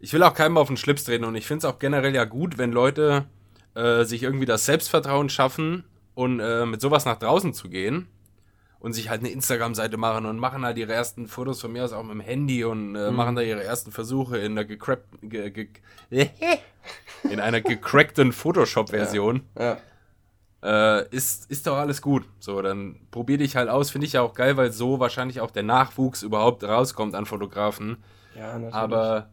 ich 0.00 0.12
will 0.12 0.22
auch 0.22 0.34
keinem 0.34 0.58
auf 0.58 0.68
den 0.68 0.76
Schlips 0.76 1.04
treten 1.04 1.24
und 1.24 1.34
ich 1.34 1.46
finde 1.46 1.66
es 1.66 1.72
auch 1.72 1.78
generell 1.78 2.14
ja 2.14 2.24
gut, 2.24 2.58
wenn 2.58 2.70
Leute 2.72 3.24
äh, 3.74 4.04
sich 4.04 4.22
irgendwie 4.22 4.46
das 4.46 4.66
Selbstvertrauen 4.66 5.28
schaffen 5.28 5.84
und 6.14 6.40
äh, 6.40 6.66
mit 6.66 6.80
sowas 6.80 7.04
nach 7.04 7.18
draußen 7.18 7.54
zu 7.54 7.68
gehen 7.68 8.08
und 8.84 8.92
sich 8.92 9.08
halt 9.08 9.20
eine 9.20 9.30
Instagram-Seite 9.30 9.96
machen 9.96 10.26
und 10.26 10.38
machen 10.38 10.64
halt 10.64 10.76
ihre 10.76 10.92
ersten 10.92 11.26
Fotos 11.26 11.60
von 11.60 11.72
mir 11.72 11.84
aus 11.84 11.92
auch 11.92 12.02
mit 12.02 12.12
dem 12.12 12.20
Handy 12.20 12.64
und 12.64 12.94
äh, 12.94 13.10
machen 13.10 13.34
da 13.34 13.42
ihre 13.42 13.64
ersten 13.64 13.90
Versuche 13.92 14.38
in 14.38 14.54
der 14.54 14.66
gecrack 14.66 15.00
ge 15.22 15.50
ge 15.50 15.68
in 17.30 17.40
einer 17.40 17.62
gecrackten 17.62 18.32
Photoshop-Version. 18.32 19.42
Ja. 19.58 19.78
Äh, 20.62 21.08
ist, 21.08 21.50
ist 21.50 21.66
doch 21.66 21.76
alles 21.76 22.02
gut. 22.02 22.26
So, 22.40 22.60
dann 22.62 23.00
probier 23.10 23.38
dich 23.38 23.56
halt 23.56 23.68
aus. 23.68 23.90
Finde 23.90 24.06
ich 24.06 24.14
ja 24.14 24.22
auch 24.22 24.34
geil, 24.34 24.56
weil 24.56 24.70
so 24.70 25.00
wahrscheinlich 25.00 25.40
auch 25.40 25.50
der 25.50 25.62
Nachwuchs 25.62 26.22
überhaupt 26.22 26.62
rauskommt 26.62 27.14
an 27.14 27.26
Fotografen. 27.26 28.02
Ja, 28.36 28.52
natürlich. 28.52 28.74
Aber 28.74 29.30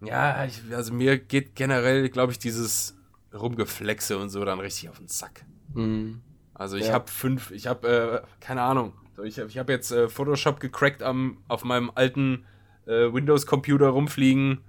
ja, 0.00 0.44
ich, 0.44 0.62
also 0.72 0.92
mir 0.92 1.18
geht 1.18 1.54
generell, 1.54 2.08
glaube 2.08 2.32
ich, 2.32 2.38
dieses 2.38 2.97
Rumgeflexe 3.34 4.18
und 4.18 4.28
so 4.30 4.44
dann 4.44 4.60
richtig 4.60 4.88
auf 4.88 4.98
den 4.98 5.08
Sack. 5.08 5.44
Mhm. 5.74 6.20
Also 6.54 6.76
ich 6.76 6.86
Ja. 6.88 6.94
habe 6.94 7.10
fünf, 7.10 7.50
ich 7.50 7.66
habe, 7.66 8.22
äh, 8.24 8.40
keine 8.40 8.62
Ahnung, 8.62 8.92
ich 9.24 9.38
habe 9.38 9.48
ich 9.48 9.58
hab 9.58 9.68
jetzt 9.68 9.90
äh, 9.92 10.08
Photoshop 10.08 10.60
gecrackt 10.60 11.02
am, 11.02 11.38
auf 11.48 11.64
meinem 11.64 11.90
alten 11.94 12.44
äh, 12.86 13.12
Windows-Computer 13.12 13.88
rumfliegen. 13.88 14.62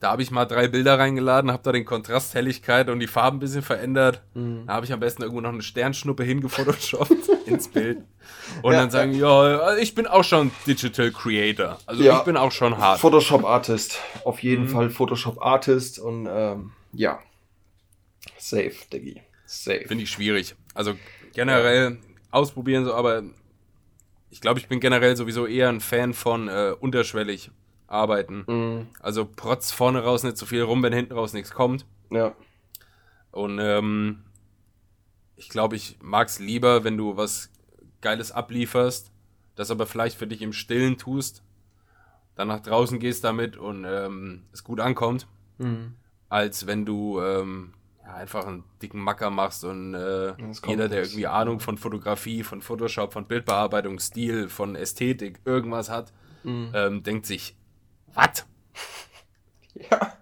Da 0.00 0.12
habe 0.12 0.22
ich 0.22 0.30
mal 0.30 0.44
drei 0.44 0.68
Bilder 0.68 0.96
reingeladen, 0.96 1.50
habe 1.50 1.62
da 1.64 1.72
den 1.72 1.84
Kontrast, 1.84 2.32
Helligkeit 2.34 2.88
und 2.88 3.00
die 3.00 3.08
Farben 3.08 3.38
ein 3.38 3.40
bisschen 3.40 3.62
verändert. 3.62 4.22
Mhm. 4.34 4.64
Da 4.66 4.74
habe 4.74 4.86
ich 4.86 4.92
am 4.92 5.00
besten 5.00 5.22
irgendwo 5.22 5.40
noch 5.40 5.48
eine 5.52 5.62
Sternschnuppe 5.62 6.22
hingefotoshoppt 6.22 7.28
ins 7.46 7.66
Bild. 7.66 7.98
Und 8.62 8.72
Ja. 8.74 8.78
dann 8.80 8.90
sagen, 8.90 9.12
ja, 9.12 9.76
ich 9.78 9.96
bin 9.96 10.06
auch 10.06 10.22
schon 10.22 10.52
Digital 10.68 11.10
Creator. 11.10 11.78
Also 11.86 12.04
Ja. 12.04 12.18
ich 12.18 12.24
bin 12.24 12.36
auch 12.36 12.52
schon 12.52 12.78
hart. 12.78 13.00
Photoshop 13.00 13.44
Artist. 13.44 13.98
Auf 14.24 14.40
jeden 14.44 14.64
Mhm. 14.64 14.68
Fall 14.68 14.90
Photoshop 14.90 15.42
Artist 15.42 15.98
und 15.98 16.28
ähm, 16.30 16.70
ja. 16.92 17.18
Safe, 18.38 18.72
Diggi. 18.92 19.22
Safe. 19.46 19.84
Finde 19.86 20.04
ich 20.04 20.10
schwierig. 20.10 20.54
Also 20.74 20.94
generell 21.34 21.98
ausprobieren 22.30 22.84
so, 22.84 22.94
aber 22.94 23.22
ich 24.30 24.40
glaube, 24.40 24.60
ich 24.60 24.68
bin 24.68 24.80
generell 24.80 25.16
sowieso 25.16 25.46
eher 25.46 25.68
ein 25.68 25.80
Fan 25.80 26.12
von 26.14 26.48
äh, 26.48 26.74
unterschwellig 26.78 27.50
arbeiten. 27.86 28.44
Mhm. 28.46 28.86
Also 29.00 29.24
protz 29.24 29.70
vorne 29.70 30.02
raus 30.02 30.22
nicht 30.22 30.36
so 30.36 30.46
viel 30.46 30.62
rum, 30.62 30.82
wenn 30.82 30.92
hinten 30.92 31.14
raus 31.14 31.32
nichts 31.32 31.50
kommt. 31.50 31.86
Ja. 32.10 32.34
Und 33.30 33.58
ähm, 33.60 34.24
ich 35.36 35.48
glaube, 35.48 35.76
ich 35.76 35.98
mag 36.02 36.28
es 36.28 36.38
lieber, 36.38 36.84
wenn 36.84 36.96
du 36.96 37.16
was 37.16 37.50
Geiles 38.00 38.32
ablieferst, 38.32 39.10
das 39.54 39.70
aber 39.70 39.86
vielleicht 39.86 40.18
für 40.18 40.26
dich 40.26 40.42
im 40.42 40.52
Stillen 40.52 40.98
tust, 40.98 41.42
dann 42.34 42.48
nach 42.48 42.60
draußen 42.60 42.98
gehst 43.00 43.24
damit 43.24 43.56
und 43.56 43.84
ähm, 43.88 44.42
es 44.52 44.62
gut 44.64 44.80
ankommt, 44.80 45.26
Mhm. 45.58 45.94
als 46.28 46.66
wenn 46.68 46.84
du 46.86 47.20
ähm, 47.20 47.72
ja, 48.08 48.14
einfach 48.14 48.46
einen 48.46 48.64
dicken 48.80 49.00
Macker 49.00 49.28
machst 49.28 49.64
und 49.64 49.92
äh, 49.94 50.28
es 50.50 50.62
jeder, 50.66 50.88
der 50.88 51.02
irgendwie 51.02 51.26
Ahnung 51.26 51.60
von 51.60 51.76
Fotografie, 51.76 52.42
von 52.42 52.62
Photoshop, 52.62 53.12
von 53.12 53.26
Bildbearbeitung, 53.26 53.98
Stil, 53.98 54.48
von 54.48 54.74
Ästhetik, 54.76 55.40
irgendwas 55.44 55.90
hat, 55.90 56.12
Mhm. 56.44 56.70
ähm, 56.74 57.02
denkt 57.02 57.26
sich, 57.26 57.54
was? 58.14 58.46
Ja. 59.90 60.12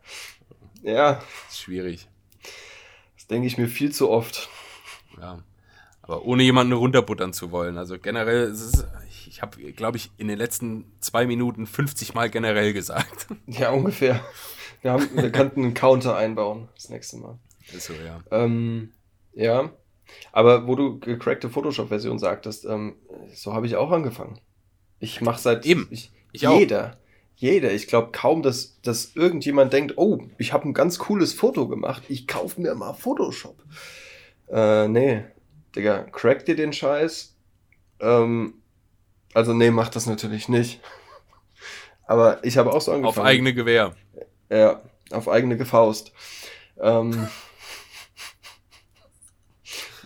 Ja, 0.82 1.22
Ist 1.48 1.60
schwierig. 1.60 2.08
das 3.16 3.26
denke 3.26 3.46
ich 3.46 3.56
mir 3.58 3.68
viel 3.68 3.92
zu 3.92 4.10
oft. 4.10 4.48
Ja. 5.20 5.38
Aber 6.02 6.24
ohne 6.24 6.42
jemanden 6.42 6.72
runterbuttern 6.72 7.32
zu 7.32 7.50
wollen. 7.50 7.78
Also 7.78 7.98
generell, 7.98 8.44
es 8.50 8.60
ist, 8.60 8.86
ich, 9.08 9.28
ich 9.28 9.42
habe, 9.42 9.72
glaube 9.72 9.96
ich, 9.96 10.10
in 10.18 10.28
den 10.28 10.38
letzten 10.38 10.92
zwei 11.00 11.26
Minuten 11.26 11.66
50 11.66 12.14
Mal 12.14 12.30
generell 12.30 12.72
gesagt. 12.72 13.26
Ja, 13.46 13.70
ungefähr. 13.70 14.20
Wir, 14.82 14.92
haben, 14.92 15.08
wir 15.14 15.32
könnten 15.32 15.62
einen 15.64 15.74
Counter 15.74 16.16
einbauen 16.16 16.68
das 16.74 16.88
nächste 16.90 17.16
Mal. 17.16 17.38
Ist 17.72 17.86
so, 17.86 17.94
ja. 17.94 18.20
Ähm, 18.30 18.92
ja. 19.34 19.72
Aber 20.32 20.66
wo 20.66 20.76
du 20.76 20.98
gecrackte 20.98 21.50
Photoshop-Version 21.50 22.18
sagtest, 22.18 22.64
ähm, 22.64 22.96
so 23.34 23.54
habe 23.54 23.66
ich 23.66 23.76
auch 23.76 23.90
angefangen. 23.90 24.38
Ich 24.98 25.20
mache 25.20 25.40
seit 25.40 25.66
Eben. 25.66 25.88
Ich, 25.90 26.12
Ich 26.32 26.46
auch. 26.46 26.58
jeder. 26.58 26.98
Jeder. 27.34 27.72
Ich 27.72 27.86
glaube 27.86 28.12
kaum, 28.12 28.42
dass, 28.42 28.80
dass 28.82 29.14
irgendjemand 29.14 29.72
denkt, 29.72 29.94
oh, 29.96 30.22
ich 30.38 30.52
habe 30.52 30.68
ein 30.68 30.74
ganz 30.74 30.98
cooles 30.98 31.34
Foto 31.34 31.68
gemacht. 31.68 32.04
Ich 32.08 32.26
kaufe 32.26 32.60
mir 32.60 32.74
mal 32.74 32.94
Photoshop. 32.94 33.62
Äh, 34.48 34.88
nee. 34.88 35.24
Digga, 35.74 36.04
crack 36.04 36.46
dir 36.46 36.56
den 36.56 36.72
Scheiß. 36.72 37.36
Ähm, 38.00 38.54
also, 39.34 39.52
nee, 39.52 39.70
mach 39.70 39.90
das 39.90 40.06
natürlich 40.06 40.48
nicht. 40.48 40.80
Aber 42.06 42.42
ich 42.44 42.56
habe 42.56 42.72
auch 42.72 42.80
so 42.80 42.92
angefangen. 42.92 43.18
Auf 43.18 43.24
eigene 43.24 43.52
Gewehr. 43.52 43.94
Ja, 44.48 44.82
auf 45.10 45.28
eigene 45.28 45.56
Gefaust. 45.56 46.12
Ähm, 46.80 47.28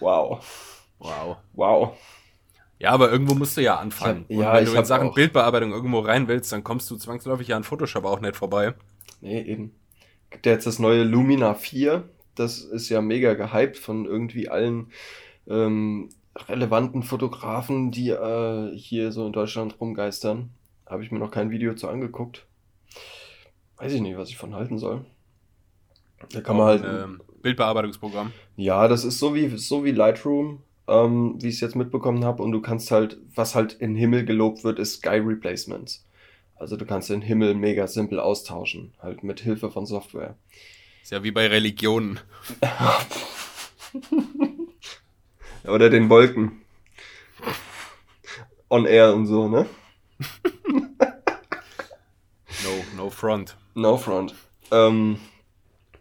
wow. 0.01 0.41
Wow. 0.99 1.37
Wow. 1.55 1.97
Ja, 2.79 2.91
aber 2.93 3.11
irgendwo 3.11 3.35
musst 3.35 3.57
du 3.57 3.63
ja 3.63 3.77
anfangen. 3.77 4.23
Hab- 4.25 4.31
ja, 4.31 4.55
wenn 4.55 4.65
du 4.65 4.73
in 4.75 4.85
Sachen 4.85 5.09
auch- 5.09 5.15
Bildbearbeitung 5.15 5.73
irgendwo 5.73 6.01
rein 6.01 6.29
willst, 6.29 6.51
dann 6.53 6.65
kommst 6.65 6.91
du 6.91 6.97
zwangsläufig 6.97 7.49
ja 7.49 7.57
an 7.57 7.65
Photoshop 7.65 8.05
auch 8.05 8.21
nicht 8.21 8.37
vorbei. 8.37 8.75
Nee, 9.21 9.43
eben. 9.43 9.75
Gibt 10.31 10.47
ja 10.47 10.53
jetzt 10.53 10.67
das 10.67 10.79
neue 10.79 11.03
Lumina 11.05 11.55
4. 11.55 12.09
Das 12.35 12.59
ist 12.61 12.89
ja 12.89 13.01
mega 13.03 13.35
gehypt 13.35 13.77
von 13.77 14.07
irgendwie 14.07 14.49
allen 14.49 14.93
ähm, 15.49 16.09
relevanten 16.49 17.03
Fotografen, 17.03 17.91
die 17.91 18.11
äh, 18.11 18.75
hier 18.77 19.13
so 19.13 19.27
in 19.27 19.33
Deutschland 19.33 19.79
rumgeistern. 19.81 20.51
Habe 20.87 21.03
ich 21.05 21.11
mir 21.11 21.19
noch 21.19 21.31
kein 21.31 21.51
Video 21.51 21.75
zu 21.75 21.89
angeguckt. 21.89 22.47
Weiß 23.77 23.93
ich 23.93 24.01
nicht, 24.01 24.17
was 24.17 24.29
ich 24.31 24.37
von 24.39 24.55
halten 24.55 24.79
soll. 24.79 25.05
Da 26.33 26.41
kann 26.41 26.57
man 26.57 26.67
halt. 26.67 26.85
Ähm, 26.85 27.23
Bildbearbeitungsprogramm. 27.43 28.33
Ja, 28.57 28.89
das 28.89 29.05
ist 29.05 29.19
so 29.19 29.35
wie, 29.35 29.49
so 29.57 29.85
wie 29.85 29.93
Lightroom, 29.93 30.63
ähm, 30.89 31.37
wie 31.41 31.49
ich 31.49 31.57
es 31.57 31.61
jetzt 31.61 31.77
mitbekommen 31.77 32.25
habe. 32.25 32.43
Und 32.43 32.53
du 32.53 32.61
kannst 32.61 32.91
halt, 32.91 33.19
was 33.35 33.55
halt 33.55 33.75
in 33.75 33.95
Himmel 33.95 34.25
gelobt 34.25 34.65
wird, 34.65 34.79
ist 34.79 34.95
Sky 34.95 35.19
Replacements. 35.19 36.05
Also 36.57 36.77
du 36.77 36.85
kannst 36.85 37.09
den 37.09 37.23
Himmel 37.23 37.55
mega 37.55 37.87
simpel 37.87 38.21
austauschen, 38.21 38.93
halt 39.01 39.25
mit 39.25 39.41
Hilfe 39.41 39.71
von 39.71 39.87
Software. 39.87 40.37
Ist 41.03 41.13
ja 41.13 41.23
wie 41.23 41.31
bei 41.31 41.47
Religionen. 41.47 42.21
Oder 45.65 45.89
den 45.89 46.11
Wolken. 46.11 46.61
On 48.69 48.85
Air 48.85 49.15
und 49.15 49.27
so, 49.27 49.49
ne? 49.49 49.67
No, 52.63 53.05
no 53.05 53.11
front. 53.11 53.57
No 53.75 53.97
front. 53.97 54.35
Ähm, 54.71 55.19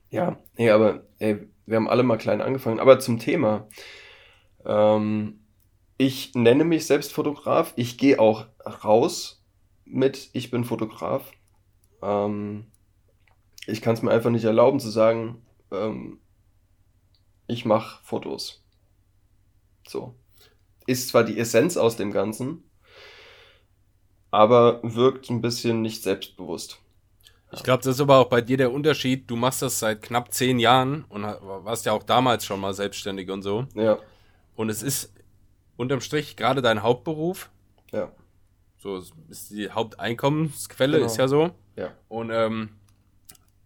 ja, 0.09 0.37
nee, 0.57 0.69
aber 0.69 1.03
ey, 1.19 1.47
wir 1.65 1.75
haben 1.75 1.89
alle 1.89 2.03
mal 2.03 2.17
klein 2.17 2.41
angefangen. 2.41 2.79
Aber 2.79 2.99
zum 2.99 3.19
Thema. 3.19 3.67
Ähm, 4.65 5.45
ich 5.97 6.33
nenne 6.33 6.63
mich 6.63 6.87
selbst 6.87 7.13
Fotograf. 7.13 7.73
Ich 7.75 7.97
gehe 7.97 8.19
auch 8.19 8.47
raus 8.83 9.45
mit 9.85 10.29
Ich 10.33 10.49
bin 10.49 10.63
Fotograf. 10.63 11.31
Ähm, 12.01 12.71
ich 13.67 13.81
kann 13.81 13.93
es 13.93 14.01
mir 14.01 14.11
einfach 14.11 14.31
nicht 14.31 14.45
erlauben 14.45 14.79
zu 14.79 14.89
sagen, 14.89 15.45
ähm, 15.71 16.19
ich 17.47 17.65
mache 17.65 18.03
Fotos. 18.03 18.63
So. 19.87 20.15
Ist 20.87 21.09
zwar 21.09 21.23
die 21.23 21.37
Essenz 21.37 21.77
aus 21.77 21.97
dem 21.97 22.11
Ganzen, 22.11 22.63
aber 24.31 24.79
wirkt 24.83 25.29
ein 25.29 25.41
bisschen 25.41 25.81
nicht 25.81 26.01
selbstbewusst. 26.01 26.79
Ich 27.51 27.63
glaube, 27.63 27.83
das 27.83 27.95
ist 27.95 28.01
aber 28.01 28.17
auch 28.17 28.29
bei 28.29 28.41
dir 28.41 28.57
der 28.57 28.71
Unterschied. 28.71 29.29
Du 29.29 29.35
machst 29.35 29.61
das 29.61 29.79
seit 29.79 30.01
knapp 30.03 30.33
zehn 30.33 30.59
Jahren 30.59 31.03
und 31.09 31.23
warst 31.23 31.85
ja 31.85 31.93
auch 31.93 32.03
damals 32.03 32.45
schon 32.45 32.59
mal 32.59 32.73
selbstständig 32.73 33.29
und 33.31 33.41
so. 33.41 33.65
Ja. 33.73 33.97
Und 34.55 34.69
es 34.69 34.83
ist 34.83 35.11
unterm 35.77 35.99
Strich 36.01 36.35
gerade 36.35 36.61
dein 36.61 36.83
Hauptberuf. 36.83 37.49
Ja. 37.91 38.11
So 38.77 39.01
ist 39.29 39.49
die 39.51 39.69
Haupteinkommensquelle, 39.71 40.97
Genau. 40.97 41.05
ist 41.07 41.17
ja 41.17 41.27
so. 41.27 41.51
Ja. 41.75 41.91
Und 42.07 42.29
ähm, 42.31 42.69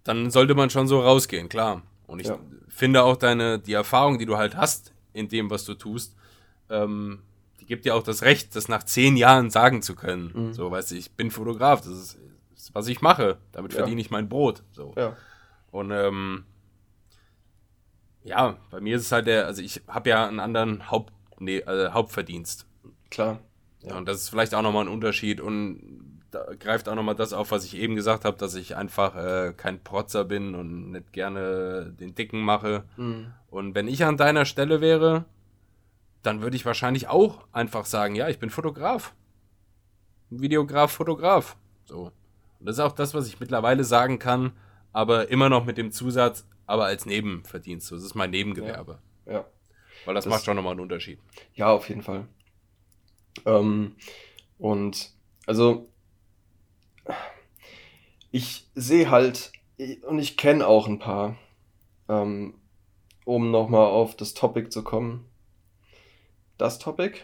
dann 0.04 0.32
sollte 0.32 0.56
man 0.56 0.70
schon 0.70 0.88
so 0.88 1.02
rausgehen, 1.02 1.50
klar. 1.50 1.82
Und 2.08 2.20
ich 2.20 2.28
Ja. 2.28 2.40
finde 2.70 3.04
auch 3.04 3.18
deine, 3.18 3.60
die 3.60 3.74
Erfahrung, 3.74 4.18
die 4.18 4.26
du 4.26 4.38
halt 4.38 4.56
hast 4.56 4.94
in 5.14 5.28
dem, 5.30 5.50
was 5.50 5.66
du 5.66 5.74
tust, 5.74 6.16
ähm, 6.70 7.22
die 7.60 7.66
gibt 7.66 7.86
dir 7.86 7.96
auch 7.96 8.04
das 8.04 8.22
Recht, 8.24 8.56
das 8.56 8.68
nach 8.68 8.84
zehn 8.84 9.16
Jahren 9.18 9.50
sagen 9.50 9.82
zu 9.82 9.94
können. 9.96 10.32
Mhm. 10.34 10.54
So, 10.54 10.70
weißt 10.72 10.92
du, 10.92 10.96
ich 10.96 11.12
bin 11.12 11.32
Fotograf, 11.32 11.82
das 11.82 11.90
ist, 11.92 12.18
ist 12.64 12.76
was 12.76 12.88
ich 12.88 13.02
mache. 13.02 13.38
Damit 13.52 13.74
Ja. 13.74 13.80
verdiene 13.80 14.02
ich 14.02 14.12
mein 14.12 14.30
Brot. 14.30 14.64
So. 14.72 14.94
Ja. 14.98 15.16
Und 15.72 15.92
ähm, 15.92 16.46
ja, 18.24 18.58
bei 18.72 18.80
mir 18.80 18.96
ist 18.96 19.04
es 19.04 19.12
halt 19.12 19.28
der, 19.28 19.46
also 19.48 19.62
ich 19.62 19.82
habe 19.88 20.10
ja 20.10 20.26
einen 20.28 20.40
anderen 20.40 20.90
Haupt, 20.90 21.14
nee, 21.40 21.58
äh, 21.58 21.90
Hauptverdienst. 21.92 22.66
Klar. 23.10 23.40
Ja. 23.82 23.98
Und 23.98 24.08
das 24.08 24.18
ist 24.22 24.30
vielleicht 24.30 24.56
auch 24.56 24.62
nochmal 24.62 24.86
ein 24.86 24.92
Unterschied 24.94 25.42
und 25.42 26.22
da 26.32 26.46
greift 26.58 26.88
auch 26.90 26.96
nochmal 26.96 27.16
das 27.16 27.34
auf, 27.34 27.52
was 27.52 27.66
ich 27.66 27.76
eben 27.78 27.96
gesagt 27.96 28.26
habe, 28.26 28.38
dass 28.38 28.56
ich 28.56 28.76
einfach 28.76 29.16
äh, 29.16 29.54
kein 29.56 29.84
Protzer 29.84 30.24
bin 30.24 30.56
und 30.56 30.92
nicht 30.92 31.12
gerne 31.14 31.94
den 32.00 32.16
Dicken 32.16 32.42
mache. 32.42 32.86
Mhm. 32.98 33.34
Und 33.50 33.76
wenn 33.76 33.88
ich 33.88 34.04
an 34.06 34.18
deiner 34.18 34.46
Stelle 34.46 34.82
wäre, 34.82 35.26
dann 36.24 36.42
würde 36.42 36.56
ich 36.56 36.66
wahrscheinlich 36.66 37.08
auch 37.10 37.46
einfach 37.52 37.86
sagen, 37.86 38.16
ja, 38.16 38.30
ich 38.30 38.40
bin 38.40 38.50
Fotograf. 38.50 39.14
Videograf, 40.30 40.92
Fotograf. 40.94 41.56
So. 41.86 42.12
Und 42.64 42.68
das 42.68 42.78
ist 42.78 42.80
auch 42.80 42.94
das, 42.94 43.14
was 43.14 43.28
ich 43.28 43.42
mittlerweile 43.42 43.84
sagen 43.84 44.20
kann, 44.20 44.54
aber 44.94 45.28
immer 45.28 45.50
noch 45.50 45.66
mit 45.66 45.78
dem 45.78 45.92
Zusatz, 45.92 46.48
aber 46.66 46.86
als 46.86 47.06
Nebenverdienst. 47.06 47.92
Das 47.92 48.02
ist 48.04 48.16
mein 48.16 48.30
Nebengewerbe. 48.32 49.00
Ja. 49.26 49.46
Weil 50.06 50.16
das, 50.16 50.24
Das- 50.24 50.32
macht 50.32 50.46
schon 50.46 50.56
nochmal 50.56 50.72
einen 50.72 50.80
Unterschied. 50.80 51.20
Ja, 51.56 51.68
auf 51.74 51.90
jeden 51.90 52.04
Fall. 52.04 52.26
Ähm, 53.46 53.98
und 54.60 55.12
also 55.46 55.90
ich 58.32 58.66
sehe 58.76 59.10
halt, 59.12 59.52
und 60.08 60.20
ich 60.20 60.38
kenne 60.38 60.66
auch 60.66 60.88
ein 60.88 61.00
paar, 61.00 61.36
ähm, 62.08 62.54
um 63.26 63.52
nochmal 63.52 63.88
auf 63.88 64.16
das 64.16 64.34
Topic 64.34 64.70
zu 64.70 64.86
kommen. 64.86 65.26
Das 66.58 66.80
Topic? 66.80 67.20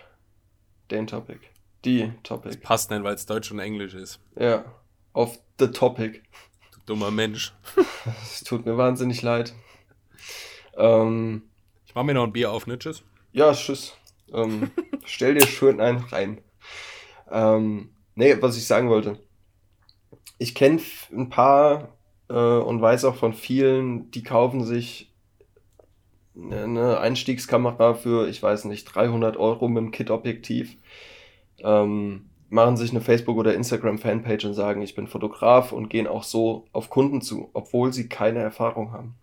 Den 0.91 1.07
Topic. 1.07 1.39
Die 1.85 2.11
Topic. 2.23 2.57
Passt 2.57 2.91
nicht, 2.91 3.03
weil 3.03 3.15
es 3.15 3.25
Deutsch 3.25 3.51
und 3.51 3.59
Englisch 3.59 3.93
ist. 3.93 4.19
Ja, 4.37 4.65
auf 5.19 5.37
the 5.59 5.67
Topic. 5.67 6.21
Du 6.71 6.79
dummer 6.85 7.11
Mensch. 7.11 7.53
Es 8.23 8.41
tut 8.45 8.65
mir 8.65 8.77
wahnsinnig 8.77 9.21
leid. 9.21 9.53
Ähm, 10.77 11.43
Ich 11.85 11.93
mach 11.93 12.03
mir 12.03 12.13
noch 12.13 12.23
ein 12.23 12.31
Bier 12.31 12.51
auf, 12.51 12.67
ne? 12.67 12.79
Tschüss. 12.79 13.03
Ja, 13.33 13.51
tschüss. 13.51 13.97
Ähm, 14.33 14.71
stell 15.05 15.33
dir 15.35 15.45
schön 15.45 15.81
einen 15.81 15.99
rein. 16.05 16.41
Ähm, 17.29 17.89
nee, 18.15 18.37
was 18.39 18.55
ich 18.55 18.65
sagen 18.65 18.89
wollte. 18.89 19.19
Ich 20.37 20.55
kenne 20.55 20.79
ein 21.11 21.29
paar 21.29 21.97
äh, 22.29 22.33
und 22.33 22.81
weiß 22.81 23.03
auch 23.03 23.15
von 23.17 23.33
vielen, 23.33 24.09
die 24.11 24.23
kaufen 24.23 24.63
sich 24.63 25.11
eine 26.35 26.99
Einstiegskamera 26.99 27.93
für, 27.93 28.29
ich 28.29 28.41
weiß 28.41 28.65
nicht, 28.65 28.85
300 28.85 29.35
Euro 29.35 29.67
mit 29.67 29.83
dem 29.83 29.91
Kit-Objektiv, 29.91 30.77
ähm, 31.61 32.28
machen 32.49 32.77
sich 32.77 32.91
eine 32.91 33.01
Facebook- 33.01 33.37
oder 33.37 33.53
Instagram-Fanpage 33.55 34.45
und 34.45 34.53
sagen, 34.53 34.81
ich 34.81 34.95
bin 34.95 35.07
Fotograf 35.07 35.71
und 35.71 35.89
gehen 35.89 36.07
auch 36.07 36.23
so 36.23 36.67
auf 36.73 36.89
Kunden 36.89 37.21
zu, 37.21 37.49
obwohl 37.53 37.93
sie 37.93 38.09
keine 38.09 38.39
Erfahrung 38.39 38.91
haben. 38.91 39.15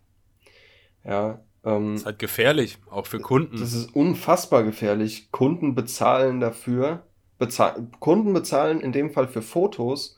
Ja, 1.04 1.40
ähm, 1.64 1.92
Das 1.92 2.00
ist 2.02 2.06
halt 2.06 2.18
gefährlich, 2.18 2.78
auch 2.90 3.06
für 3.06 3.20
Kunden. 3.20 3.60
das 3.60 3.72
ist 3.72 3.94
unfassbar 3.94 4.62
gefährlich. 4.64 5.30
Kunden 5.32 5.74
bezahlen 5.74 6.40
dafür, 6.40 7.06
bezahl 7.38 7.88
Kunden 8.00 8.32
bezahlen 8.32 8.80
in 8.80 8.92
dem 8.92 9.10
Fall 9.12 9.28
für 9.28 9.42
Fotos, 9.42 10.16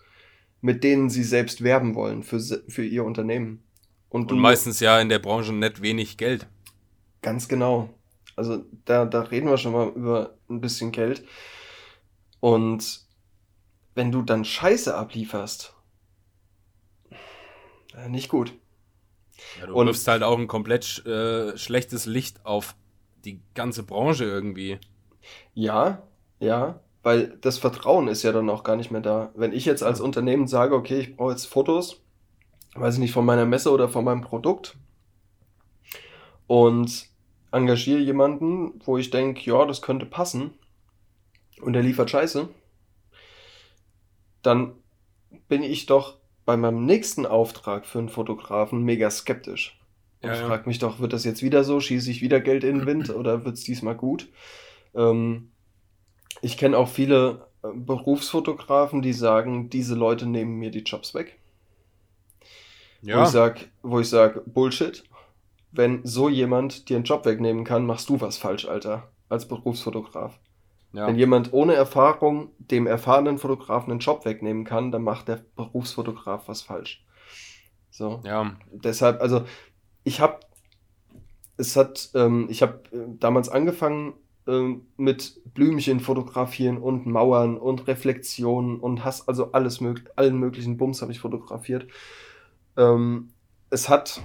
mit 0.60 0.84
denen 0.84 1.10
sie 1.10 1.22
selbst 1.24 1.62
werben 1.62 1.94
wollen, 1.94 2.22
für, 2.22 2.40
für 2.68 2.84
ihr 2.84 3.04
Unternehmen. 3.04 3.62
Und 4.08 4.32
und 4.32 4.38
meistens 4.38 4.80
ja 4.80 5.00
in 5.00 5.08
der 5.08 5.18
Branche 5.18 5.52
nicht 5.54 5.82
wenig 5.82 6.16
Geld. 6.16 6.46
ganz 7.22 7.48
genau. 7.48 7.90
Also 8.36 8.64
da, 8.84 9.04
da 9.04 9.22
reden 9.22 9.48
wir 9.48 9.58
schon 9.58 9.72
mal 9.72 9.88
über 9.88 10.36
ein 10.48 10.60
bisschen 10.60 10.92
Geld. 10.92 11.24
Und 12.40 13.00
wenn 13.94 14.12
du 14.12 14.22
dann 14.22 14.44
Scheiße 14.44 14.96
ablieferst, 14.96 15.74
äh, 17.96 18.08
nicht 18.08 18.28
gut. 18.28 18.52
Ja, 19.60 19.66
du 19.66 19.74
Und- 19.74 19.86
wirfst 19.86 20.06
halt 20.08 20.22
auch 20.22 20.38
ein 20.38 20.48
komplett 20.48 20.84
sch 20.84 21.06
äh, 21.06 21.56
schlechtes 21.56 22.06
Licht 22.06 22.44
auf 22.44 22.74
die 23.24 23.40
ganze 23.54 23.82
Branche 23.82 24.24
irgendwie. 24.24 24.78
Ja, 25.54 26.02
ja, 26.40 26.80
weil 27.02 27.36
das 27.40 27.58
Vertrauen 27.58 28.08
ist 28.08 28.22
ja 28.22 28.32
dann 28.32 28.48
auch 28.50 28.62
gar 28.64 28.76
nicht 28.76 28.90
mehr 28.90 29.00
da. 29.00 29.32
Wenn 29.34 29.52
ich 29.52 29.64
jetzt 29.64 29.82
als 29.82 30.00
Unternehmen 30.00 30.46
sage, 30.46 30.74
okay, 30.74 31.00
ich 31.00 31.16
brauche 31.16 31.32
jetzt 31.32 31.46
Fotos, 31.46 32.00
weiß 32.74 32.94
ich 32.94 33.00
nicht, 33.00 33.12
von 33.12 33.24
meiner 33.24 33.46
Messe 33.46 33.70
oder 33.72 33.88
von 33.88 34.04
meinem 34.04 34.20
Produkt 34.22 34.76
und 36.46 37.06
engagiere 37.50 38.00
jemanden, 38.00 38.80
wo 38.84 38.98
ich 38.98 39.10
denke, 39.10 39.40
ja, 39.50 39.64
das 39.64 39.82
könnte 39.82 40.06
passen 40.06 40.52
und 41.62 41.72
der 41.74 41.82
liefert 41.82 42.10
Scheiße, 42.10 42.48
dann 44.42 44.74
bin 45.48 45.62
ich 45.62 45.86
doch 45.86 46.18
bei 46.46 46.56
meinem 46.56 46.86
nächsten 46.86 47.26
Auftrag 47.26 47.86
für 47.86 47.98
einen 48.00 48.08
Fotografen 48.08 48.82
mega 48.84 49.10
skeptisch. 49.10 49.78
Und 50.22 50.28
Ja, 50.28 50.36
ja. 50.36 50.48
frag 50.48 50.66
mich 50.66 50.78
doch, 50.78 51.00
wird 51.00 51.12
das 51.12 51.24
jetzt 51.24 51.42
wieder 51.42 51.64
so? 51.64 51.80
Schieße 51.80 52.10
ich 52.10 52.22
wieder 52.22 52.40
Geld 52.40 52.64
in 52.64 52.80
den 52.80 52.86
Wind 52.86 53.10
oder 53.10 53.44
wird 53.44 53.56
es 53.56 53.64
diesmal 53.64 53.96
gut? 53.96 54.28
Ähm, 54.94 55.52
ich 56.42 56.58
kenne 56.58 56.78
auch 56.78 56.88
viele 56.88 57.48
äh, 57.64 57.68
Berufsfotografen, 57.74 59.02
die 59.02 59.12
sagen, 59.14 59.70
diese 59.70 59.94
Leute 59.94 60.26
nehmen 60.26 60.56
mir 60.58 60.70
die 60.70 60.80
Jobs 60.84 61.14
weg. 61.14 61.38
Wo 63.10 63.20
Ja, 63.20 63.22
ich 63.22 63.32
wo 63.82 64.00
ich 64.00 64.08
sag, 64.08 64.42
Bullshit. 64.46 65.04
Wenn 65.72 66.04
so 66.04 66.28
jemand 66.28 66.88
dir 66.90 66.96
einen 66.96 67.04
Job 67.04 67.24
wegnehmen 67.26 67.64
kann, 67.64 67.86
machst 67.86 68.08
du 68.10 68.20
was 68.20 68.38
falsch, 68.38 68.66
Alter, 68.66 69.12
als 69.30 69.48
Berufsfotograf. 69.48 70.38
Ja. 70.92 71.06
Wenn 71.06 71.16
jemand 71.16 71.52
ohne 71.52 71.74
Erfahrung 71.74 72.50
dem 72.58 72.86
erfahrenen 72.86 73.38
Fotografen 73.38 73.90
einen 73.90 74.00
Job 74.00 74.24
wegnehmen 74.24 74.64
kann, 74.64 74.90
dann 74.90 75.02
macht 75.02 75.28
der 75.28 75.44
Berufsfotograf 75.54 76.48
was 76.48 76.62
falsch. 76.62 77.04
So 77.90 78.20
ja. 78.24 78.56
deshalb, 78.72 79.20
also 79.20 79.44
ich 80.04 80.20
habe, 80.20 80.40
es 81.58 81.76
hat, 81.76 82.10
ähm, 82.14 82.46
ich 82.48 82.62
habe 82.62 82.80
äh, 82.92 83.04
damals 83.18 83.50
angefangen 83.50 84.14
ähm, 84.46 84.86
mit 84.96 85.42
Blümchen 85.52 86.00
fotografieren 86.00 86.78
und 86.78 87.06
Mauern 87.06 87.58
und 87.58 87.86
Reflexionen 87.86 88.80
und 88.80 89.04
hast 89.04 89.28
also 89.28 89.52
alles 89.52 89.82
mög 89.82 90.10
allen 90.16 90.38
möglichen 90.38 90.78
Bums 90.78 91.02
habe 91.02 91.12
ich 91.12 91.20
fotografiert. 91.20 91.86
Ähm, 92.78 93.30
es 93.68 93.90
hat 93.90 94.22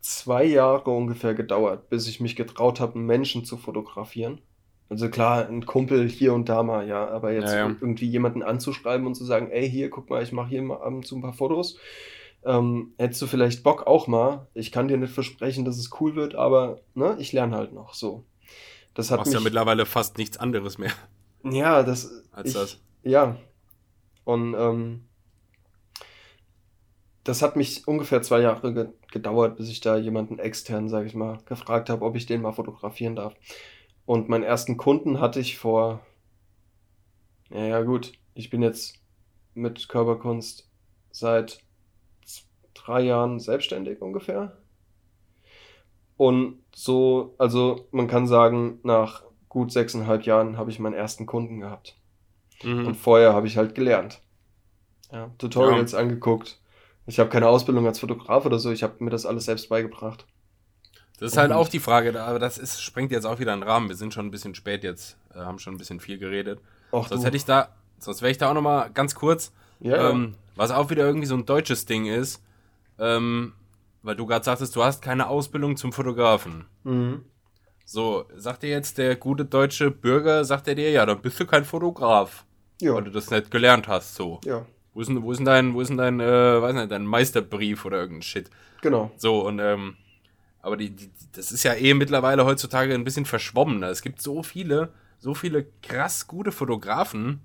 zwei 0.00 0.44
Jahre 0.44 0.90
ungefähr 0.90 1.34
gedauert, 1.34 1.90
bis 1.90 2.08
ich 2.08 2.20
mich 2.20 2.36
getraut 2.36 2.80
habe, 2.80 2.98
Menschen 2.98 3.44
zu 3.44 3.58
fotografieren. 3.58 4.40
Also 4.88 5.08
klar, 5.10 5.48
ein 5.48 5.66
Kumpel 5.66 6.08
hier 6.08 6.32
und 6.34 6.48
da 6.48 6.62
mal, 6.62 6.86
ja, 6.86 7.08
aber 7.08 7.32
jetzt 7.32 7.52
Ja, 7.52 7.56
ja. 7.56 7.76
irgendwie 7.80 8.06
jemanden 8.08 8.42
anzuschreiben 8.42 9.06
und 9.06 9.14
zu 9.16 9.24
sagen, 9.24 9.50
ey, 9.50 9.68
hier, 9.68 9.90
guck 9.90 10.08
mal, 10.10 10.22
ich 10.22 10.32
mache 10.32 10.48
hier 10.50 10.62
mal 10.62 10.76
ab 10.76 10.92
und 10.94 11.06
zu 11.06 11.16
ein 11.16 11.22
paar 11.22 11.32
Fotos. 11.32 11.78
Ähm, 12.44 12.94
hättest 12.98 13.20
du 13.22 13.26
vielleicht 13.26 13.64
Bock 13.64 13.86
auch 13.86 14.06
mal? 14.06 14.46
Ich 14.54 14.70
kann 14.72 14.88
dir 14.88 14.96
nicht 14.96 15.12
versprechen, 15.12 15.64
dass 15.64 15.78
es 15.78 15.90
cool 16.00 16.14
wird, 16.14 16.36
aber 16.36 16.80
ne, 16.94 17.16
ich 17.18 17.32
lerne 17.32 17.56
halt 17.56 17.72
noch 17.72 17.94
so. 17.94 18.24
Das 18.94 19.10
Du 19.10 19.12
hat 19.12 19.18
machst 19.20 19.32
ja 19.32 19.40
mich, 19.40 19.44
mittlerweile 19.44 19.86
fast 19.86 20.18
nichts 20.18 20.36
anderes 20.38 20.78
mehr 20.78 20.92
ja, 21.44 21.82
das, 21.82 22.10
als 22.32 22.48
ich, 22.50 22.54
das. 22.54 22.80
ja. 23.02 23.36
Und 24.24 24.54
ähm, 24.54 25.08
das 27.24 27.42
hat 27.42 27.56
mich 27.56 27.86
ungefähr 27.88 28.22
zwei 28.22 28.40
Jahre 28.40 28.72
ge 28.72 28.88
gedauert, 29.12 29.56
bis 29.56 29.68
ich 29.70 29.80
da 29.80 29.96
jemanden 29.96 30.38
extern, 30.38 30.88
sage 30.88 31.06
ich 31.06 31.14
mal, 31.14 31.38
gefragt 31.46 31.88
habe, 31.88 32.04
ob 32.04 32.16
ich 32.16 32.26
den 32.26 32.42
mal 32.42 32.52
fotografieren 32.52 33.16
darf. 33.16 33.34
Und 34.06 34.28
meinen 34.28 34.44
ersten 34.44 34.76
Kunden 34.76 35.20
hatte 35.20 35.40
ich 35.40 35.58
vor, 35.58 36.00
ja, 37.50 37.66
ja 37.66 37.82
gut, 37.82 38.12
ich 38.34 38.50
bin 38.50 38.62
jetzt 38.62 39.00
mit 39.54 39.88
Körperkunst 39.88 40.70
seit 41.10 41.60
drei 42.74 43.00
Jahren 43.00 43.40
selbstständig 43.40 44.00
ungefähr. 44.00 44.56
Und 46.16 46.62
so, 46.74 47.34
also 47.38 47.88
man 47.90 48.06
kann 48.06 48.26
sagen, 48.26 48.78
nach 48.82 49.22
gut 49.48 49.72
sechseinhalb 49.72 50.24
Jahren 50.24 50.56
habe 50.56 50.70
ich 50.70 50.78
meinen 50.78 50.94
ersten 50.94 51.26
Kunden 51.26 51.60
gehabt. 51.60 51.98
Mhm. 52.62 52.86
Und 52.86 52.94
vorher 52.94 53.32
habe 53.32 53.46
ich 53.46 53.56
halt 53.56 53.74
gelernt. 53.74 54.22
Ja, 55.12 55.30
Tutorials 55.38 55.94
angeguckt. 55.94 56.60
Ich 57.06 57.18
habe 57.18 57.30
keine 57.30 57.48
Ausbildung 57.48 57.86
als 57.86 58.00
Fotograf 58.00 58.44
oder 58.46 58.58
so, 58.58 58.70
ich 58.70 58.82
habe 58.82 59.02
mir 59.02 59.10
das 59.10 59.26
alles 59.26 59.44
selbst 59.44 59.68
beigebracht. 59.68 60.26
Das 61.18 61.32
ist 61.32 61.38
halt 61.38 61.52
auch 61.52 61.68
die 61.68 61.80
Frage, 61.80 62.20
aber 62.22 62.38
das 62.38 62.58
ist, 62.58 62.82
sprengt 62.82 63.10
jetzt 63.10 63.24
auch 63.24 63.38
wieder 63.38 63.52
einen 63.52 63.62
Rahmen. 63.62 63.88
Wir 63.88 63.96
sind 63.96 64.12
schon 64.12 64.26
ein 64.26 64.30
bisschen 64.30 64.54
spät 64.54 64.84
jetzt, 64.84 65.16
äh, 65.34 65.38
haben 65.38 65.58
schon 65.58 65.74
ein 65.74 65.78
bisschen 65.78 66.00
viel 66.00 66.18
geredet. 66.18 66.60
Auch 66.90 67.08
Sonst 67.08 67.22
du. 67.22 67.26
hätte 67.26 67.36
ich 67.36 67.44
da, 67.44 67.70
sonst 67.98 68.20
wäre 68.20 68.30
ich 68.30 68.38
da 68.38 68.50
auch 68.50 68.54
noch 68.54 68.62
mal 68.62 68.90
ganz 68.92 69.14
kurz. 69.14 69.52
ja, 69.80 69.96
ja. 69.96 70.10
Ähm, 70.10 70.34
was 70.56 70.70
auch 70.70 70.88
wieder 70.88 71.04
irgendwie 71.04 71.26
so 71.26 71.34
ein 71.34 71.44
deutsches 71.44 71.84
Ding 71.84 72.06
ist, 72.06 72.42
ähm, 72.98 73.52
weil 74.02 74.16
du 74.16 74.24
gerade 74.24 74.44
sagtest, 74.44 74.74
du 74.74 74.82
hast 74.82 75.02
keine 75.02 75.28
Ausbildung 75.28 75.76
zum 75.76 75.92
Fotografen. 75.92 76.64
Mhm. 76.84 77.24
So, 77.84 78.24
sagt 78.34 78.62
dir 78.62 78.70
jetzt 78.70 78.98
der 78.98 79.16
gute 79.16 79.44
deutsche 79.44 79.90
Bürger, 79.90 80.44
sagt 80.44 80.66
er 80.66 80.74
dir, 80.74 80.90
ja, 80.90 81.04
dann 81.06 81.20
bist 81.20 81.38
du 81.38 81.46
kein 81.46 81.64
Fotograf. 81.64 82.44
Ja. 82.80 82.94
Weil 82.94 83.04
du 83.04 83.10
das 83.10 83.30
nicht 83.30 83.50
gelernt 83.50 83.86
hast, 83.86 84.14
so. 84.14 84.40
Ja. 84.44 84.64
Wo 84.94 85.00
ist 85.02 85.08
denn, 85.08 85.22
wo 85.22 85.30
ist 85.30 85.38
denn 85.38 85.46
dein, 85.46 85.74
wo 85.74 85.80
ist 85.80 85.88
denn 85.88 85.98
dein, 85.98 86.20
äh, 86.20 86.62
weiß 86.62 86.74
nicht, 86.74 86.90
dein 86.90 87.04
Meisterbrief 87.04 87.84
oder 87.84 87.98
irgendein 87.98 88.22
Shit? 88.22 88.50
Genau. 88.82 89.10
So, 89.18 89.46
und, 89.46 89.58
ähm, 89.58 89.96
aber 90.66 90.76
die, 90.76 90.90
die, 90.90 91.10
das 91.32 91.52
ist 91.52 91.62
ja 91.62 91.74
eh 91.74 91.94
mittlerweile 91.94 92.44
heutzutage 92.44 92.92
ein 92.94 93.04
bisschen 93.04 93.24
verschwommener. 93.24 93.88
Es 93.88 94.02
gibt 94.02 94.20
so 94.20 94.42
viele, 94.42 94.92
so 95.18 95.34
viele 95.34 95.66
krass 95.82 96.26
gute 96.26 96.52
Fotografen, 96.52 97.40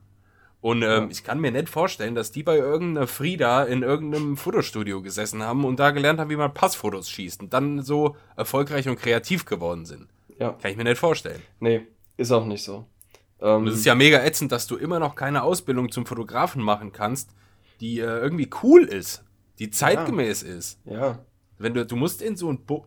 und 0.61 0.83
ähm, 0.83 0.89
ja. 0.89 1.07
ich 1.09 1.23
kann 1.23 1.39
mir 1.39 1.51
nicht 1.51 1.69
vorstellen, 1.69 2.13
dass 2.13 2.31
die 2.31 2.43
bei 2.43 2.57
irgendeiner 2.57 3.07
Frieda 3.07 3.63
in 3.63 3.81
irgendeinem 3.81 4.37
Fotostudio 4.37 5.01
gesessen 5.01 5.41
haben 5.41 5.65
und 5.65 5.79
da 5.79 5.89
gelernt 5.89 6.19
haben, 6.19 6.29
wie 6.29 6.35
man 6.35 6.53
Passfotos 6.53 7.09
schießt 7.09 7.41
und 7.41 7.51
dann 7.51 7.81
so 7.81 8.15
erfolgreich 8.35 8.87
und 8.87 8.99
kreativ 8.99 9.45
geworden 9.45 9.85
sind. 9.85 10.07
Ja. 10.37 10.51
Kann 10.61 10.71
ich 10.71 10.77
mir 10.77 10.83
nicht 10.83 10.99
vorstellen. 10.99 11.41
Nee, 11.59 11.87
ist 12.15 12.31
auch 12.31 12.45
nicht 12.45 12.63
so. 12.63 12.85
Ähm, 13.41 13.65
es 13.65 13.75
ist 13.75 13.85
ja 13.85 13.95
mega 13.95 14.23
ätzend, 14.23 14.51
dass 14.51 14.67
du 14.67 14.77
immer 14.77 14.99
noch 14.99 15.15
keine 15.15 15.41
Ausbildung 15.41 15.91
zum 15.91 16.05
Fotografen 16.05 16.61
machen 16.61 16.91
kannst, 16.91 17.31
die 17.79 17.99
äh, 17.99 18.19
irgendwie 18.19 18.49
cool 18.61 18.83
ist, 18.83 19.23
die 19.57 19.71
zeitgemäß 19.71 20.43
ja. 20.43 20.49
ist. 20.49 20.79
Ja. 20.85 21.19
Wenn 21.57 21.73
du, 21.73 21.87
du 21.87 21.95
musst 21.95 22.21
in 22.21 22.37
so 22.37 22.51
ein 22.51 22.63
Bu 22.65 22.85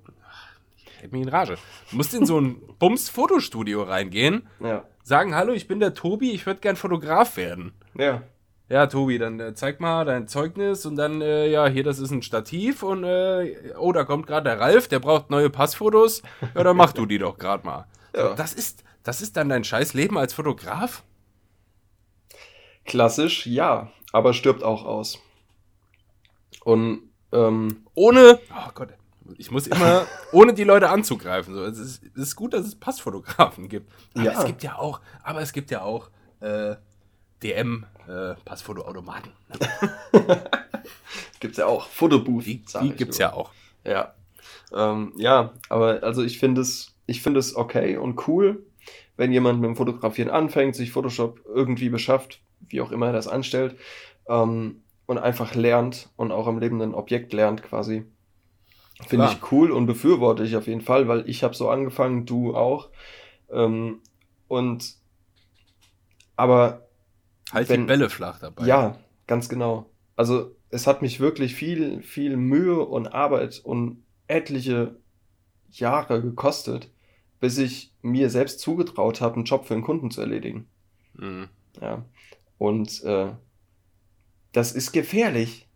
hätte 1.04 1.14
mich 1.14 1.22
in 1.22 1.28
Rage. 1.28 1.56
Du 1.90 1.96
musst 1.96 2.12
in 2.14 2.26
so 2.26 2.40
ein 2.40 2.60
Bums-Fotostudio 2.78 3.82
reingehen. 3.82 4.48
Ja 4.60 4.84
sagen, 5.04 5.34
hallo, 5.34 5.52
ich 5.52 5.68
bin 5.68 5.78
der 5.78 5.94
Tobi, 5.94 6.32
ich 6.32 6.46
würde 6.46 6.60
gern 6.60 6.76
Fotograf 6.76 7.36
werden. 7.36 7.72
Ja. 7.96 8.22
Ja, 8.70 8.86
Tobi, 8.86 9.18
dann 9.18 9.38
äh, 9.38 9.54
zeig 9.54 9.78
mal 9.78 10.06
dein 10.06 10.26
Zeugnis 10.26 10.86
und 10.86 10.96
dann, 10.96 11.20
äh, 11.20 11.46
ja, 11.48 11.66
hier, 11.66 11.84
das 11.84 11.98
ist 11.98 12.10
ein 12.10 12.22
Stativ 12.22 12.82
und, 12.82 13.04
äh, 13.04 13.74
oh, 13.78 13.92
da 13.92 14.04
kommt 14.04 14.26
gerade 14.26 14.48
der 14.48 14.58
Ralf, 14.58 14.88
der 14.88 15.00
braucht 15.00 15.30
neue 15.30 15.50
Passfotos. 15.50 16.22
Ja, 16.54 16.64
dann 16.64 16.76
mach 16.76 16.92
du 16.92 17.04
die 17.04 17.18
doch 17.18 17.36
gerade 17.36 17.66
mal. 17.66 17.86
Ja. 18.16 18.30
So, 18.30 18.34
das, 18.34 18.54
ist, 18.54 18.82
das 19.02 19.20
ist 19.20 19.36
dann 19.36 19.50
dein 19.50 19.64
scheiß 19.64 19.92
Leben 19.92 20.16
als 20.16 20.32
Fotograf? 20.32 21.04
Klassisch, 22.86 23.46
ja, 23.46 23.92
aber 24.12 24.32
stirbt 24.32 24.62
auch 24.62 24.86
aus. 24.86 25.22
Und, 26.64 27.10
ähm, 27.32 27.84
ohne, 27.94 28.40
oh 28.50 28.70
Gott, 28.74 28.94
ich 29.38 29.50
muss 29.50 29.66
immer, 29.66 30.06
ohne 30.32 30.54
die 30.54 30.64
Leute 30.64 30.90
anzugreifen. 30.90 31.54
So. 31.54 31.64
Es, 31.64 31.78
ist, 31.78 32.02
es 32.14 32.22
ist 32.22 32.36
gut, 32.36 32.54
dass 32.54 32.66
es 32.66 32.74
Passfotografen 32.74 33.68
gibt. 33.68 33.90
Aber 34.14 34.24
ja. 34.24 34.38
es 34.38 34.44
gibt 34.46 34.62
ja 34.62 34.76
auch, 34.76 35.00
aber 35.22 35.40
es 35.40 35.52
gibt 35.52 35.70
ja 35.70 35.82
auch 35.82 36.10
äh, 36.40 36.76
DM 37.42 37.86
äh, 38.08 38.34
gibt's 41.40 41.58
ja 41.58 41.66
auch. 41.66 41.86
Fotobooth. 41.88 42.44
Die, 42.44 42.62
die 42.82 42.90
gibt's 42.92 43.18
nur. 43.18 43.28
ja 43.28 43.32
auch. 43.32 43.50
Ja. 43.84 44.14
Ähm, 44.74 45.12
ja, 45.16 45.52
aber 45.68 46.02
also 46.02 46.22
ich 46.22 46.38
finde 46.38 46.60
es, 46.60 46.94
ich 47.06 47.22
finde 47.22 47.40
es 47.40 47.54
okay 47.54 47.96
und 47.96 48.26
cool, 48.28 48.64
wenn 49.16 49.32
jemand 49.32 49.60
mit 49.60 49.68
dem 49.68 49.76
Fotografieren 49.76 50.30
anfängt, 50.30 50.74
sich 50.74 50.90
Photoshop 50.90 51.40
irgendwie 51.46 51.88
beschafft, 51.88 52.40
wie 52.68 52.80
auch 52.80 52.90
immer 52.90 53.06
er 53.06 53.12
das 53.12 53.28
anstellt, 53.28 53.76
ähm, 54.28 54.82
und 55.06 55.18
einfach 55.18 55.54
lernt 55.54 56.08
und 56.16 56.32
auch 56.32 56.46
am 56.46 56.58
lebenden 56.58 56.94
Objekt 56.94 57.32
lernt 57.32 57.62
quasi. 57.62 58.04
Finde 59.06 59.26
ich 59.26 59.52
cool 59.52 59.70
und 59.70 59.86
befürworte 59.86 60.44
ich 60.44 60.56
auf 60.56 60.66
jeden 60.66 60.80
Fall, 60.80 61.08
weil 61.08 61.28
ich 61.28 61.42
habe 61.44 61.54
so 61.54 61.68
angefangen, 61.68 62.26
du 62.26 62.54
auch. 62.56 62.90
Ähm, 63.50 64.00
und 64.48 64.96
aber 66.36 66.88
halt 67.52 67.68
wenn, 67.68 67.82
die 67.82 67.86
Bälle 67.86 68.10
flach 68.10 68.38
dabei. 68.38 68.66
Ja, 68.66 68.98
ganz 69.26 69.48
genau. 69.48 69.90
Also 70.16 70.56
es 70.70 70.86
hat 70.86 71.02
mich 71.02 71.20
wirklich 71.20 71.54
viel, 71.54 72.02
viel 72.02 72.36
Mühe 72.36 72.80
und 72.80 73.08
Arbeit 73.08 73.60
und 73.64 74.02
etliche 74.26 74.96
Jahre 75.70 76.22
gekostet, 76.22 76.90
bis 77.40 77.58
ich 77.58 77.92
mir 78.02 78.30
selbst 78.30 78.60
zugetraut 78.60 79.20
habe, 79.20 79.36
einen 79.36 79.44
Job 79.44 79.66
für 79.66 79.74
einen 79.74 79.82
Kunden 79.82 80.10
zu 80.10 80.20
erledigen. 80.20 80.66
Mhm. 81.14 81.48
Ja. 81.80 82.04
Und 82.58 83.02
äh, 83.04 83.32
das 84.52 84.72
ist 84.72 84.92
gefährlich. 84.92 85.68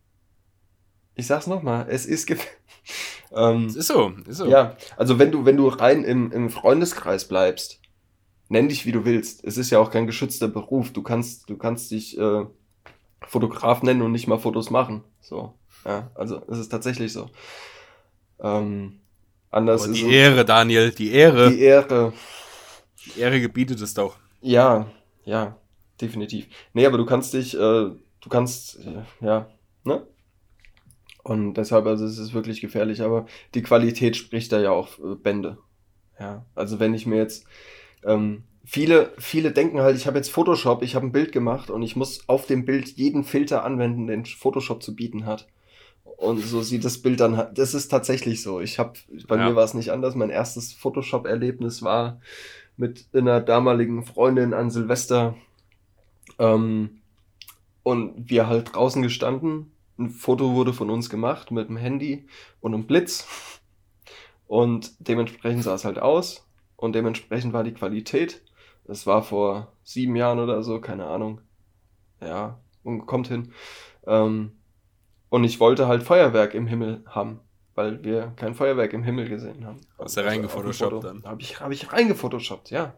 Ich 1.14 1.26
sag's 1.26 1.46
nochmal, 1.46 1.86
es 1.90 2.06
ist 2.06 2.26
gefährlich. 2.26 2.56
Ähm, 3.34 3.66
ist 3.66 3.86
so, 3.86 4.12
ist 4.26 4.38
so. 4.38 4.46
Ja, 4.46 4.76
also 4.96 5.18
wenn 5.18 5.30
du, 5.30 5.44
wenn 5.44 5.56
du 5.56 5.68
rein 5.68 6.04
im, 6.04 6.32
im 6.32 6.50
Freundeskreis 6.50 7.26
bleibst, 7.28 7.80
nenn 8.48 8.68
dich 8.68 8.86
wie 8.86 8.92
du 8.92 9.04
willst. 9.04 9.44
Es 9.44 9.58
ist 9.58 9.70
ja 9.70 9.78
auch 9.78 9.90
kein 9.90 10.06
geschützter 10.06 10.48
Beruf. 10.48 10.92
Du 10.92 11.02
kannst, 11.02 11.48
du 11.50 11.56
kannst 11.56 11.90
dich 11.90 12.18
äh, 12.18 12.44
Fotograf 13.26 13.82
nennen 13.82 14.02
und 14.02 14.12
nicht 14.12 14.26
mal 14.26 14.38
Fotos 14.38 14.70
machen. 14.70 15.04
So, 15.20 15.54
ja, 15.84 16.10
also 16.14 16.42
es 16.48 16.58
ist 16.58 16.68
tatsächlich 16.70 17.12
so. 17.12 17.28
Ähm, 18.40 19.00
anders 19.50 19.84
Aber 19.84 19.92
die 19.92 20.00
ist 20.00 20.08
Ehre, 20.08 20.44
Daniel, 20.44 20.90
die 20.90 21.12
Ehre. 21.12 21.50
Die 21.50 21.60
Ehre. 21.60 22.12
Die 23.04 23.20
Ehre 23.20 23.40
gebietet 23.40 23.80
es 23.80 23.94
doch. 23.94 24.16
Ja, 24.40 24.86
ja, 25.24 25.56
definitiv. 26.00 26.46
Nee, 26.72 26.86
aber 26.86 26.98
du 26.98 27.06
kannst 27.06 27.34
dich, 27.34 27.54
äh, 27.54 27.58
du 27.58 28.28
kannst, 28.28 28.78
äh, 28.78 29.02
ja, 29.24 29.48
ne? 29.84 30.06
Und 31.22 31.54
deshalb, 31.54 31.86
also 31.86 32.04
es 32.04 32.18
ist 32.18 32.32
wirklich 32.32 32.60
gefährlich, 32.60 33.02
aber 33.02 33.26
die 33.54 33.62
Qualität 33.62 34.16
spricht 34.16 34.52
da 34.52 34.60
ja 34.60 34.70
auch 34.70 34.98
äh, 34.98 35.14
Bände. 35.14 35.58
Ja, 36.18 36.44
also 36.54 36.80
wenn 36.80 36.94
ich 36.94 37.06
mir 37.06 37.16
jetzt, 37.16 37.46
ähm, 38.04 38.44
viele, 38.64 39.12
viele 39.18 39.52
denken 39.52 39.80
halt, 39.80 39.96
ich 39.96 40.06
habe 40.06 40.16
jetzt 40.16 40.30
Photoshop, 40.30 40.82
ich 40.82 40.94
habe 40.94 41.06
ein 41.06 41.12
Bild 41.12 41.32
gemacht 41.32 41.70
und 41.70 41.82
ich 41.82 41.96
muss 41.96 42.28
auf 42.28 42.46
dem 42.46 42.64
Bild 42.64 42.88
jeden 42.96 43.24
Filter 43.24 43.64
anwenden, 43.64 44.06
den 44.06 44.24
Photoshop 44.24 44.82
zu 44.82 44.94
bieten 44.94 45.26
hat. 45.26 45.48
Und 46.16 46.40
so 46.40 46.62
sieht 46.62 46.84
das 46.84 46.98
Bild 46.98 47.20
dann, 47.20 47.48
das 47.54 47.74
ist 47.74 47.88
tatsächlich 47.88 48.42
so. 48.42 48.60
Ich 48.60 48.78
habe, 48.78 48.94
bei 49.28 49.36
ja. 49.36 49.48
mir 49.48 49.56
war 49.56 49.64
es 49.64 49.74
nicht 49.74 49.92
anders. 49.92 50.16
Mein 50.16 50.30
erstes 50.30 50.72
Photoshop-Erlebnis 50.72 51.82
war 51.82 52.20
mit 52.76 53.06
einer 53.12 53.40
damaligen 53.40 54.04
Freundin 54.04 54.52
an 54.52 54.70
Silvester. 54.70 55.36
Ähm, 56.38 57.00
und 57.84 58.28
wir 58.28 58.48
halt 58.48 58.74
draußen 58.74 59.02
gestanden 59.02 59.70
ein 59.98 60.10
Foto 60.10 60.54
wurde 60.54 60.72
von 60.72 60.90
uns 60.90 61.10
gemacht 61.10 61.50
mit 61.50 61.68
dem 61.68 61.76
Handy 61.76 62.26
und 62.60 62.74
einem 62.74 62.86
Blitz. 62.86 63.26
Und 64.46 64.92
dementsprechend 64.98 65.64
sah 65.64 65.74
es 65.74 65.84
halt 65.84 65.98
aus. 65.98 66.48
Und 66.76 66.94
dementsprechend 66.94 67.52
war 67.52 67.64
die 67.64 67.74
Qualität. 67.74 68.42
Das 68.84 69.06
war 69.06 69.22
vor 69.22 69.72
sieben 69.82 70.16
Jahren 70.16 70.38
oder 70.38 70.62
so, 70.62 70.80
keine 70.80 71.06
Ahnung. 71.06 71.40
Ja, 72.20 72.58
und 72.82 73.06
kommt 73.06 73.28
hin. 73.28 73.52
Ähm, 74.06 74.52
und 75.28 75.44
ich 75.44 75.60
wollte 75.60 75.88
halt 75.88 76.02
Feuerwerk 76.02 76.54
im 76.54 76.66
Himmel 76.66 77.02
haben, 77.06 77.40
weil 77.74 78.02
wir 78.02 78.32
kein 78.36 78.54
Feuerwerk 78.54 78.92
im 78.94 79.02
Himmel 79.02 79.28
gesehen 79.28 79.66
haben. 79.66 79.80
Hast 79.98 80.16
du 80.16 80.20
also 80.20 80.30
reingefotoshoppt 80.30 81.04
dann? 81.04 81.24
Habe 81.24 81.42
ich, 81.42 81.60
hab 81.60 81.70
ich 81.70 81.92
reingefotoshoppt, 81.92 82.70
ja. 82.70 82.94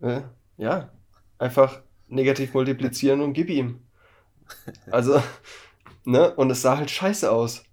Äh, 0.00 0.22
ja, 0.56 0.90
einfach 1.38 1.82
negativ 2.06 2.54
multiplizieren 2.54 3.20
und 3.20 3.34
gib 3.34 3.50
ihm. 3.50 3.80
Also, 4.90 5.22
Ne? 6.08 6.34
Und 6.36 6.48
es 6.48 6.62
sah 6.62 6.78
halt 6.78 6.90
scheiße 6.90 7.30
aus. 7.30 7.64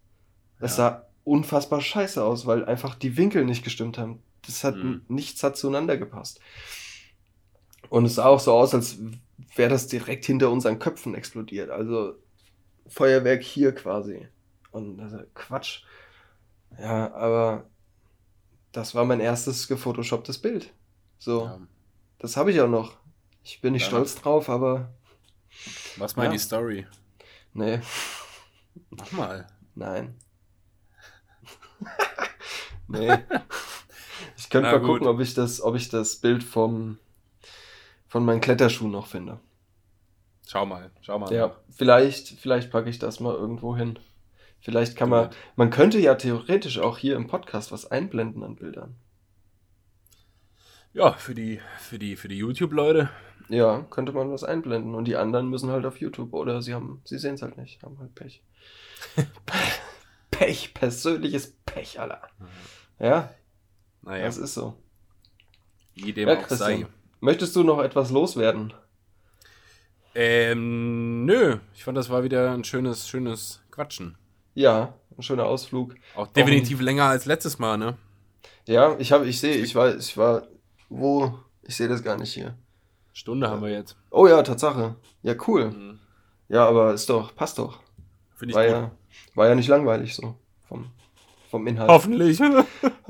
Es 0.59 0.71
ja. 0.71 0.89
sah 0.89 1.07
unfassbar 1.23 1.79
scheiße 1.79 2.21
aus, 2.21 2.45
weil 2.45 2.65
einfach 2.65 2.95
die 2.95 3.15
Winkel 3.15 3.45
nicht 3.45 3.63
gestimmt 3.63 3.97
haben. 3.97 4.21
Das 4.41 4.65
hat 4.65 4.75
mhm. 4.75 5.05
nichts 5.07 5.41
hat 5.41 5.55
zueinander 5.55 5.95
gepasst. 5.95 6.41
Und 7.87 8.03
es 8.03 8.15
sah 8.15 8.25
auch 8.25 8.41
so 8.41 8.51
aus, 8.51 8.73
als 8.73 8.97
wäre 9.55 9.69
das 9.69 9.87
direkt 9.87 10.25
hinter 10.25 10.51
unseren 10.51 10.79
Köpfen 10.79 11.15
explodiert. 11.15 11.69
Also 11.69 12.15
Feuerwerk 12.87 13.41
hier 13.41 13.73
quasi. 13.73 14.27
Und 14.71 14.99
also 14.99 15.19
Quatsch. 15.33 15.83
Ja, 16.77 17.13
aber 17.13 17.69
das 18.73 18.93
war 18.93 19.05
mein 19.05 19.21
erstes 19.21 19.69
gefotoshopptes 19.69 20.39
Bild. 20.39 20.73
So. 21.19 21.45
Ja. 21.45 21.61
Das 22.19 22.35
habe 22.35 22.51
ich 22.51 22.59
auch 22.59 22.67
noch. 22.67 22.97
Ich 23.45 23.61
bin 23.61 23.71
nicht 23.71 23.83
ja. 23.83 23.87
stolz 23.87 24.15
drauf, 24.15 24.49
aber. 24.49 24.93
Was 25.95 26.17
mal 26.17 26.25
ja. 26.25 26.31
die 26.31 26.39
Story? 26.39 26.85
Nee. 27.53 27.79
Mach 28.89 29.11
mal. 29.11 29.47
Nein. 29.75 30.15
nee. 32.87 33.17
Ich 34.37 34.49
könnte 34.49 34.71
mal 34.71 34.81
gucken, 34.81 35.07
ob 35.07 35.19
ich 35.19 35.33
das, 35.33 35.61
ob 35.61 35.75
ich 35.75 35.89
das 35.89 36.17
Bild 36.17 36.43
vom, 36.43 36.97
von 38.07 38.25
meinen 38.25 38.41
Kletterschuhen 38.41 38.91
noch 38.91 39.07
finde. 39.07 39.39
Schau 40.47 40.65
mal, 40.65 40.91
schau 41.01 41.19
mal. 41.19 41.33
Ja, 41.33 41.55
vielleicht, 41.69 42.27
vielleicht 42.39 42.71
packe 42.71 42.89
ich 42.89 42.99
das 42.99 43.19
mal 43.19 43.33
irgendwo 43.33 43.75
hin. 43.75 43.99
Vielleicht 44.61 44.95
kann 44.95 45.09
man, 45.09 45.29
man 45.55 45.69
könnte 45.69 45.99
ja 45.99 46.15
theoretisch 46.15 46.79
auch 46.79 46.97
hier 46.97 47.15
im 47.15 47.27
Podcast 47.27 47.71
was 47.71 47.89
einblenden 47.91 48.43
an 48.43 48.55
Bildern. 48.55 48.95
Ja, 50.93 51.13
für 51.13 51.35
die, 51.35 51.59
für 51.79 51.99
die, 51.99 52.15
für 52.15 52.29
die 52.29 52.37
YouTube-Leute. 52.37 53.09
Ja, 53.49 53.85
könnte 53.89 54.11
man 54.11 54.31
was 54.31 54.43
einblenden 54.43 54.95
und 54.95 55.05
die 55.05 55.15
anderen 55.15 55.49
müssen 55.49 55.69
halt 55.69 55.85
auf 55.85 55.99
YouTube 55.99 56.33
oder 56.33 56.61
sie 56.61 56.73
haben, 56.73 57.01
sie 57.05 57.17
sehen 57.17 57.35
es 57.35 57.41
halt 57.41 57.57
nicht, 57.57 57.81
haben 57.83 57.99
halt 57.99 58.15
Pech. 58.15 58.41
Pech, 60.31 60.73
persönliches 60.73 61.55
Pech, 61.65 61.99
Alter. 61.99 62.21
Ja. 62.99 63.29
Naja. 64.01 64.25
Das 64.25 64.37
ist 64.37 64.53
so. 64.53 64.75
Wie 65.93 66.13
dem 66.13 66.27
ja, 66.27 66.37
auch 66.37 66.47
sei. 66.49 66.87
Möchtest 67.19 67.55
du 67.55 67.63
noch 67.63 67.79
etwas 67.79 68.11
loswerden? 68.11 68.73
Ähm, 70.13 71.25
nö. 71.25 71.57
Ich 71.73 71.83
fand, 71.83 71.97
das 71.97 72.09
war 72.09 72.23
wieder 72.23 72.51
ein 72.51 72.63
schönes, 72.63 73.07
schönes 73.07 73.61
Quatschen. 73.71 74.17
Ja, 74.53 74.93
ein 75.17 75.21
schöner 75.21 75.45
Ausflug. 75.45 75.95
Auch 76.15 76.27
definitiv 76.27 76.81
länger 76.81 77.05
als 77.05 77.25
letztes 77.25 77.59
Mal, 77.59 77.77
ne? 77.77 77.97
Ja, 78.65 78.95
ich 78.99 79.11
habe, 79.11 79.27
ich 79.27 79.39
sehe, 79.39 79.55
ich 79.55 79.75
war, 79.75 79.95
ich 79.95 80.17
war, 80.17 80.47
wo? 80.89 81.37
Ich 81.63 81.75
sehe 81.75 81.87
das 81.87 82.03
gar 82.03 82.17
nicht 82.17 82.33
hier. 82.33 82.55
Stunde 83.15 83.49
haben 83.49 83.61
wir 83.61 83.69
jetzt. 83.69 83.95
Oh 84.11 84.27
ja, 84.27 84.43
Tatsache. 84.43 84.97
Ja, 85.21 85.35
cool. 85.47 85.71
Mhm. 85.71 85.99
Ja, 86.49 86.67
aber 86.67 86.93
ist 86.93 87.09
doch, 87.09 87.33
passt 87.33 87.57
doch. 87.57 87.79
Finde 88.35 88.51
ich 88.51 88.55
War 88.57 88.65
gut. 88.65 88.73
ja, 88.73 88.91
war 89.35 89.47
ja 89.47 89.55
nicht 89.55 89.69
langweilig 89.69 90.13
so. 90.15 90.35
Vom, 90.67 90.91
vom 91.49 91.65
Inhalt. 91.65 91.89
Hoffentlich. 91.89 92.37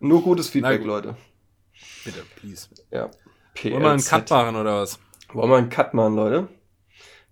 Nur 0.00 0.22
gutes 0.22 0.48
Feedback, 0.48 0.78
gut. 0.80 0.86
Leute. 0.86 1.14
Bitte, 2.06 2.22
please. 2.36 2.68
Ja. 2.90 3.10
Wollen 3.62 3.82
wir 3.82 3.90
einen 3.90 3.98
PLZ. 3.98 4.08
Cut 4.08 4.30
machen 4.30 4.56
oder 4.56 4.80
was? 4.80 4.98
Wollen 5.34 5.50
wir 5.50 5.56
einen 5.58 5.68
Cut 5.68 5.92
machen, 5.92 6.14
Leute? 6.16 6.48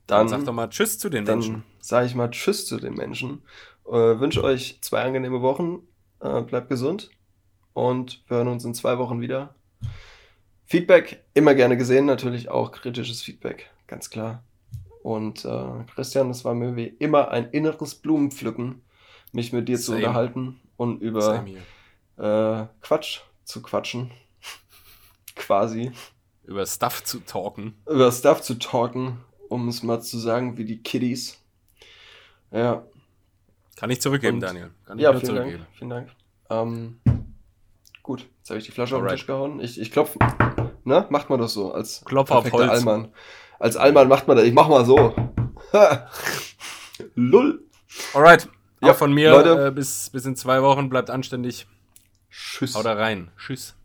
Dann 0.06 0.26
Dann, 0.26 0.28
sag 0.28 0.44
doch 0.44 0.52
mal 0.52 0.68
Tschüss 0.68 0.98
zu 0.98 1.08
den 1.08 1.24
dann 1.24 1.38
Menschen. 1.38 1.62
sage 1.80 2.04
ich 2.06 2.14
mal 2.14 2.28
Tschüss 2.30 2.66
zu 2.66 2.76
den 2.76 2.92
Menschen. 2.92 3.42
Äh, 3.86 4.20
wünsche 4.20 4.44
euch 4.44 4.78
zwei 4.82 5.02
angenehme 5.02 5.40
Wochen. 5.40 5.78
Äh, 6.20 6.42
bleibt 6.42 6.68
gesund. 6.68 7.10
Und 7.72 8.22
wir 8.28 8.36
hören 8.36 8.48
uns 8.48 8.66
in 8.66 8.74
zwei 8.74 8.98
Wochen 8.98 9.22
wieder. 9.22 9.54
Feedback 10.70 11.24
immer 11.34 11.56
gerne 11.56 11.76
gesehen, 11.76 12.06
natürlich 12.06 12.48
auch 12.48 12.70
kritisches 12.70 13.20
Feedback, 13.22 13.68
ganz 13.88 14.08
klar. 14.08 14.44
Und 15.02 15.44
äh, 15.44 15.84
Christian, 15.92 16.30
es 16.30 16.44
war 16.44 16.54
mir 16.54 16.76
wie 16.76 16.86
immer 16.86 17.32
ein 17.32 17.50
inneres 17.50 17.96
Blumenpflücken, 17.96 18.80
mich 19.32 19.52
mit 19.52 19.68
dir 19.68 19.78
zu 19.78 19.86
Same. 19.92 19.98
unterhalten 19.98 20.60
und 20.76 21.02
über 21.02 21.44
äh, 22.18 22.66
Quatsch 22.82 23.20
zu 23.44 23.62
quatschen. 23.62 24.12
Quasi. 25.34 25.90
Über 26.44 26.64
Stuff 26.66 27.02
zu 27.02 27.18
talken. 27.18 27.74
Über 27.88 28.12
Stuff 28.12 28.40
zu 28.42 28.54
talken, 28.54 29.18
um 29.48 29.66
es 29.66 29.82
mal 29.82 30.00
zu 30.00 30.18
sagen, 30.18 30.56
wie 30.56 30.64
die 30.64 30.80
Kiddies. 30.84 31.42
Ja, 32.52 32.84
Kann 33.74 33.90
ich 33.90 34.00
zurückgeben, 34.00 34.36
Und- 34.36 34.42
Daniel. 34.42 34.70
Kann 34.84 34.98
ich 34.98 35.02
ja 35.02 35.10
vielen 35.18 35.34
Dank. 35.34 35.36
zurückgeben. 35.48 35.66
Vielen 35.76 35.90
Dank. 35.90 36.10
Ähm, 36.48 37.00
gut, 38.04 38.28
jetzt 38.38 38.50
habe 38.50 38.60
ich 38.60 38.66
die 38.66 38.70
Flasche 38.72 38.94
auf 38.94 39.00
den 39.00 39.06
Alright. 39.06 39.18
Tisch 39.18 39.26
gehauen. 39.26 39.58
Ich, 39.60 39.80
ich 39.80 39.90
klopfe. 39.90 40.18
Ne? 40.84 41.06
Macht 41.10 41.30
man 41.30 41.40
das 41.40 41.52
so 41.54 41.72
als 41.72 42.04
Klopf 42.04 42.30
auf 42.30 42.50
Holz. 42.52 42.70
Allmann. 42.70 43.12
Als 43.58 43.76
Allmann 43.76 44.08
macht 44.08 44.26
man 44.26 44.36
das. 44.36 44.46
Ich 44.46 44.54
mach 44.54 44.68
mal 44.68 44.84
so. 44.84 45.14
Lull. 47.14 47.64
Alright. 48.14 48.48
Ja, 48.82 48.94
von 48.94 49.12
mir 49.12 49.30
Leute. 49.30 49.66
äh, 49.66 49.70
bis, 49.70 50.10
bis 50.10 50.24
in 50.24 50.36
zwei 50.36 50.62
Wochen. 50.62 50.88
Bleibt 50.88 51.10
anständig. 51.10 51.66
Tschüss. 52.30 52.74
Haut 52.74 52.86
da 52.86 52.94
rein. 52.94 53.30
Tschüss. 53.36 53.76